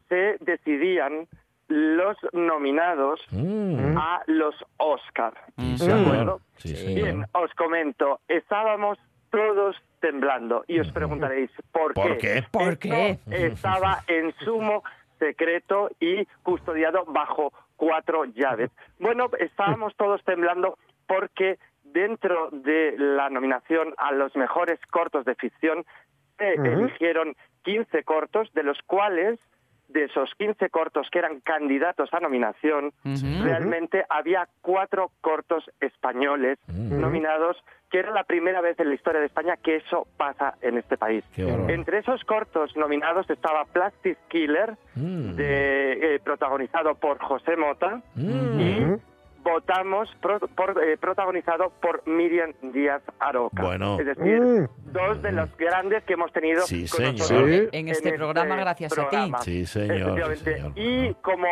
se 0.09 0.37
decidían 0.41 1.27
los 1.69 2.17
nominados 2.33 3.21
Mm. 3.31 3.97
a 3.99 4.23
los 4.27 4.55
Oscar. 4.77 5.33
Sí, 5.59 5.87
¿De 5.87 5.93
acuerdo? 5.93 6.41
Sí, 6.57 6.69
Sí. 6.69 6.77
señor. 6.77 6.95
Bien, 7.03 7.27
os 7.33 7.53
comento, 7.55 8.21
estábamos 8.29 8.99
todos 9.31 9.75
temblando 10.01 10.65
y 10.69 10.79
os 10.81 10.91
preguntaréis 10.93 11.51
por 11.73 11.95
qué. 11.95 12.03
¿Por 12.03 12.19
qué? 12.19 12.45
¿Por 12.51 12.63
Esto 12.75 12.79
qué? 12.81 13.19
Estaba 13.47 14.01
en 14.07 14.35
sumo 14.45 14.83
secreto 15.23 15.89
y 16.01 16.27
custodiado 16.43 17.05
bajo 17.07 17.53
cuatro 17.77 18.25
llaves. 18.25 18.71
Bueno, 18.99 19.31
estábamos 19.39 19.95
todos 19.97 20.23
temblando 20.25 20.79
porque 21.07 21.59
dentro 21.85 22.49
de 22.51 22.97
la 22.99 23.31
nominación 23.31 23.95
a 23.99 24.13
los 24.13 24.35
mejores 24.35 24.81
cortos 24.91 25.25
de 25.25 25.37
ficción 25.37 25.85
se 26.39 26.55
eligieron 26.55 27.37
15 27.63 28.03
cortos, 28.03 28.53
de 28.53 28.65
los 28.65 28.79
cuales, 28.87 29.39
de 29.93 30.05
esos 30.05 30.31
15 30.39 30.71
cortos 30.71 31.09
que 31.11 31.19
eran 31.19 31.41
candidatos 31.41 32.13
a 32.13 32.21
nominación, 32.21 32.93
realmente 33.43 34.05
había 34.09 34.49
cuatro 34.61 35.11
cortos 35.21 35.71
españoles 35.81 36.59
nominados, 36.69 37.57
que 37.91 37.99
era 37.99 38.11
la 38.11 38.25
primera 38.25 38.61
vez 38.61 38.79
en 38.81 38.89
la 38.89 38.95
historia 38.95 39.21
de 39.21 39.27
España 39.27 39.57
que 39.63 39.77
eso 39.77 40.07
pasa 40.17 40.55
en 40.63 40.79
este 40.79 40.97
país. 40.97 41.25
Entre 41.37 41.99
esos 41.99 42.25
cortos 42.25 42.75
nominados 42.77 43.29
estaba 43.31 43.65
Plastic 43.67 44.19
Killer, 44.29 44.77
Mm. 44.95 45.37
de, 45.37 46.15
eh, 46.17 46.21
protagonizado 46.23 46.95
por 46.95 47.19
José 47.19 47.57
Mota, 47.57 48.01
Mm. 48.15 48.61
y. 48.61 48.97
votamos 49.43 50.09
pro- 50.21 50.39
por, 50.41 50.83
eh, 50.83 50.97
protagonizado 50.97 51.71
por 51.81 52.07
Miriam 52.07 52.53
Díaz 52.63 53.03
Aroca. 53.19 53.63
Bueno. 53.63 53.99
Es 53.99 54.07
decir, 54.07 54.41
Mm. 54.41 54.69
dos 54.93 55.21
de 55.23 55.33
los 55.33 55.57
grandes 55.57 56.05
que 56.05 56.13
hemos 56.15 56.33
tenido 56.33 56.63
Sí, 56.63 56.81
con 56.89 56.99
señor. 56.99 57.13
nosotros 57.15 57.51
Sí. 57.51 57.69
En 57.73 57.89
este 57.89 58.13
programa, 58.13 58.57
gracias 58.57 58.97
a 58.99 59.09
ti. 59.09 59.33
Sí, 59.43 59.67
señor, 59.67 59.97
sí, 59.97 60.03
Efectivamente. 60.03 60.55
señor. 60.55 60.73
Y 60.77 61.15
como 61.23 61.49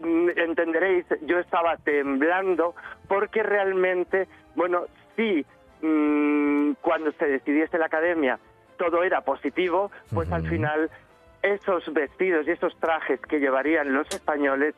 mm, 0.00 0.28
entenderéis, 0.36 1.06
yo 1.22 1.38
estaba 1.38 1.76
temblando 1.78 2.74
porque 3.08 3.42
realmente, 3.44 4.26
bueno, 4.56 4.82
sí, 5.16 5.46
mm, 5.82 6.72
cuando 6.80 7.12
se 7.12 7.26
decidiese 7.26 7.78
la 7.78 7.86
academia 7.86 8.38
todo 8.76 9.04
era 9.04 9.20
positivo, 9.20 9.92
pues 10.12 10.30
al 10.32 10.48
final 10.48 10.90
esos 11.42 11.90
vestidos 11.94 12.46
y 12.48 12.50
esos 12.50 12.76
trajes 12.80 13.20
que 13.20 13.38
llevarían 13.38 13.92
los 13.94 14.08
españoles 14.08 14.74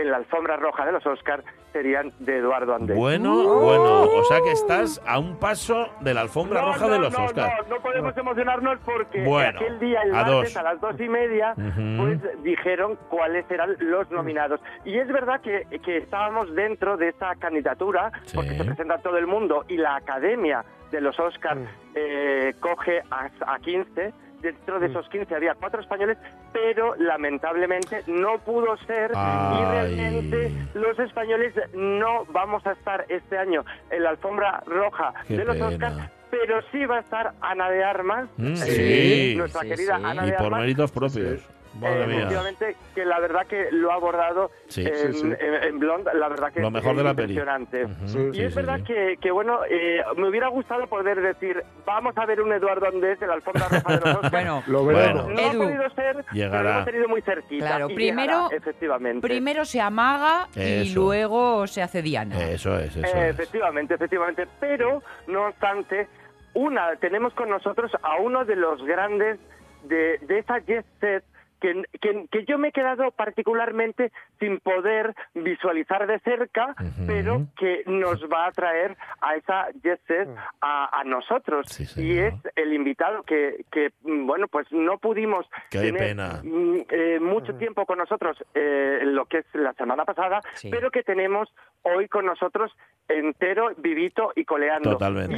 en 0.00 0.10
la 0.10 0.18
alfombra 0.18 0.56
roja 0.56 0.84
de 0.86 0.92
los 0.92 1.06
Oscars 1.06 1.44
serían 1.72 2.12
de 2.18 2.38
Eduardo 2.38 2.74
Andrés. 2.74 2.96
Bueno, 2.98 3.34
bueno, 3.60 4.02
o 4.02 4.24
sea 4.24 4.40
que 4.40 4.52
estás 4.52 5.00
a 5.06 5.18
un 5.18 5.38
paso 5.38 5.88
de 6.00 6.14
la 6.14 6.22
alfombra 6.22 6.60
No, 6.62 6.68
roja 6.68 6.86
no, 6.86 6.92
de 6.94 6.98
los 6.98 7.18
no, 7.18 7.24
Oscars. 7.26 7.68
No, 7.68 7.76
no 7.76 7.82
podemos 7.82 8.16
emocionarnos 8.16 8.78
porque 8.84 9.22
Bueno, 9.24 9.58
aquel 9.60 9.78
día, 9.78 10.02
el 10.02 10.10
a 10.14 10.22
martes, 10.24 10.54
dos. 10.54 10.56
a 10.56 10.62
las 10.62 10.80
dos 10.80 10.98
y 11.00 11.08
media, 11.08 11.54
pues 11.54 12.42
dijeron 12.42 12.98
cuáles 13.10 13.48
eran 13.50 13.76
los 13.80 14.10
nominados. 14.10 14.60
Y 14.84 14.98
es 14.98 15.08
verdad 15.08 15.40
que, 15.42 15.66
que 15.84 15.98
estábamos 15.98 16.54
dentro 16.54 16.96
de 16.96 17.08
esa 17.08 17.34
candidatura, 17.36 18.12
Sí. 18.24 18.36
porque 18.36 18.56
se 18.56 18.64
presenta 18.64 18.98
todo 18.98 19.18
el 19.18 19.26
mundo 19.26 19.64
y 19.68 19.76
la 19.76 19.96
Academia 19.96 20.64
de 20.90 21.00
los 21.02 21.18
Oscars 21.20 21.60
eh, 21.94 22.54
coge 22.60 23.02
a, 23.10 23.28
a 23.46 23.58
15. 23.58 24.12
Dentro 24.42 24.78
de 24.78 24.86
esos 24.86 25.08
15 25.08 25.34
había 25.34 25.54
cuatro 25.54 25.80
españoles, 25.80 26.16
pero 26.52 26.94
lamentablemente 26.96 28.02
no 28.06 28.38
pudo 28.38 28.76
ser 28.86 29.10
y 29.10 29.14
Ay. 29.16 29.64
realmente 29.96 30.52
los 30.74 30.98
españoles 30.98 31.54
no 31.74 32.24
vamos 32.26 32.64
a 32.66 32.72
estar 32.72 33.04
este 33.08 33.36
año 33.36 33.64
en 33.90 34.02
la 34.04 34.10
alfombra 34.10 34.62
roja 34.66 35.12
Qué 35.26 35.36
de 35.38 35.44
los 35.44 35.56
pena. 35.56 35.68
Oscars, 35.68 35.96
pero 36.30 36.60
sí 36.70 36.84
va 36.86 36.98
a 36.98 37.00
estar 37.00 37.32
Ana 37.40 37.68
de 37.70 37.82
Armas, 37.82 38.28
Mm, 38.36 38.54
eh, 38.66 39.34
nuestra 39.36 39.62
Sí, 39.62 39.68
querida 39.70 39.98
sí. 39.98 40.04
Ana 40.04 40.26
Y 40.26 40.30
de 40.30 40.36
por 40.36 40.46
Armas. 40.46 40.60
méritos 40.60 40.92
propios. 40.92 41.40
Madre 41.74 42.04
eh, 42.04 42.06
mía. 42.06 42.16
efectivamente, 42.18 42.76
que 42.94 43.04
la 43.04 43.20
verdad 43.20 43.46
que 43.46 43.68
lo 43.70 43.90
ha 43.92 43.94
abordado 43.94 44.50
Sí. 44.68 44.84
en, 44.86 45.12
Sí, 45.14 45.20
sí. 45.20 45.26
en- 45.38 45.62
en 45.64 45.78
Blonde, 45.78 46.10
la 46.14 46.28
verdad 46.28 46.52
que 46.52 46.60
Lo 46.60 46.70
mejor 46.70 46.92
es 46.92 46.96
de 46.98 47.04
la 47.04 47.14
peli. 47.14 47.32
impresionante. 47.34 47.84
Ujú, 47.84 48.08
Sí. 48.08 48.18
Y 48.18 48.34
sí, 48.34 48.42
es 48.42 48.50
sí, 48.52 48.56
verdad 48.56 48.76
sí. 48.78 48.82
Que, 48.84 49.16
que, 49.20 49.30
bueno, 49.30 49.60
eh, 49.68 50.02
me 50.16 50.28
hubiera 50.28 50.48
gustado 50.48 50.86
poder 50.86 51.20
decir, 51.20 51.62
vamos 51.86 52.16
a 52.16 52.26
ver 52.26 52.40
un 52.40 52.52
Eduardo 52.52 52.86
Andrés 52.88 53.20
en 53.22 53.28
la 53.28 53.34
alfombra 53.34 53.68
roja 53.68 53.98
de 53.98 54.00
los. 54.12 54.18
Bueno, 54.32 54.62
Lo 54.66 54.84
Bueno. 54.84 55.28
no 55.28 55.38
Edu. 55.38 55.62
ha 55.62 55.64
podido 55.66 55.90
ser, 55.90 56.14
pero 56.16 56.32
Llegará. 56.32 56.62
lo 56.62 56.70
hemos 56.70 56.84
tenido 56.86 57.08
muy 57.08 57.22
cerquita. 57.22 57.66
Claro, 57.66 57.90
y 57.90 57.94
primero- 57.94 58.32
llegará, 58.48 58.56
efectivamente. 58.56 59.26
primero 59.28 59.64
se 59.64 59.80
amaga 59.80 60.48
y 60.56 60.60
Eso. 60.82 61.00
luego 61.00 61.66
se 61.66 61.82
hace 61.82 62.02
Diana. 62.02 62.42
Eso 62.50 62.78
es, 62.78 62.96
eso 62.96 63.06
Eh, 63.06 63.28
es. 63.28 63.34
efectivamente, 63.34 63.94
efectivamente. 63.94 64.46
Pero, 64.60 65.02
no 65.26 65.46
obstante, 65.46 66.08
una 66.54 66.96
tenemos 66.96 67.32
con 67.34 67.48
nosotros 67.50 67.90
a 68.02 68.16
uno 68.16 68.44
de 68.44 68.56
los 68.56 68.82
grandes 68.84 69.38
de, 69.84 70.18
de 70.22 70.38
esa 70.40 70.58
jet 70.60 70.84
set 71.00 71.22
que, 71.60 71.82
que, 72.00 72.26
que 72.30 72.44
yo 72.44 72.58
me 72.58 72.68
he 72.68 72.72
quedado 72.72 73.10
particularmente 73.10 74.12
sin 74.38 74.60
poder 74.60 75.14
visualizar 75.34 76.06
de 76.06 76.18
cerca, 76.20 76.74
pero 77.06 77.46
que 77.58 77.82
nos 77.86 78.22
va 78.24 78.46
a 78.46 78.52
traer 78.52 78.96
a 79.20 79.34
esa 79.36 79.66
jet 79.82 80.00
set 80.06 80.28
a, 80.60 81.00
a 81.00 81.04
nosotros. 81.04 81.66
Sí, 81.68 81.84
y 82.02 82.18
es 82.18 82.34
el 82.56 82.72
invitado 82.72 83.22
que, 83.22 83.64
que, 83.72 83.90
mm, 84.02 84.26
bueno, 84.26 84.48
pues 84.48 84.70
no 84.72 84.98
pudimos 84.98 85.46
Qué 85.70 85.78
tener 85.78 85.96
pena. 86.08 86.40
mm, 86.42 86.76
eh, 86.88 87.18
mucho 87.20 87.54
tiempo 87.56 87.86
con 87.86 87.98
nosotros 87.98 88.36
eh, 88.54 89.00
lo 89.04 89.26
que 89.26 89.38
es 89.38 89.46
la 89.54 89.72
semana 89.74 90.04
pasada, 90.04 90.40
Sí. 90.54 90.70
pero 90.70 90.90
que 90.90 91.02
tenemos 91.02 91.52
hoy 91.82 92.08
con 92.08 92.26
nosotros 92.26 92.72
entero, 93.08 93.70
vivito 93.78 94.32
y 94.36 94.44
coleando. 94.44 94.92
Totalmente. 94.92 95.36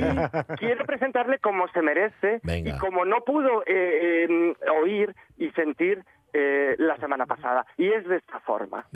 Y 0.55 0.57
quiero 0.57 0.85
presentarle 0.85 1.39
como 1.39 1.69
se 1.69 1.83
merece 1.83 2.41
Venga. 2.43 2.75
y 2.75 2.79
como 2.79 3.05
no 3.05 3.21
pudo 3.25 3.63
eh, 3.67 4.27
eh, 4.29 4.55
oír 4.83 5.15
y 5.39 5.51
sentir 5.51 6.03
eh, 6.33 6.75
la 6.79 6.97
semana 6.99 7.27
pasada. 7.27 7.67
Y 7.77 7.89
es 7.89 8.07
de 8.07 8.17
esta 8.17 8.41
forma. 8.41 8.87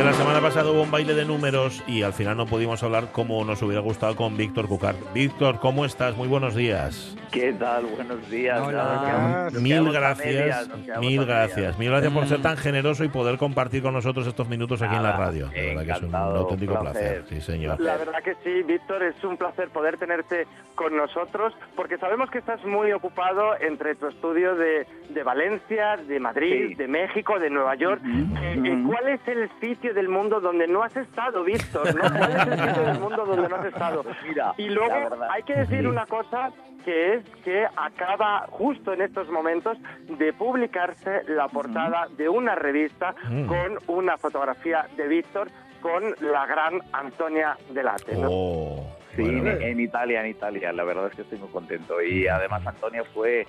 Que 0.00 0.06
la 0.06 0.14
semana 0.14 0.40
pasada 0.40 0.70
hubo 0.70 0.80
un 0.80 0.90
baile 0.90 1.12
de 1.12 1.26
números 1.26 1.84
y 1.86 2.02
al 2.04 2.14
final 2.14 2.34
no 2.38 2.46
pudimos 2.46 2.82
hablar 2.82 3.12
como 3.12 3.44
nos 3.44 3.60
hubiera 3.60 3.82
gustado 3.82 4.16
con 4.16 4.34
Víctor 4.34 4.66
Cucar. 4.66 4.94
Víctor, 5.12 5.60
¿cómo 5.60 5.84
estás? 5.84 6.16
Muy 6.16 6.26
buenos 6.26 6.54
días. 6.54 7.14
¿Qué 7.32 7.52
tal? 7.52 7.86
Buenos 7.86 8.28
días. 8.28 8.60
Hola. 8.60 9.48
Mil 9.52 9.62
quedamos 9.70 9.94
a 9.94 10.00
gracias, 10.00 10.26
medias, 10.68 10.98
mil 10.98 11.24
gracias, 11.24 11.78
mil 11.78 11.88
gracias 11.90 12.12
por 12.12 12.26
ser 12.26 12.38
Mm. 12.40 12.42
tan 12.42 12.56
generoso 12.56 13.04
y 13.04 13.08
poder 13.08 13.38
compartir 13.38 13.82
con 13.82 13.94
nosotros 13.94 14.26
estos 14.26 14.48
minutos 14.48 14.82
aquí 14.82 14.96
en 14.96 15.02
la 15.04 15.12
radio. 15.16 15.46
De 15.48 15.74
verdad 15.74 15.84
que 15.84 15.92
es 15.92 16.02
un 16.02 16.14
auténtico 16.14 16.80
placer. 16.80 16.92
placer. 17.22 17.24
Sí, 17.28 17.40
señor. 17.40 17.80
La 17.80 17.96
verdad 17.96 18.20
que 18.24 18.34
sí, 18.42 18.62
Víctor, 18.64 19.04
es 19.04 19.22
un 19.22 19.36
placer 19.36 19.68
poder 19.68 19.96
tenerte 19.96 20.48
con 20.74 20.96
nosotros, 20.96 21.52
porque 21.76 21.98
sabemos 21.98 22.30
que 22.30 22.38
estás 22.38 22.64
muy 22.64 22.90
ocupado 22.92 23.54
entre 23.60 23.94
tu 23.94 24.08
estudio 24.08 24.56
de, 24.56 24.86
de 25.10 25.22
Valencia, 25.22 25.96
de 25.98 26.18
Madrid, 26.18 26.68
Sí. 26.70 26.74
de 26.74 26.88
México, 26.88 27.38
de 27.38 27.48
Nueva 27.50 27.76
York. 27.76 28.00
Eh, 28.04 28.60
eh, 28.64 28.82
¿Cuál 28.88 29.08
es 29.08 29.20
el 29.28 29.48
sitio 29.60 29.94
del 29.94 30.08
mundo 30.08 30.40
donde 30.40 30.66
no 30.66 30.82
has 30.82 30.96
estado, 30.96 31.44
Víctor? 31.44 31.94
¿no? 31.94 32.00
¿Cuál 32.02 32.30
es 32.32 32.46
el 32.58 32.68
sitio 32.68 32.82
del 32.86 32.98
mundo 33.00 33.24
donde 33.24 33.48
no 33.48 33.56
has 33.56 33.66
estado? 33.66 34.04
Mira, 34.26 34.52
Y 34.56 34.68
la 34.68 34.74
luego 34.74 35.24
hay 35.30 35.42
que 35.44 35.54
decir 35.54 35.80
Sí. 35.80 35.86
una 35.86 36.06
cosa 36.06 36.50
que 36.84 37.14
es 37.14 37.24
que 37.44 37.66
acaba 37.76 38.46
justo 38.50 38.92
en 38.92 39.02
estos 39.02 39.28
momentos 39.30 39.78
de 40.08 40.32
publicarse 40.32 41.22
la 41.28 41.48
portada 41.48 42.08
de 42.16 42.28
una 42.28 42.54
revista 42.54 43.14
Mm. 43.28 43.46
con 43.46 43.78
una 43.96 44.16
fotografía 44.18 44.86
de 44.96 45.08
Víctor 45.08 45.48
con 45.80 46.02
la 46.20 46.46
gran 46.46 46.80
Antonia 46.92 47.56
Delate. 47.70 48.14
¿no? 48.16 48.28
Oh, 48.30 48.96
Sí, 49.16 49.22
bueno, 49.22 49.50
en, 49.50 49.62
en 49.62 49.80
Italia, 49.80 50.20
en 50.20 50.30
Italia. 50.30 50.72
La 50.72 50.84
verdad 50.84 51.08
es 51.08 51.14
que 51.16 51.22
estoy 51.22 51.38
muy 51.38 51.48
contento. 51.48 52.00
Y 52.00 52.28
además 52.28 52.64
Antonia 52.66 53.02
fue 53.12 53.44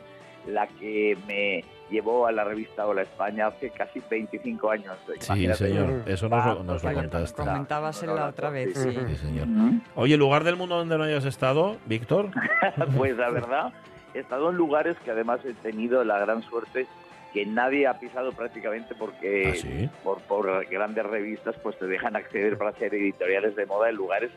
la 0.47 0.67
que 0.67 1.17
me 1.27 1.63
llevó 1.89 2.25
a 2.25 2.31
la 2.31 2.43
revista 2.43 2.87
Hola 2.87 3.01
España 3.03 3.47
hace 3.47 3.69
casi 3.69 4.01
25 4.09 4.69
años. 4.71 4.97
sí, 5.05 5.25
Imagínate. 5.27 5.57
señor. 5.67 6.03
Eso 6.07 6.29
nos, 6.29 6.45
lo- 6.45 6.55
Tantos 6.57 6.65
nos 6.65 6.83
lo 6.83 6.93
contaste. 6.93 7.41
Comentabas 7.43 8.03
en 8.03 8.15
la 8.15 8.27
otra 8.27 8.49
vez, 8.49 8.73
sí. 8.75 8.91
Sí, 9.09 9.15
señor. 9.17 9.47
Oye, 9.95 10.17
lugar 10.17 10.43
del 10.43 10.55
mundo 10.55 10.77
donde 10.77 10.97
no 10.97 11.03
hayas 11.03 11.25
estado, 11.25 11.77
Víctor. 11.85 12.29
Pues 12.97 13.17
la 13.17 13.29
verdad, 13.29 13.73
he 14.13 14.19
estado 14.19 14.49
en 14.49 14.55
lugares 14.55 14.97
que 15.03 15.11
además 15.11 15.39
he 15.45 15.53
tenido 15.53 16.03
la 16.03 16.19
gran 16.19 16.41
suerte 16.43 16.87
que 17.33 17.45
nadie 17.45 17.87
ha 17.87 17.97
pisado 17.97 18.33
prácticamente 18.33 18.93
porque 18.93 19.51
¿Ah, 19.53 19.55
sí? 19.55 19.89
por, 20.03 20.19
por 20.23 20.65
grandes 20.65 21.05
revistas 21.05 21.55
pues 21.63 21.77
te 21.79 21.85
dejan 21.87 22.15
acceder 22.17 22.57
para 22.57 22.71
hacer 22.71 22.93
editoriales 22.93 23.55
de 23.55 23.65
moda 23.65 23.89
en 23.89 23.95
lugares 23.95 24.31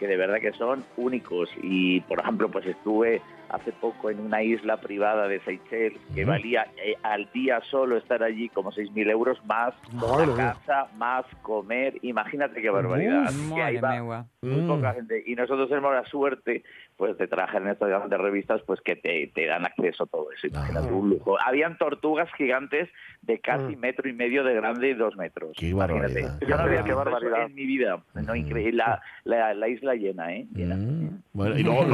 que 0.00 0.06
de 0.08 0.16
verdad 0.16 0.40
que 0.40 0.52
son 0.52 0.82
únicos 0.96 1.48
y 1.62 2.00
por 2.00 2.18
ejemplo 2.20 2.50
pues 2.50 2.66
estuve 2.66 3.20
hace 3.50 3.70
poco 3.72 4.08
en 4.10 4.18
una 4.20 4.42
isla 4.42 4.78
privada 4.80 5.28
de 5.28 5.40
Seychelles 5.40 6.00
que 6.14 6.24
valía 6.24 6.66
eh, 6.82 6.94
al 7.02 7.30
día 7.32 7.60
solo 7.70 7.96
estar 7.98 8.22
allí 8.22 8.48
como 8.48 8.72
6.000 8.72 9.10
euros 9.10 9.38
más 9.44 9.74
la 9.92 10.54
casa, 10.54 10.88
más 10.96 11.26
comer, 11.42 11.98
imagínate 12.02 12.62
qué 12.62 12.70
barbaridad. 12.70 13.28
Que 13.54 13.62
ahí 13.62 13.76
va 13.76 14.26
muy 14.42 14.62
Mm. 14.62 14.66
poca 14.66 14.94
gente. 14.94 15.22
Y 15.26 15.34
nosotros 15.34 15.68
tenemos 15.68 15.92
la 15.92 16.04
suerte 16.06 16.62
pues 17.00 17.16
de 17.16 17.26
trabajar 17.28 17.62
en 17.62 17.68
estas 17.68 17.88
grandes 17.88 18.20
revistas 18.20 18.60
pues 18.66 18.78
que 18.82 18.94
te, 18.94 19.32
te 19.34 19.46
dan 19.46 19.64
acceso 19.64 20.04
a 20.04 20.06
todo 20.06 20.30
eso. 20.32 20.46
Imagínate 20.48 20.92
un 20.92 21.08
lujo. 21.08 21.38
Habían 21.42 21.78
tortugas 21.78 22.28
gigantes 22.36 22.90
de 23.22 23.40
casi 23.40 23.74
Mm. 23.74 23.80
metro 23.80 24.08
y 24.08 24.12
medio 24.12 24.44
de 24.44 24.52
grande 24.54 24.90
y 24.90 24.92
dos 24.94 25.16
metros. 25.16 25.52
Qué 25.58 25.68
Imagínate. 25.70 26.22
barbaridad. 26.22 26.40
Yo 26.46 26.56
no 26.58 26.62
había 26.62 26.84
Qué 26.84 26.92
barbaridad. 26.92 27.46
en 27.46 27.54
mi 27.54 27.64
vida. 27.64 28.02
No, 28.14 28.34
Mm. 28.34 28.36
increíble. 28.36 28.72
La, 28.76 29.00
la, 29.24 29.54
la 29.54 29.68
isla 29.68 29.94
llena, 29.94 30.34
¿eh? 30.34 30.46
Llena. 30.54 30.76
Mm. 30.76 31.22
Bueno, 31.32 31.58
y 31.58 31.62
luego, 31.64 31.86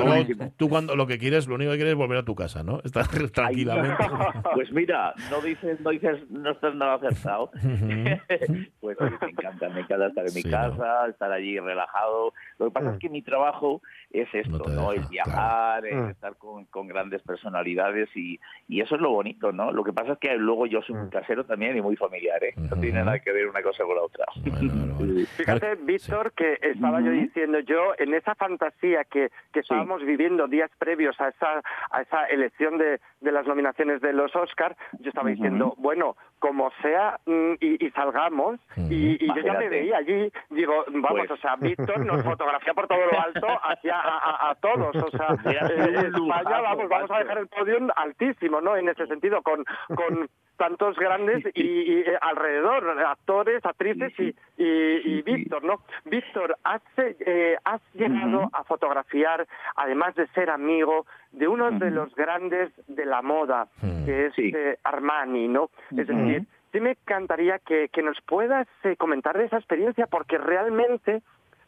tú 0.56 0.68
cuando 0.68 0.96
lo 0.96 1.06
que 1.06 1.18
quieres, 1.18 1.46
lo 1.46 1.54
único 1.54 1.70
que 1.70 1.76
quieres 1.76 1.92
es 1.92 1.98
volver 1.98 2.18
a 2.18 2.24
tu 2.24 2.34
casa, 2.34 2.64
¿no? 2.64 2.80
Estar 2.84 3.06
tranquilamente. 3.32 3.96
Pues 4.54 4.72
mira, 4.72 5.14
no 5.30 5.40
dices, 5.40 5.78
no 5.80 5.90
dices, 5.90 6.18
no 6.30 6.50
estás 6.50 6.74
nada 6.74 6.94
acertado. 6.94 7.50
pues 8.80 8.96
me 9.00 9.28
encanta, 9.30 9.68
me 9.68 9.80
encanta 9.80 10.06
estar 10.08 10.26
en 10.26 10.34
mi 10.34 10.42
Sí, 10.42 10.50
casa, 10.50 11.06
estar 11.08 11.30
allí 11.30 11.58
relajado. 11.60 12.32
Lo 12.58 12.66
que 12.66 12.72
pasa 12.72 12.92
es 12.92 12.98
que 12.98 13.08
mi 13.08 13.22
trabajo 13.22 13.82
es 14.10 14.28
esto, 14.34 14.58
No 14.58 14.64
¿no? 14.68 14.90
deja, 14.90 15.02
El 15.04 15.08
viajar, 15.08 15.86
el 15.86 15.96
Mm. 15.96 16.08
estar 16.10 16.36
con, 16.36 16.64
con 16.66 16.86
grandes 16.88 17.22
personalidades 17.22 18.08
y, 18.16 18.38
y 18.68 18.80
eso 18.80 18.94
es 18.96 19.00
lo 19.00 19.10
bonito, 19.10 19.52
¿no? 19.52 19.72
Lo 19.72 19.84
que 19.84 19.92
pasa 19.92 20.12
es 20.12 20.18
que 20.18 20.34
luego 20.36 20.66
yo 20.66 20.80
soy 20.82 20.94
muy 20.96 21.10
casero 21.10 21.44
también 21.44 21.76
y 21.76 21.80
muy 21.82 21.96
familiar, 21.96 22.42
¿eh? 22.44 22.54
No 22.56 22.76
tiene 22.80 23.02
nada 23.04 23.18
que 23.18 23.32
ver 23.32 23.48
una 23.48 23.62
cosa 23.62 23.84
con 23.84 23.96
la 23.96 24.02
otra. 24.02 24.24
Bueno, 24.44 24.58
bueno, 24.74 24.94
bueno. 24.94 25.26
Fíjate, 25.36 25.74
Víctor, 25.76 26.32
que 26.32 26.58
estaba 26.62 27.00
yo 27.00 27.10
diciendo 27.10 27.58
yo, 27.60 27.92
en 27.98 28.14
esa 28.14 28.34
fantasía 28.34 29.04
que, 29.04 29.30
que 29.52 29.60
estábamos 29.60 30.02
viviendo 30.04 30.46
días 30.48 30.70
previos 30.78 31.20
a 31.20 31.28
esa, 31.28 31.62
a 31.90 32.02
esa 32.02 32.24
elección 32.26 32.78
de, 32.78 33.00
de 33.20 33.32
las 33.32 33.46
nominaciones 33.46 34.00
de 34.00 34.12
los 34.12 34.34
Oscars, 34.36 34.76
yo 35.00 35.08
estaba 35.08 35.30
diciendo, 35.30 35.74
bueno, 35.78 36.16
como 36.38 36.70
sea 36.82 37.18
mm, 37.26 37.52
y, 37.60 37.86
y 37.86 37.90
salgamos. 37.90 38.60
Y, 38.76 39.24
y 39.24 39.26
yo 39.28 39.40
ya 39.42 39.54
me 39.54 39.68
veía 39.68 39.96
allí, 39.98 40.30
digo, 40.50 40.84
vamos, 40.88 41.10
Pues- 41.26 41.30
o 41.30 41.36
sea, 41.38 41.56
Víctor 41.56 42.04
nos 42.04 42.22
fotografía 42.22 42.74
por 42.74 42.86
todo 42.86 42.98
lo 43.10 43.20
alto 43.20 43.46
hacia 43.64 43.98
a, 43.98 44.18
a- 44.18 44.50
a 44.50 44.54
todos, 44.56 44.94
o 44.96 45.10
sea, 45.10 45.28
eh, 45.50 46.08
España, 46.08 46.60
vamos, 46.60 46.88
vamos 46.88 47.10
a 47.10 47.18
dejar 47.18 47.38
el 47.38 47.48
podium 47.48 47.88
altísimo, 47.96 48.60
¿no? 48.60 48.76
En 48.76 48.88
ese 48.88 49.06
sentido, 49.06 49.42
con, 49.42 49.64
con 49.94 50.28
tantos 50.56 50.96
grandes 50.96 51.44
y, 51.54 51.62
y, 51.62 52.00
eh, 52.00 52.18
alrededor, 52.20 52.88
actores, 53.04 53.64
actrices 53.64 54.12
y, 54.18 54.34
y, 54.58 55.22
Víctor, 55.22 55.64
¿no? 55.64 55.82
Víctor, 56.04 56.56
has, 56.64 56.82
eh, 56.96 57.56
has 57.64 57.80
llegado 57.94 58.48
a 58.52 58.64
fotografiar, 58.64 59.46
además 59.76 60.14
de 60.14 60.26
ser 60.28 60.50
amigo, 60.50 61.06
de 61.32 61.48
uno 61.48 61.70
de 61.70 61.90
los 61.90 62.14
grandes 62.14 62.72
de 62.88 63.04
la 63.04 63.22
moda, 63.22 63.68
que 64.04 64.26
es 64.26 64.34
eh, 64.38 64.78
Armani, 64.84 65.48
¿no? 65.48 65.70
Es 65.90 66.06
decir, 66.06 66.46
sí 66.72 66.80
me 66.80 66.90
encantaría 66.90 67.58
que, 67.58 67.88
que 67.88 68.02
nos 68.02 68.20
puedas 68.22 68.66
eh, 68.84 68.96
comentar 68.96 69.36
de 69.36 69.44
esa 69.44 69.58
experiencia, 69.58 70.06
porque 70.06 70.38
realmente... 70.38 71.22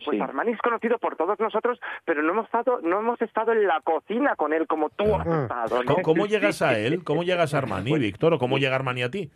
Pues 0.05 0.17
Sí. 0.17 0.21
Armani 0.23 0.53
es 0.53 0.61
conocido 0.61 0.99
por 0.99 1.17
todos 1.17 1.39
nosotros, 1.41 1.79
pero 2.05 2.23
no 2.23 2.33
hemos 2.33 2.45
estado, 2.47 2.81
no 2.83 3.01
hemos 3.01 3.21
estado 3.21 3.53
en 3.53 3.67
la 3.67 3.81
cocina 3.81 4.37
con 4.37 4.53
él 4.53 4.67
como 4.67 4.91
tú 4.91 5.15
has 5.15 5.27
estado. 5.27 5.83
¿no? 5.83 5.85
¿Cómo, 5.85 6.03
cómo 6.03 6.27
llegas 6.27 6.63
a 6.63 6.79
él? 6.79 7.03
¿Cómo 7.05 7.23
llegas 7.25 7.53
a 7.55 7.59
Armani, 7.59 7.99
Víctor? 7.99 8.35
¿O 8.35 8.39
cómo 8.39 8.59
llega 8.59 8.77
Armani 8.77 9.03
a 9.03 9.11
ti? 9.11 9.31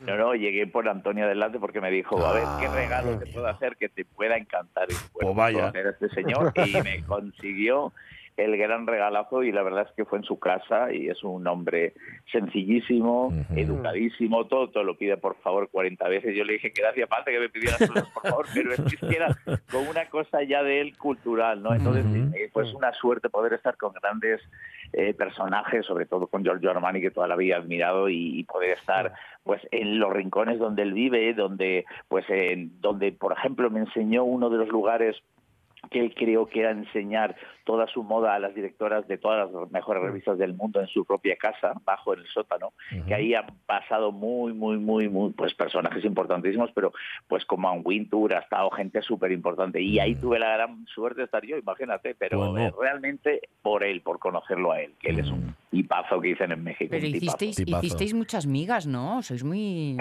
No, 0.00 0.16
no, 0.16 0.34
llegué 0.34 0.66
por 0.66 0.88
Antonio 0.88 1.26
Adelante 1.26 1.58
porque 1.58 1.80
me 1.80 1.90
dijo, 1.90 2.24
a 2.24 2.32
ver, 2.32 2.44
¿qué 2.58 2.68
regalo 2.68 3.18
te 3.18 3.26
puedo 3.26 3.46
hacer 3.46 3.76
que 3.76 3.90
te 3.90 4.04
pueda 4.06 4.36
encantar? 4.38 4.86
Y, 4.90 4.94
bueno, 5.12 5.34
Pues 5.34 5.36
vaya. 5.36 5.66
a 5.74 5.90
este 5.90 6.08
señor 6.08 6.52
y 6.56 6.80
me 6.82 7.04
consiguió 7.04 7.92
el 8.36 8.56
gran 8.56 8.86
regalazo 8.86 9.42
y 9.42 9.52
la 9.52 9.62
verdad 9.62 9.86
es 9.88 9.94
que 9.94 10.04
fue 10.04 10.18
en 10.18 10.24
su 10.24 10.38
casa 10.38 10.92
y 10.92 11.08
es 11.08 11.22
un 11.22 11.46
hombre 11.46 11.94
sencillísimo, 12.32 13.32
educadísimo, 13.54 14.46
todo, 14.46 14.70
todo 14.70 14.84
lo 14.84 14.96
pide 14.96 15.16
por 15.16 15.36
favor 15.36 15.68
40 15.70 16.08
veces. 16.08 16.34
Yo 16.36 16.44
le 16.44 16.54
dije 16.54 16.72
que 16.72 16.86
hacía 16.86 17.06
falta 17.06 17.30
que 17.30 17.40
me 17.40 17.48
pidieras 17.48 17.78
cosas 17.78 18.08
por 18.14 18.22
favor, 18.22 18.46
pero 18.54 18.72
es 18.72 18.80
que 18.80 19.14
era 19.14 19.36
con 19.70 19.86
una 19.88 20.06
cosa 20.08 20.42
ya 20.42 20.62
de 20.62 20.80
él 20.80 20.96
cultural, 20.96 21.62
¿no? 21.62 21.74
Entonces, 21.74 22.04
eh, 22.34 22.50
pues 22.52 22.72
una 22.72 22.92
suerte 22.94 23.28
poder 23.28 23.52
estar 23.52 23.76
con 23.76 23.92
grandes 23.92 24.40
eh, 24.92 25.14
personajes, 25.14 25.84
sobre 25.86 26.06
todo 26.06 26.26
con 26.26 26.42
Giorgio 26.42 26.70
Armani, 26.70 27.00
que 27.00 27.10
toda 27.10 27.28
la 27.28 27.36
vida 27.36 27.56
he 27.56 27.58
admirado, 27.58 28.08
y, 28.08 28.40
y 28.40 28.44
poder 28.44 28.78
estar 28.78 29.12
pues 29.44 29.60
en 29.70 29.98
los 29.98 30.12
rincones 30.12 30.58
donde 30.58 30.82
él 30.82 30.92
vive, 30.92 31.32
donde, 31.34 31.84
pues, 32.08 32.24
en, 32.28 32.80
donde, 32.80 33.12
por 33.12 33.32
ejemplo, 33.32 33.70
me 33.70 33.80
enseñó 33.80 34.24
uno 34.24 34.50
de 34.50 34.58
los 34.58 34.68
lugares 34.68 35.16
que 35.90 36.00
él 36.00 36.14
creo 36.14 36.46
que 36.46 36.60
era 36.60 36.70
enseñar 36.70 37.36
toda 37.70 37.86
su 37.86 38.02
moda 38.02 38.34
a 38.34 38.40
las 38.40 38.52
directoras 38.52 39.06
de 39.06 39.16
todas 39.16 39.48
las 39.52 39.70
mejores 39.70 40.02
revistas 40.02 40.36
del 40.38 40.54
mundo 40.54 40.80
en 40.80 40.88
su 40.88 41.04
propia 41.04 41.36
casa, 41.36 41.72
bajo 41.84 42.14
en 42.14 42.18
el 42.18 42.26
sótano, 42.26 42.72
que 43.06 43.14
ahí 43.14 43.32
han 43.32 43.46
pasado 43.64 44.10
muy, 44.10 44.52
muy, 44.52 44.76
muy, 44.76 45.08
muy, 45.08 45.30
pues 45.30 45.54
personajes 45.54 46.04
importantísimos, 46.04 46.72
pero 46.74 46.92
pues 47.28 47.44
como 47.44 47.68
a 47.68 47.74
Wintour 47.74 48.34
ha 48.34 48.40
estado 48.40 48.72
gente 48.72 49.00
súper 49.02 49.30
importante 49.30 49.80
y 49.80 50.00
ahí 50.00 50.16
tuve 50.16 50.40
la 50.40 50.50
gran 50.56 50.84
suerte 50.88 51.20
de 51.20 51.26
estar 51.26 51.46
yo, 51.46 51.58
imagínate, 51.58 52.16
pero 52.16 52.38
Bueno. 52.38 52.58
eh, 52.58 52.72
realmente 52.76 53.42
por 53.62 53.84
él, 53.84 54.00
por 54.00 54.18
conocerlo 54.18 54.72
a 54.72 54.80
él, 54.80 54.94
que 54.98 55.10
él 55.10 55.20
es 55.20 55.30
un 55.30 55.54
tipazo 55.70 56.20
que 56.20 56.28
dicen 56.30 56.50
en 56.50 56.64
México. 56.64 56.88
Pero 56.90 57.06
un 57.06 57.12
tipazo. 57.12 57.44
hicisteis, 57.44 57.68
hicisteis 57.68 58.14
muchas 58.14 58.46
migas, 58.48 58.88
¿no? 58.88 59.22
Sois 59.22 59.44
muy 59.44 59.96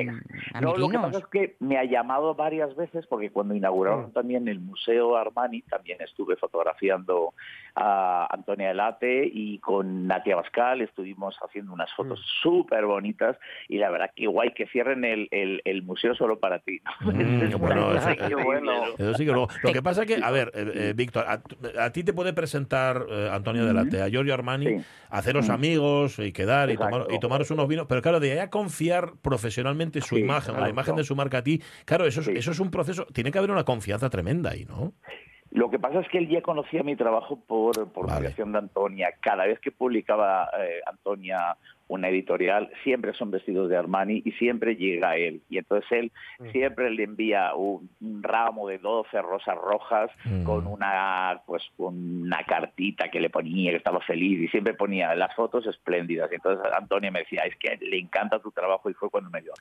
No, 0.59 0.75
lo 0.75 0.89
que 0.89 0.97
pasa 0.97 1.19
es 1.19 1.27
que 1.27 1.55
me 1.59 1.77
ha 1.77 1.83
llamado 1.83 2.33
varias 2.33 2.75
veces 2.75 3.05
porque 3.05 3.29
cuando 3.29 3.53
inauguraron 3.53 4.11
también 4.11 4.47
el 4.47 4.59
Museo 4.59 5.15
Armani, 5.15 5.61
también 5.61 6.01
estuve 6.01 6.35
fotografiando 6.35 7.35
a 7.75 8.27
Antonia 8.31 8.71
Elate 8.71 9.29
y 9.31 9.59
con 9.59 10.07
Natia 10.07 10.35
Bascal 10.35 10.81
estuvimos 10.81 11.37
haciendo 11.41 11.71
unas 11.73 11.91
fotos 11.93 12.19
súper 12.41 12.85
bonitas 12.85 13.37
y 13.67 13.77
la 13.77 13.89
verdad 13.89 14.11
que 14.15 14.27
guay 14.27 14.51
que 14.53 14.67
cierren 14.67 15.05
el, 15.05 15.27
el, 15.31 15.61
el 15.65 15.83
museo 15.83 16.13
solo 16.15 16.39
para 16.39 16.59
ti. 16.59 16.81
Mm, 17.01 17.55
bueno, 17.59 17.93
eso, 17.95 18.09
Qué 18.27 18.35
bueno. 18.35 18.83
eso 18.97 19.13
sí 19.13 19.25
que 19.25 19.31
luego. 19.31 19.47
Lo 19.63 19.71
que 19.73 19.81
pasa 19.81 20.03
es 20.03 20.07
que, 20.07 20.23
a 20.23 20.31
ver, 20.31 20.51
eh, 20.53 20.71
eh, 20.73 20.93
Víctor, 20.95 21.25
a, 21.27 21.41
a 21.83 21.91
ti 21.91 22.03
te 22.03 22.13
puede 22.13 22.33
presentar 22.33 23.05
eh, 23.09 23.29
Antonio 23.31 23.65
Delate, 23.65 24.01
a 24.01 24.09
Giorgio 24.09 24.33
Armani, 24.33 24.81
haceros 25.09 25.47
Mm. 25.49 25.51
amigos 25.51 26.19
y 26.19 26.31
quedar 26.31 26.69
y, 26.69 26.75
tomar, 26.77 27.07
y 27.09 27.19
tomaros 27.19 27.49
unos 27.51 27.67
vinos, 27.67 27.85
pero 27.87 28.01
claro, 28.01 28.19
de 28.19 28.33
ahí 28.33 28.39
a 28.39 28.49
confiar 28.49 29.13
profesionalmente 29.21 30.01
su 30.01 30.15
Sí, 30.15 30.21
imagen, 30.21 30.55
o 30.55 30.59
la 30.59 30.69
imagen 30.69 30.95
de 30.95 31.03
su 31.03 31.15
marca 31.15 31.39
a 31.39 31.43
ti, 31.43 31.61
claro, 31.85 32.05
eso 32.05 32.21
es, 32.21 32.27
eso 32.27 32.51
es 32.51 32.59
un 32.59 32.71
proceso, 32.71 33.05
tiene 33.13 33.31
que 33.31 33.37
haber 33.37 33.51
una 33.51 33.63
confianza 33.63 34.09
tremenda 34.09 34.51
ahí, 34.51 34.65
¿no? 34.65 34.93
Lo 35.51 35.69
que 35.69 35.79
pasa 35.79 35.99
es 35.99 36.09
que 36.09 36.19
él 36.19 36.29
ya 36.29 36.41
conocía 36.41 36.83
mi 36.83 36.95
trabajo 36.95 37.39
por, 37.47 37.91
por 37.91 38.07
mediación 38.07 38.51
de 38.51 38.59
Antonia. 38.59 39.13
Cada 39.19 39.45
vez 39.45 39.59
que 39.59 39.71
publicaba 39.71 40.49
eh, 40.59 40.81
Antonia 40.85 41.57
una 41.89 42.07
editorial, 42.07 42.71
siempre 42.83 43.13
son 43.13 43.31
vestidos 43.31 43.69
de 43.69 43.75
Armani 43.75 44.21
y 44.23 44.31
siempre 44.33 44.75
llega 44.75 45.17
él. 45.17 45.41
Y 45.49 45.57
entonces 45.57 45.91
él 45.91 46.11
siempre 46.51 46.89
le 46.91 47.03
envía 47.03 47.53
un, 47.55 47.89
un 47.99 48.23
ramo 48.23 48.69
de 48.69 48.77
12 48.77 49.21
rosas 49.21 49.57
rojas 49.57 50.09
con 50.45 50.67
una 50.67 51.41
pues 51.45 51.63
con 51.75 52.21
una 52.23 52.43
cartita 52.43 53.09
que 53.09 53.19
le 53.19 53.29
ponía 53.29 53.71
que 53.71 53.77
estaba 53.77 53.99
feliz 54.01 54.39
y 54.39 54.47
siempre 54.49 54.73
ponía 54.73 55.13
las 55.15 55.35
fotos 55.35 55.65
espléndidas. 55.65 56.31
Y 56.31 56.35
entonces 56.35 56.65
Antonia 56.73 57.11
me 57.11 57.19
decía, 57.19 57.41
es 57.41 57.55
que 57.57 57.77
le 57.81 57.97
encanta 57.97 58.39
tu 58.39 58.51
trabajo 58.51 58.89
y 58.89 58.93
fue 58.93 59.09
cuando 59.09 59.29
me 59.31 59.41
dio. 59.41 59.53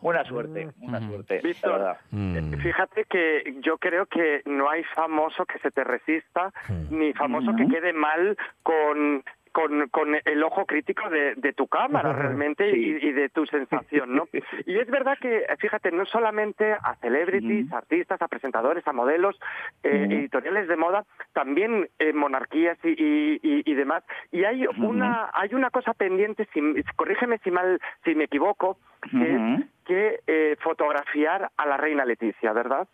Buena 0.00 0.24
suerte, 0.24 0.68
una 0.80 1.00
suerte. 1.00 1.40
la 1.42 1.48
Víctor. 1.48 1.96
Mm. 2.10 2.52
Fíjate 2.60 3.04
que 3.06 3.56
yo 3.60 3.78
creo 3.78 4.06
que 4.06 4.42
no 4.46 4.70
hay 4.70 4.84
famoso 4.94 5.44
que 5.46 5.58
se 5.58 5.70
te 5.70 5.82
resista, 5.82 6.52
ni 6.90 7.12
famoso 7.14 7.54
que 7.56 7.66
quede 7.66 7.92
mal 7.92 8.36
con 8.62 9.24
con, 9.54 9.88
con 9.88 10.08
el 10.24 10.42
ojo 10.42 10.66
crítico 10.66 11.08
de, 11.08 11.34
de 11.36 11.52
tu 11.52 11.68
cámara 11.68 12.12
realmente 12.12 12.68
y, 12.76 12.98
y 13.06 13.12
de 13.12 13.28
tu 13.30 13.46
sensación, 13.46 14.14
¿no? 14.14 14.24
Y 14.66 14.78
es 14.78 14.88
verdad 14.90 15.16
que, 15.20 15.46
fíjate, 15.58 15.92
no 15.92 16.04
solamente 16.06 16.72
a 16.72 16.96
celebrities, 17.00 17.72
artistas, 17.72 18.20
a 18.20 18.26
presentadores, 18.28 18.86
a 18.86 18.92
modelos, 18.92 19.38
eh, 19.84 20.06
editoriales 20.10 20.66
de 20.68 20.76
moda, 20.76 21.04
también 21.32 21.88
eh, 22.00 22.12
monarquías 22.12 22.76
y, 22.84 22.88
y- 22.90 23.40
y- 23.42 23.62
y 23.64 23.74
demás. 23.74 24.02
Y 24.32 24.44
hay 24.44 24.66
una 24.88 25.30
hay 25.32 25.54
una 25.54 25.70
cosa 25.70 25.94
pendiente, 25.94 26.48
si, 26.52 26.60
corrígeme 26.96 27.38
si 27.38 27.50
mal 27.52 27.78
si 28.04 28.14
me 28.16 28.24
equivoco, 28.24 28.76
que 29.10 29.34
es 29.60 29.66
que 29.86 30.20
eh, 30.26 30.56
fotografiar 30.60 31.50
a 31.56 31.66
la 31.66 31.76
reina 31.76 32.04
Leticia, 32.04 32.52
¿verdad? 32.52 32.88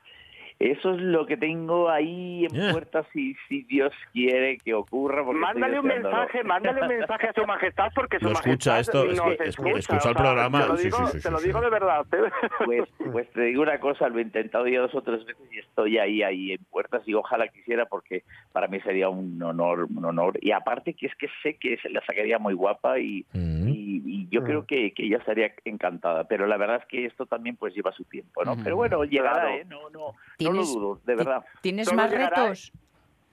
Eso 0.60 0.90
es 0.92 1.00
lo 1.00 1.24
que 1.24 1.38
tengo 1.38 1.88
ahí 1.88 2.44
en 2.44 2.70
puerta 2.72 3.02
si, 3.14 3.34
si 3.48 3.62
Dios 3.62 3.92
quiere 4.12 4.58
que 4.58 4.74
ocurra. 4.74 5.22
Mándale 5.24 5.80
un 5.80 5.86
mensaje, 5.86 6.44
mándale 6.44 6.82
un 6.82 6.88
mensaje 6.88 7.28
a 7.28 7.32
su 7.32 7.46
majestad 7.46 7.88
porque 7.94 8.18
su 8.18 8.26
Lo 8.26 8.32
escucha, 8.32 8.72
majestad 8.72 8.80
esto, 8.80 9.04
nos 9.06 9.18
escu- 9.38 9.42
escucha. 9.46 9.78
escucha 9.78 10.08
el 10.10 10.14
programa. 10.16 10.60
Te 10.60 10.68
lo 10.68 10.76
Sí, 10.76 10.84
digo, 10.84 11.06
sí, 11.06 11.12
sí, 11.16 11.22
te 11.22 11.30
lo 11.30 11.38
sí, 11.38 11.46
digo 11.46 11.60
de 11.62 11.70
verdad. 11.70 12.06
¿eh? 12.12 12.30
Pues, 12.66 12.88
pues 13.10 13.30
te 13.32 13.40
digo 13.40 13.62
una 13.62 13.80
cosa, 13.80 14.06
lo 14.10 14.18
he 14.18 14.22
intentado 14.22 14.68
ya 14.68 14.80
dos 14.80 14.94
o 14.94 15.00
tres 15.00 15.24
veces 15.24 15.48
y 15.50 15.60
estoy 15.60 15.96
ahí, 15.96 16.22
ahí 16.22 16.52
en 16.52 16.62
puertas 16.70 17.02
y 17.08 17.14
ojalá 17.14 17.48
quisiera 17.48 17.86
porque 17.86 18.24
para 18.52 18.68
mí 18.68 18.80
sería 18.82 19.08
un 19.08 19.42
honor, 19.42 19.84
un 19.90 20.04
honor. 20.04 20.38
Y 20.42 20.50
aparte 20.52 20.92
que 20.92 21.06
es 21.06 21.14
que 21.16 21.28
sé 21.42 21.54
que 21.56 21.78
se 21.78 21.88
la 21.88 22.04
sacaría 22.04 22.38
muy 22.38 22.52
guapa 22.52 22.98
y, 22.98 23.24
y, 23.32 24.02
y 24.04 24.28
yo 24.30 24.44
creo 24.44 24.66
que, 24.66 24.92
que 24.92 25.06
ella 25.06 25.16
estaría 25.16 25.52
encantada. 25.64 26.24
Pero 26.24 26.46
la 26.46 26.58
verdad 26.58 26.80
es 26.82 26.86
que 26.86 27.06
esto 27.06 27.24
también 27.24 27.56
pues 27.56 27.74
lleva 27.74 27.92
su 27.92 28.04
tiempo, 28.04 28.44
¿no? 28.44 28.56
Pero 28.62 28.76
bueno, 28.76 29.04
llegará, 29.04 29.40
Claro. 29.40 29.48
¿eh? 29.56 29.64
No, 29.66 29.88
no, 29.88 30.14
no 30.50 30.60
lo 30.60 30.62
¿Tienes- 30.62 30.74
dudo, 30.74 31.00
de 31.04 31.14
verdad. 31.14 31.44
¿Tienes 31.62 31.86
Todo 31.86 31.96
más 31.96 32.10
llegará, 32.10 32.42
retos? 32.44 32.72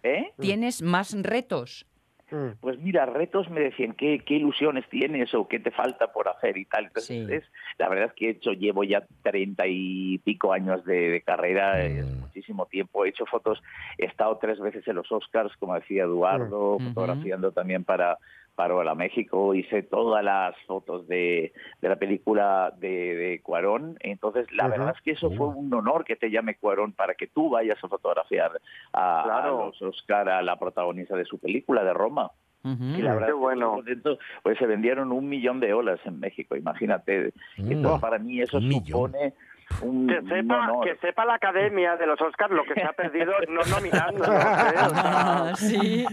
¿Eh? 0.03 0.31
¿Tienes 0.39 0.81
más 0.81 1.13
retos? 1.23 1.85
Pues 2.59 2.77
mira, 2.79 3.05
retos 3.05 3.49
me 3.49 3.61
decían 3.61 3.93
qué, 3.93 4.19
qué 4.25 4.33
ilusiones 4.33 4.83
tienes 4.89 5.33
o 5.33 5.47
qué 5.47 5.59
te 5.61 5.71
falta 5.71 6.11
por 6.11 6.27
hacer 6.27 6.57
y 6.57 6.65
tal. 6.65 6.87
Entonces, 6.87 7.29
es- 7.29 7.51
la 7.77 7.87
verdad 7.87 8.07
es 8.07 8.13
que 8.13 8.27
he 8.27 8.29
hecho, 8.31 8.51
llevo 8.51 8.83
ya 8.83 9.05
treinta 9.23 9.63
y 9.65 10.17
pico 10.25 10.51
años 10.51 10.83
de, 10.83 11.09
de 11.09 11.21
carrera, 11.21 11.81
es 11.85 12.05
muchísimo 12.05 12.65
tiempo. 12.65 13.05
He 13.05 13.09
hecho 13.09 13.25
fotos, 13.25 13.63
he 13.97 14.05
estado 14.07 14.37
tres 14.39 14.59
veces 14.59 14.85
en 14.89 14.95
los 14.97 15.09
Oscars, 15.09 15.55
como 15.55 15.75
decía 15.75 16.03
Eduardo, 16.03 16.77
fotografiando 16.79 17.53
también 17.53 17.85
para 17.85 18.17
para 18.57 18.73
Hola 18.73 18.95
México, 18.95 19.53
hice 19.53 19.83
todas 19.83 20.23
las 20.25 20.55
fotos 20.65 21.07
de, 21.07 21.53
de 21.79 21.89
la 21.89 21.95
película 21.95 22.73
de, 22.79 23.15
de 23.15 23.41
Cuarón, 23.41 23.97
entonces 23.99 24.51
la 24.51 24.67
verdad 24.67 24.95
es 24.95 25.01
que 25.03 25.11
eso 25.11 25.29
fue 25.29 25.47
un 25.47 25.71
honor 25.71 26.03
que 26.03 26.15
te 26.15 26.31
llame 26.31 26.55
Cuarón 26.55 26.91
para 26.91 27.13
que 27.13 27.27
tú 27.27 27.51
vayas 27.51 27.77
a 27.83 27.87
fotografiar 27.87 28.59
a, 28.93 29.43
a 29.43 29.47
los 29.47 29.79
Oscar 29.83 30.27
a 30.27 30.41
la 30.41 30.57
protagonista 30.57 31.15
de 31.15 31.25
su 31.25 31.37
película 31.37 31.83
de 31.83 31.93
Roma. 31.93 32.31
Y 32.63 33.01
la 33.01 33.13
verdad, 33.13 33.27
Qué 33.27 33.33
bueno. 33.33 33.79
pues 34.43 34.57
se 34.57 34.65
vendieron 34.65 35.13
un 35.13 35.29
millón 35.29 35.61
de 35.61 35.73
olas 35.73 36.01
en 36.03 36.19
México, 36.19 36.55
imagínate. 36.57 37.31
Entonces, 37.57 38.01
para 38.01 38.17
mí 38.17 38.41
eso 38.41 38.59
supone 38.59 39.33
un, 39.81 40.07
Que 40.07 40.19
un 40.19 40.29
sepa, 40.29 40.55
honor. 40.69 40.85
que 40.85 40.95
sepa 40.97 41.25
la 41.25 41.35
academia 41.35 41.95
de 41.97 42.07
los 42.07 42.19
Oscars 42.21 42.51
lo 42.53 42.63
que 42.63 42.73
se 42.73 42.83
ha 42.83 42.93
perdido 42.93 43.33
no 43.49 43.61
nominando. 43.65 44.25
¿no? 44.25 45.55
sí. 45.55 46.05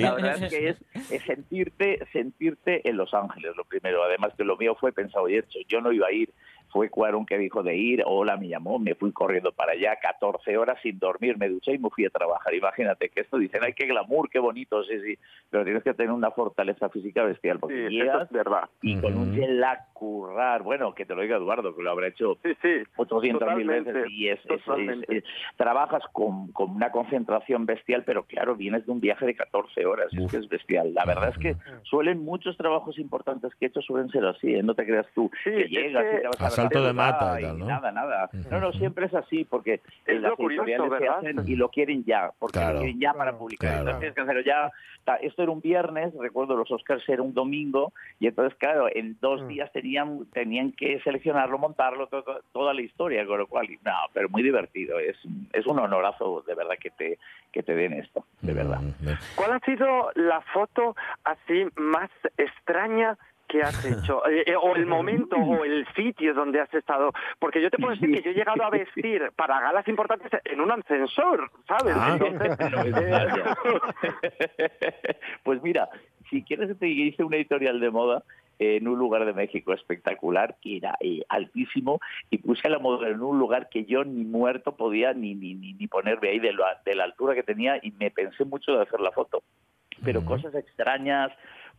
La 0.00 0.14
verdad 0.14 0.42
es 0.42 0.50
que 0.50 0.68
es, 0.68 0.76
es 1.10 1.22
sentirte, 1.24 1.98
sentirte 2.12 2.88
en 2.88 2.96
Los 2.96 3.12
Ángeles, 3.14 3.56
lo 3.56 3.64
primero. 3.64 4.02
Además 4.04 4.32
que 4.36 4.44
lo 4.44 4.56
mío 4.56 4.74
fue 4.78 4.92
pensado 4.92 5.28
y 5.28 5.36
hecho. 5.36 5.58
Yo 5.68 5.80
no 5.80 5.92
iba 5.92 6.06
a 6.06 6.12
ir 6.12 6.30
fue 6.72 6.88
Cuarón 6.88 7.26
que 7.26 7.38
dijo 7.38 7.62
de 7.62 7.76
ir, 7.76 8.02
hola, 8.06 8.36
me 8.36 8.48
llamó, 8.48 8.78
me 8.78 8.94
fui 8.94 9.12
corriendo 9.12 9.52
para 9.52 9.72
allá, 9.72 9.96
14 10.00 10.56
horas 10.56 10.78
sin 10.82 10.98
dormir, 10.98 11.36
me 11.38 11.48
duché 11.48 11.74
y 11.74 11.78
me 11.78 11.90
fui 11.90 12.06
a 12.06 12.10
trabajar. 12.10 12.54
Imagínate 12.54 13.10
que 13.10 13.20
esto 13.20 13.36
dicen, 13.38 13.60
ay, 13.62 13.74
qué 13.74 13.86
glamour, 13.86 14.30
qué 14.30 14.38
bonito, 14.38 14.82
sí, 14.84 14.98
sí, 15.04 15.18
pero 15.50 15.64
tienes 15.64 15.82
que 15.82 15.92
tener 15.94 16.10
una 16.12 16.30
fortaleza 16.30 16.88
física 16.88 17.24
bestial, 17.24 17.58
porque 17.58 17.88
Sí, 17.88 18.00
eso 18.00 18.22
es 18.22 18.30
verdad. 18.30 18.68
y 18.80 18.96
con 19.00 19.16
un 19.16 19.34
jet 19.34 19.50
lag 19.50 19.92
currar, 19.92 20.62
bueno, 20.62 20.94
que 20.94 21.04
te 21.04 21.14
lo 21.14 21.22
diga 21.22 21.36
Eduardo, 21.36 21.76
que 21.76 21.82
lo 21.82 21.90
habrá 21.90 22.08
hecho 22.08 22.36
Sí, 22.42 22.52
sí. 22.62 22.82
800 22.96 23.54
mil 23.56 23.68
veces 23.68 24.06
y 24.10 24.28
es, 24.28 24.38
es- 24.40 24.50
es- 24.50 24.64
totalmente. 24.64 25.18
es- 25.18 25.24
trabajas 25.56 26.02
con, 26.12 26.50
con 26.52 26.70
una 26.70 26.90
concentración 26.90 27.66
bestial, 27.66 28.02
pero 28.04 28.24
claro, 28.24 28.56
vienes 28.56 28.86
de 28.86 28.92
un 28.92 29.00
viaje 29.00 29.26
de 29.26 29.34
14 29.34 29.84
horas, 29.86 30.08
es 30.12 30.30
que 30.30 30.38
es 30.38 30.48
bestial. 30.48 30.94
La 30.94 31.04
verdad 31.04 31.28
es 31.28 31.38
que 31.38 31.56
suelen 31.84 32.24
muchos 32.24 32.56
trabajos 32.56 32.98
importantes 32.98 33.54
que 33.56 33.66
he 33.66 33.68
hecho 33.68 33.82
suelen 33.82 34.08
ser 34.10 34.24
así, 34.24 34.54
¿eh? 34.54 34.62
no 34.62 34.74
te 34.74 34.84
creas 34.86 35.06
tú 35.14 35.30
que 35.44 35.68
llegas 35.68 36.04
que- 36.04 36.16
y 36.16 36.20
te 36.22 36.26
vas 36.28 36.40
a 36.40 36.61
la 36.70 36.86
de 36.86 36.92
mata 36.92 37.40
y 37.40 37.44
tal, 37.44 37.58
¿no? 37.58 37.66
Nada, 37.66 37.92
nada. 37.92 38.30
No, 38.50 38.60
no, 38.60 38.72
siempre 38.72 39.06
es 39.06 39.14
así, 39.14 39.44
porque 39.44 39.80
Es 40.06 40.20
las 40.20 40.30
lo 40.30 40.36
curioso, 40.36 40.64
editoriales 40.64 40.98
se 40.98 41.04
¿verdad? 41.04 41.18
hacen 41.18 41.48
y 41.52 41.56
lo 41.56 41.68
quieren 41.70 42.04
ya, 42.04 42.30
porque 42.38 42.58
Claro. 42.58 42.74
lo 42.74 42.80
quieren 42.80 43.00
ya 43.00 43.12
para 43.14 43.36
publicar. 43.38 43.70
Claro. 43.70 43.80
Entonces 43.80 43.98
tienes 44.00 44.14
que 44.14 44.20
hacerlo 44.22 44.42
ya. 44.42 44.70
Esto 45.20 45.42
era 45.42 45.50
un 45.52 45.60
viernes, 45.60 46.14
recuerdo 46.18 46.56
los 46.56 46.70
Oscars 46.70 47.06
era 47.08 47.22
un 47.22 47.34
domingo, 47.34 47.92
y 48.20 48.28
entonces, 48.28 48.56
claro, 48.58 48.86
en 48.94 49.16
dos 49.20 49.46
días 49.48 49.70
tenían 49.72 50.26
tenían 50.32 50.70
que 50.72 51.00
seleccionarlo, 51.00 51.58
montarlo, 51.58 52.06
to- 52.06 52.22
to- 52.22 52.40
toda 52.52 52.72
la 52.72 52.82
historia, 52.82 53.26
con 53.26 53.38
lo 53.38 53.46
cual, 53.48 53.66
no, 53.84 53.92
pero 54.12 54.28
muy 54.28 54.42
divertido. 54.44 54.98
Es, 55.00 55.16
es 55.52 55.66
un 55.66 55.78
honorazo, 55.80 56.44
de 56.46 56.54
verdad, 56.54 56.76
que 56.80 56.90
te, 56.90 57.18
que 57.50 57.62
te 57.64 57.74
den 57.74 57.94
esto, 57.94 58.24
de 58.42 58.52
verdad. 58.52 58.80
¿Cuál 59.34 59.52
ha 59.52 59.58
sido 59.60 60.10
la 60.14 60.40
foto 60.52 60.94
así 61.24 61.66
más 61.76 62.10
extraña 62.38 63.18
que 63.52 63.62
has 63.62 63.84
hecho? 63.84 64.26
Eh, 64.26 64.44
eh, 64.46 64.56
o 64.56 64.74
el 64.74 64.86
momento 64.86 65.36
o 65.36 65.64
el 65.64 65.86
sitio 65.94 66.32
donde 66.32 66.60
has 66.60 66.72
estado. 66.72 67.12
Porque 67.38 67.60
yo 67.60 67.70
te 67.70 67.76
puedo 67.76 67.92
decir 67.94 68.10
que 68.10 68.22
yo 68.22 68.30
he 68.30 68.34
llegado 68.34 68.64
a 68.64 68.70
vestir 68.70 69.30
para 69.36 69.60
galas 69.60 69.86
importantes 69.86 70.32
en 70.44 70.60
un 70.60 70.70
ascensor, 70.72 71.50
¿sabes? 71.68 71.94
Ah. 71.96 72.16
Entonces, 72.18 72.56
pues 75.44 75.62
mira, 75.62 75.88
si 76.30 76.42
quieres 76.42 76.76
te 76.78 76.88
hice 76.88 77.24
una 77.24 77.36
editorial 77.36 77.80
de 77.80 77.90
moda 77.90 78.22
en 78.58 78.86
un 78.86 78.98
lugar 78.98 79.24
de 79.24 79.32
México 79.32 79.72
espectacular 79.72 80.56
que 80.62 80.76
era 80.76 80.94
eh, 81.00 81.22
altísimo 81.28 82.00
y 82.30 82.38
puse 82.38 82.68
a 82.68 82.70
la 82.70 82.78
moda 82.78 83.08
en 83.08 83.20
un 83.20 83.38
lugar 83.38 83.68
que 83.68 83.84
yo 83.84 84.04
ni 84.04 84.24
muerto 84.24 84.76
podía 84.76 85.12
ni 85.14 85.34
ni, 85.34 85.54
ni, 85.54 85.72
ni 85.74 85.86
ponerme 85.88 86.28
ahí 86.28 86.38
de, 86.38 86.52
la- 86.52 86.80
de 86.84 86.94
la 86.94 87.04
altura 87.04 87.34
que 87.34 87.42
tenía 87.42 87.78
y 87.82 87.90
me 87.92 88.10
pensé 88.10 88.44
mucho 88.44 88.72
de 88.72 88.82
hacer 88.82 89.00
la 89.00 89.10
foto 89.10 89.42
pero 90.04 90.24
cosas 90.24 90.54
extrañas 90.54 91.30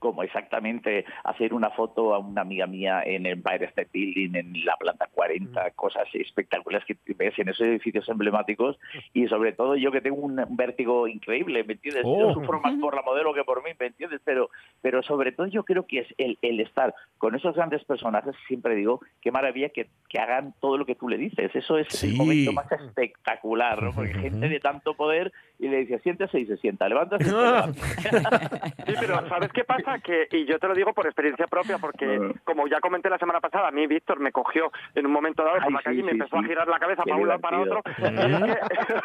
como 0.04 0.22
exactamente 0.22 1.06
hacer 1.24 1.54
una 1.54 1.70
foto 1.70 2.14
a 2.14 2.20
una 2.20 2.42
amiga 2.42 2.68
mía 2.68 3.02
en 3.06 3.26
el 3.26 3.34
Empire 3.34 3.66
State 3.68 3.90
Building, 3.94 4.36
en 4.36 4.66
la 4.66 4.76
planta 4.76 5.08
40, 5.14 5.72
cosas 5.72 6.04
espectaculares 6.14 6.86
que 6.86 6.98
ves 7.16 7.40
en 7.40 7.48
esos 7.48 7.66
edificios 7.66 8.10
emblemáticos 8.10 8.78
y 9.14 9.28
sobre 9.28 9.54
todo 9.54 9.78
yo 9.78 9.92
que 9.94 10.02
tengo 10.02 10.18
un 10.18 10.44
vértigo 10.50 11.08
increíble, 11.08 11.64
¿me 11.64 11.74
entiendes? 11.74 12.04
Yo 12.04 12.28
Oh. 12.28 12.34
sufro 12.34 12.60
más 12.60 12.74
por 12.82 12.96
la 12.96 13.02
modelo 13.02 13.34
que 13.34 13.44
por 13.46 13.64
mí, 13.64 13.70
¿me 13.80 13.86
entiendes? 13.88 14.20
Pero, 14.26 14.50
pero 14.82 15.02
sobre 15.04 15.32
todo 15.32 15.48
yo 15.48 15.64
creo 15.64 15.86
que 15.88 16.00
es 16.00 16.08
el, 16.18 16.38
el 16.42 16.60
estar 16.60 16.94
con 17.18 17.34
esos 17.36 17.56
grandes 17.56 17.84
personajes, 17.86 18.36
siempre 18.48 18.76
digo, 18.76 19.00
qué 19.22 19.32
maravilla 19.32 19.70
que, 19.70 19.88
que 20.10 20.20
hagan 20.20 20.54
todo 20.60 20.78
lo 20.78 20.86
que 20.86 20.96
tú 20.96 21.08
le 21.08 21.18
dices, 21.18 21.50
eso 21.56 21.78
es 21.78 21.88
Sí. 21.88 22.08
el 22.12 22.18
momento 22.18 22.52
más 22.52 22.70
espectacular, 22.72 23.82
¿no? 23.82 23.94
Porque 23.94 24.14
gente 24.20 24.50
de 24.50 24.60
tanto 24.60 24.96
poder 24.96 25.32
y 25.60 25.70
le 25.70 25.78
dice, 25.86 26.00
siéntese 26.00 26.40
y 26.40 26.46
se 26.46 26.58
sienta, 26.58 26.90
levántase 26.90 27.24
y 27.24 27.28
se 27.28 27.32
levanta. 27.42 27.82
Sí, 28.86 28.94
pero 29.00 29.28
¿sabes 29.30 29.52
qué 29.54 29.64
pasa? 29.64 29.93
Que, 30.02 30.28
y 30.32 30.46
yo 30.46 30.60
te 30.60 30.68
lo 30.68 30.74
digo 30.76 30.94
por 30.94 31.06
experiencia 31.06 31.48
propia, 31.48 31.78
porque 31.78 32.34
como 32.44 32.68
ya 32.68 32.80
comenté 32.80 33.10
la 33.10 33.18
semana 33.18 33.40
pasada, 33.40 33.68
a 33.68 33.72
mí 33.72 33.86
Víctor 33.88 34.20
me 34.20 34.32
cogió 34.32 34.72
en 34.96 35.06
un 35.06 35.12
momento 35.12 35.44
dado 35.44 35.58
por 35.58 35.66
Ay, 35.68 35.74
la 35.74 35.80
sí, 35.80 35.84
calle 35.86 36.00
y 36.00 36.04
me 36.04 36.12
sí, 36.12 36.18
empezó 36.18 36.38
sí. 36.40 36.46
a 36.46 36.48
girar 36.48 36.68
la 36.68 36.80
cabeza 36.80 37.04
Qué 37.04 37.10
para 37.12 37.22
un 37.22 37.28
lado 37.28 37.40
para 37.42 37.60
otro. 37.62 37.82
Y 37.98 38.04
es 38.04 38.40
que, 38.44 38.96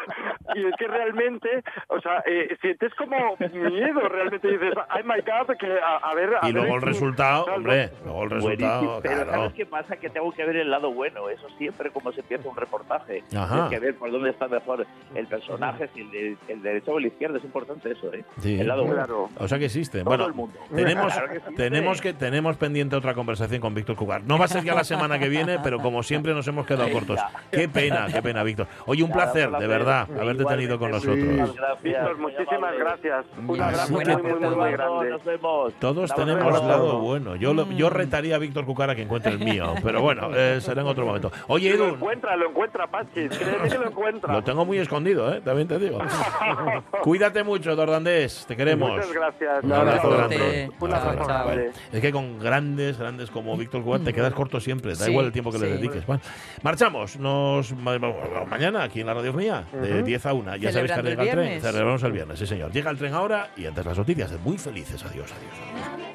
y 0.59 0.65
es 0.65 0.75
que 0.77 0.87
realmente, 0.87 1.63
o 1.87 1.99
sea, 2.01 2.23
eh, 2.25 2.55
sientes 2.61 2.93
como 2.95 3.35
miedo 3.37 3.99
realmente. 4.09 4.47
Y 4.47 4.51
dices, 4.51 4.73
ay 4.89 5.03
my 5.03 5.21
God, 5.21 5.55
que 5.57 5.67
a, 5.79 5.97
a 5.97 6.13
ver. 6.15 6.29
A 6.41 6.49
Y 6.49 6.53
ver 6.53 6.61
luego 6.63 6.75
el 6.75 6.81
si- 6.81 6.87
resultado, 6.87 7.45
hombre, 7.45 7.89
luego 8.03 8.23
el 8.23 8.29
Buenísimo. 8.29 8.69
resultado, 8.69 9.01
Pero 9.01 9.15
claro. 9.15 9.31
¿sabes 9.31 9.53
qué 9.53 9.65
pasa? 9.65 9.97
Que 9.97 10.09
tengo 10.09 10.31
que 10.31 10.45
ver 10.45 10.55
el 10.57 10.69
lado 10.71 10.91
bueno. 10.91 11.29
Eso 11.29 11.47
siempre 11.57 11.91
como 11.91 12.11
se 12.11 12.21
empieza 12.21 12.47
un 12.49 12.55
reportaje. 12.55 13.23
Ajá. 13.35 13.53
Tienes 13.55 13.69
que 13.69 13.79
ver 13.79 13.95
por 13.95 14.11
dónde 14.11 14.29
está 14.31 14.47
mejor 14.47 14.85
el 15.15 15.27
personaje, 15.27 15.89
si 15.93 16.01
el, 16.01 16.37
el 16.47 16.61
derecho 16.61 16.91
o 16.93 16.99
el 16.99 17.05
izquierdo. 17.07 17.37
Es 17.37 17.43
importante 17.43 17.91
eso, 17.91 18.13
¿eh? 18.13 18.23
Sí. 18.39 18.59
El 18.59 18.67
lado 18.67 18.81
bueno. 18.83 18.95
Claro. 18.95 19.29
O 19.37 19.47
sea 19.47 19.57
que 19.59 19.65
existe. 19.65 19.99
Todo 19.99 20.09
bueno, 20.09 20.25
el 20.25 20.33
mundo. 20.33 20.59
Tenemos, 20.83 21.13
Claro 21.13 21.29
que 21.29 21.37
existe. 21.37 21.63
tenemos 21.63 22.01
que 22.01 22.13
tenemos 22.13 22.57
pendiente 22.57 22.95
otra 22.95 23.13
conversación 23.13 23.61
con 23.61 23.73
Víctor 23.73 23.95
Cubar. 23.95 24.23
No 24.23 24.37
va 24.37 24.45
a 24.45 24.47
ser 24.47 24.63
ya 24.63 24.73
la 24.75 24.83
semana 24.83 25.19
que 25.19 25.29
viene, 25.29 25.59
pero 25.63 25.79
como 25.79 26.03
siempre 26.03 26.33
nos 26.33 26.47
hemos 26.47 26.65
quedado 26.65 26.89
cortos. 26.91 27.19
Qué 27.51 27.67
pena, 27.69 28.07
qué 28.11 28.21
pena, 28.21 28.43
Víctor. 28.43 28.67
Oye, 28.85 29.03
un 29.03 29.11
placer, 29.11 29.49
un 29.49 29.59
de 29.59 29.67
verdad, 29.67 30.07
haberte 30.19 30.45
tenido 30.45 30.77
con 30.79 30.91
nosotros. 30.91 31.17
gracias. 31.17 31.81
Víctor, 31.83 32.17
muchísimas 32.17 32.77
gracias. 32.77 33.25
Un 33.47 33.61
abrazo 33.61 33.93
muy, 33.93 34.05
muy, 34.05 34.33
muy, 34.33 34.55
muy 34.55 34.71
grande. 34.71 35.09
Nos 35.11 35.23
vemos. 35.23 35.73
Todos 35.79 36.13
tenemos 36.15 36.53
lado 36.63 36.99
bueno. 36.99 37.35
Yo, 37.35 37.53
lo- 37.53 37.69
yo 37.71 37.89
retaría 37.89 38.35
a 38.35 38.39
Víctor 38.39 38.65
Cucara 38.65 38.95
que 38.95 39.01
encuentre 39.03 39.31
el 39.31 39.39
mío, 39.39 39.73
pero 39.83 40.01
bueno, 40.01 40.29
eh, 40.35 40.59
será 40.61 40.81
en 40.81 40.87
otro 40.87 41.05
momento. 41.05 41.31
Oye, 41.47 41.69
Lo 41.77 41.85
Edu, 41.85 41.95
encuentra, 41.95 42.35
lo 42.35 42.49
encuentra, 42.49 42.87
Pachi. 42.87 43.27
Créeme 43.29 43.69
que 43.69 43.77
lo 43.77 43.87
encuentra. 43.87 44.33
lo 44.33 44.43
tengo 44.43 44.65
muy 44.65 44.77
escondido, 44.79 45.33
¿eh? 45.33 45.41
También 45.41 45.67
te 45.67 45.77
digo. 45.79 45.99
Cuídate 47.01 47.43
mucho, 47.43 47.75
Dordandés, 47.75 48.45
te 48.47 48.55
queremos. 48.55 48.91
Muchas 48.91 49.11
gracias. 49.13 49.63
Un 49.63 49.73
abrazo 49.73 50.09
grande. 50.09 50.58
Chao, 50.67 51.25
chao. 51.27 51.49
Es 51.91 52.01
que 52.01 52.11
con 52.11 52.39
grandes, 52.39 52.97
grandes 52.97 53.29
como 53.31 53.55
Víctor 53.57 53.83
Cubar 53.83 54.01
te 54.01 54.13
quedas 54.13 54.33
corto 54.33 54.59
siempre, 54.59 54.91
da 54.95 55.05
Sí, 55.05 55.11
igual 55.11 55.27
el 55.27 55.31
tiempo 55.31 55.51
que 55.51 55.59
le 55.59 55.65
sí. 55.67 55.71
dediques. 55.73 56.05
Bueno, 56.05 56.21
marchamos, 56.63 57.17
nos 57.17 57.71
ma- 57.73 57.97
ma- 57.99 58.13
mañana 58.49 58.83
aquí 58.83 59.01
en 59.01 59.07
la 59.07 59.13
radio 59.13 59.33
mía, 59.33 59.63
de 59.71 60.03
10 60.03 60.25
a 60.25 60.33
1. 60.33 60.55
Ya 60.57 60.71
sabéis 60.71 60.91
que 60.91 60.99
el 60.99 61.05
llega 61.07 61.23
el 61.23 61.29
tren, 61.31 61.61
celebramos 61.61 62.03
el 62.03 62.11
viernes, 62.11 62.39
sí 62.39 62.47
señor. 62.47 62.71
Llega 62.71 62.91
el 62.91 62.97
tren 62.97 63.13
ahora 63.13 63.49
y 63.57 63.65
antes 63.65 63.85
las 63.85 63.97
noticias. 63.97 64.31
Muy 64.43 64.57
felices, 64.57 65.03
adiós, 65.03 65.31
adiós. 65.31 66.08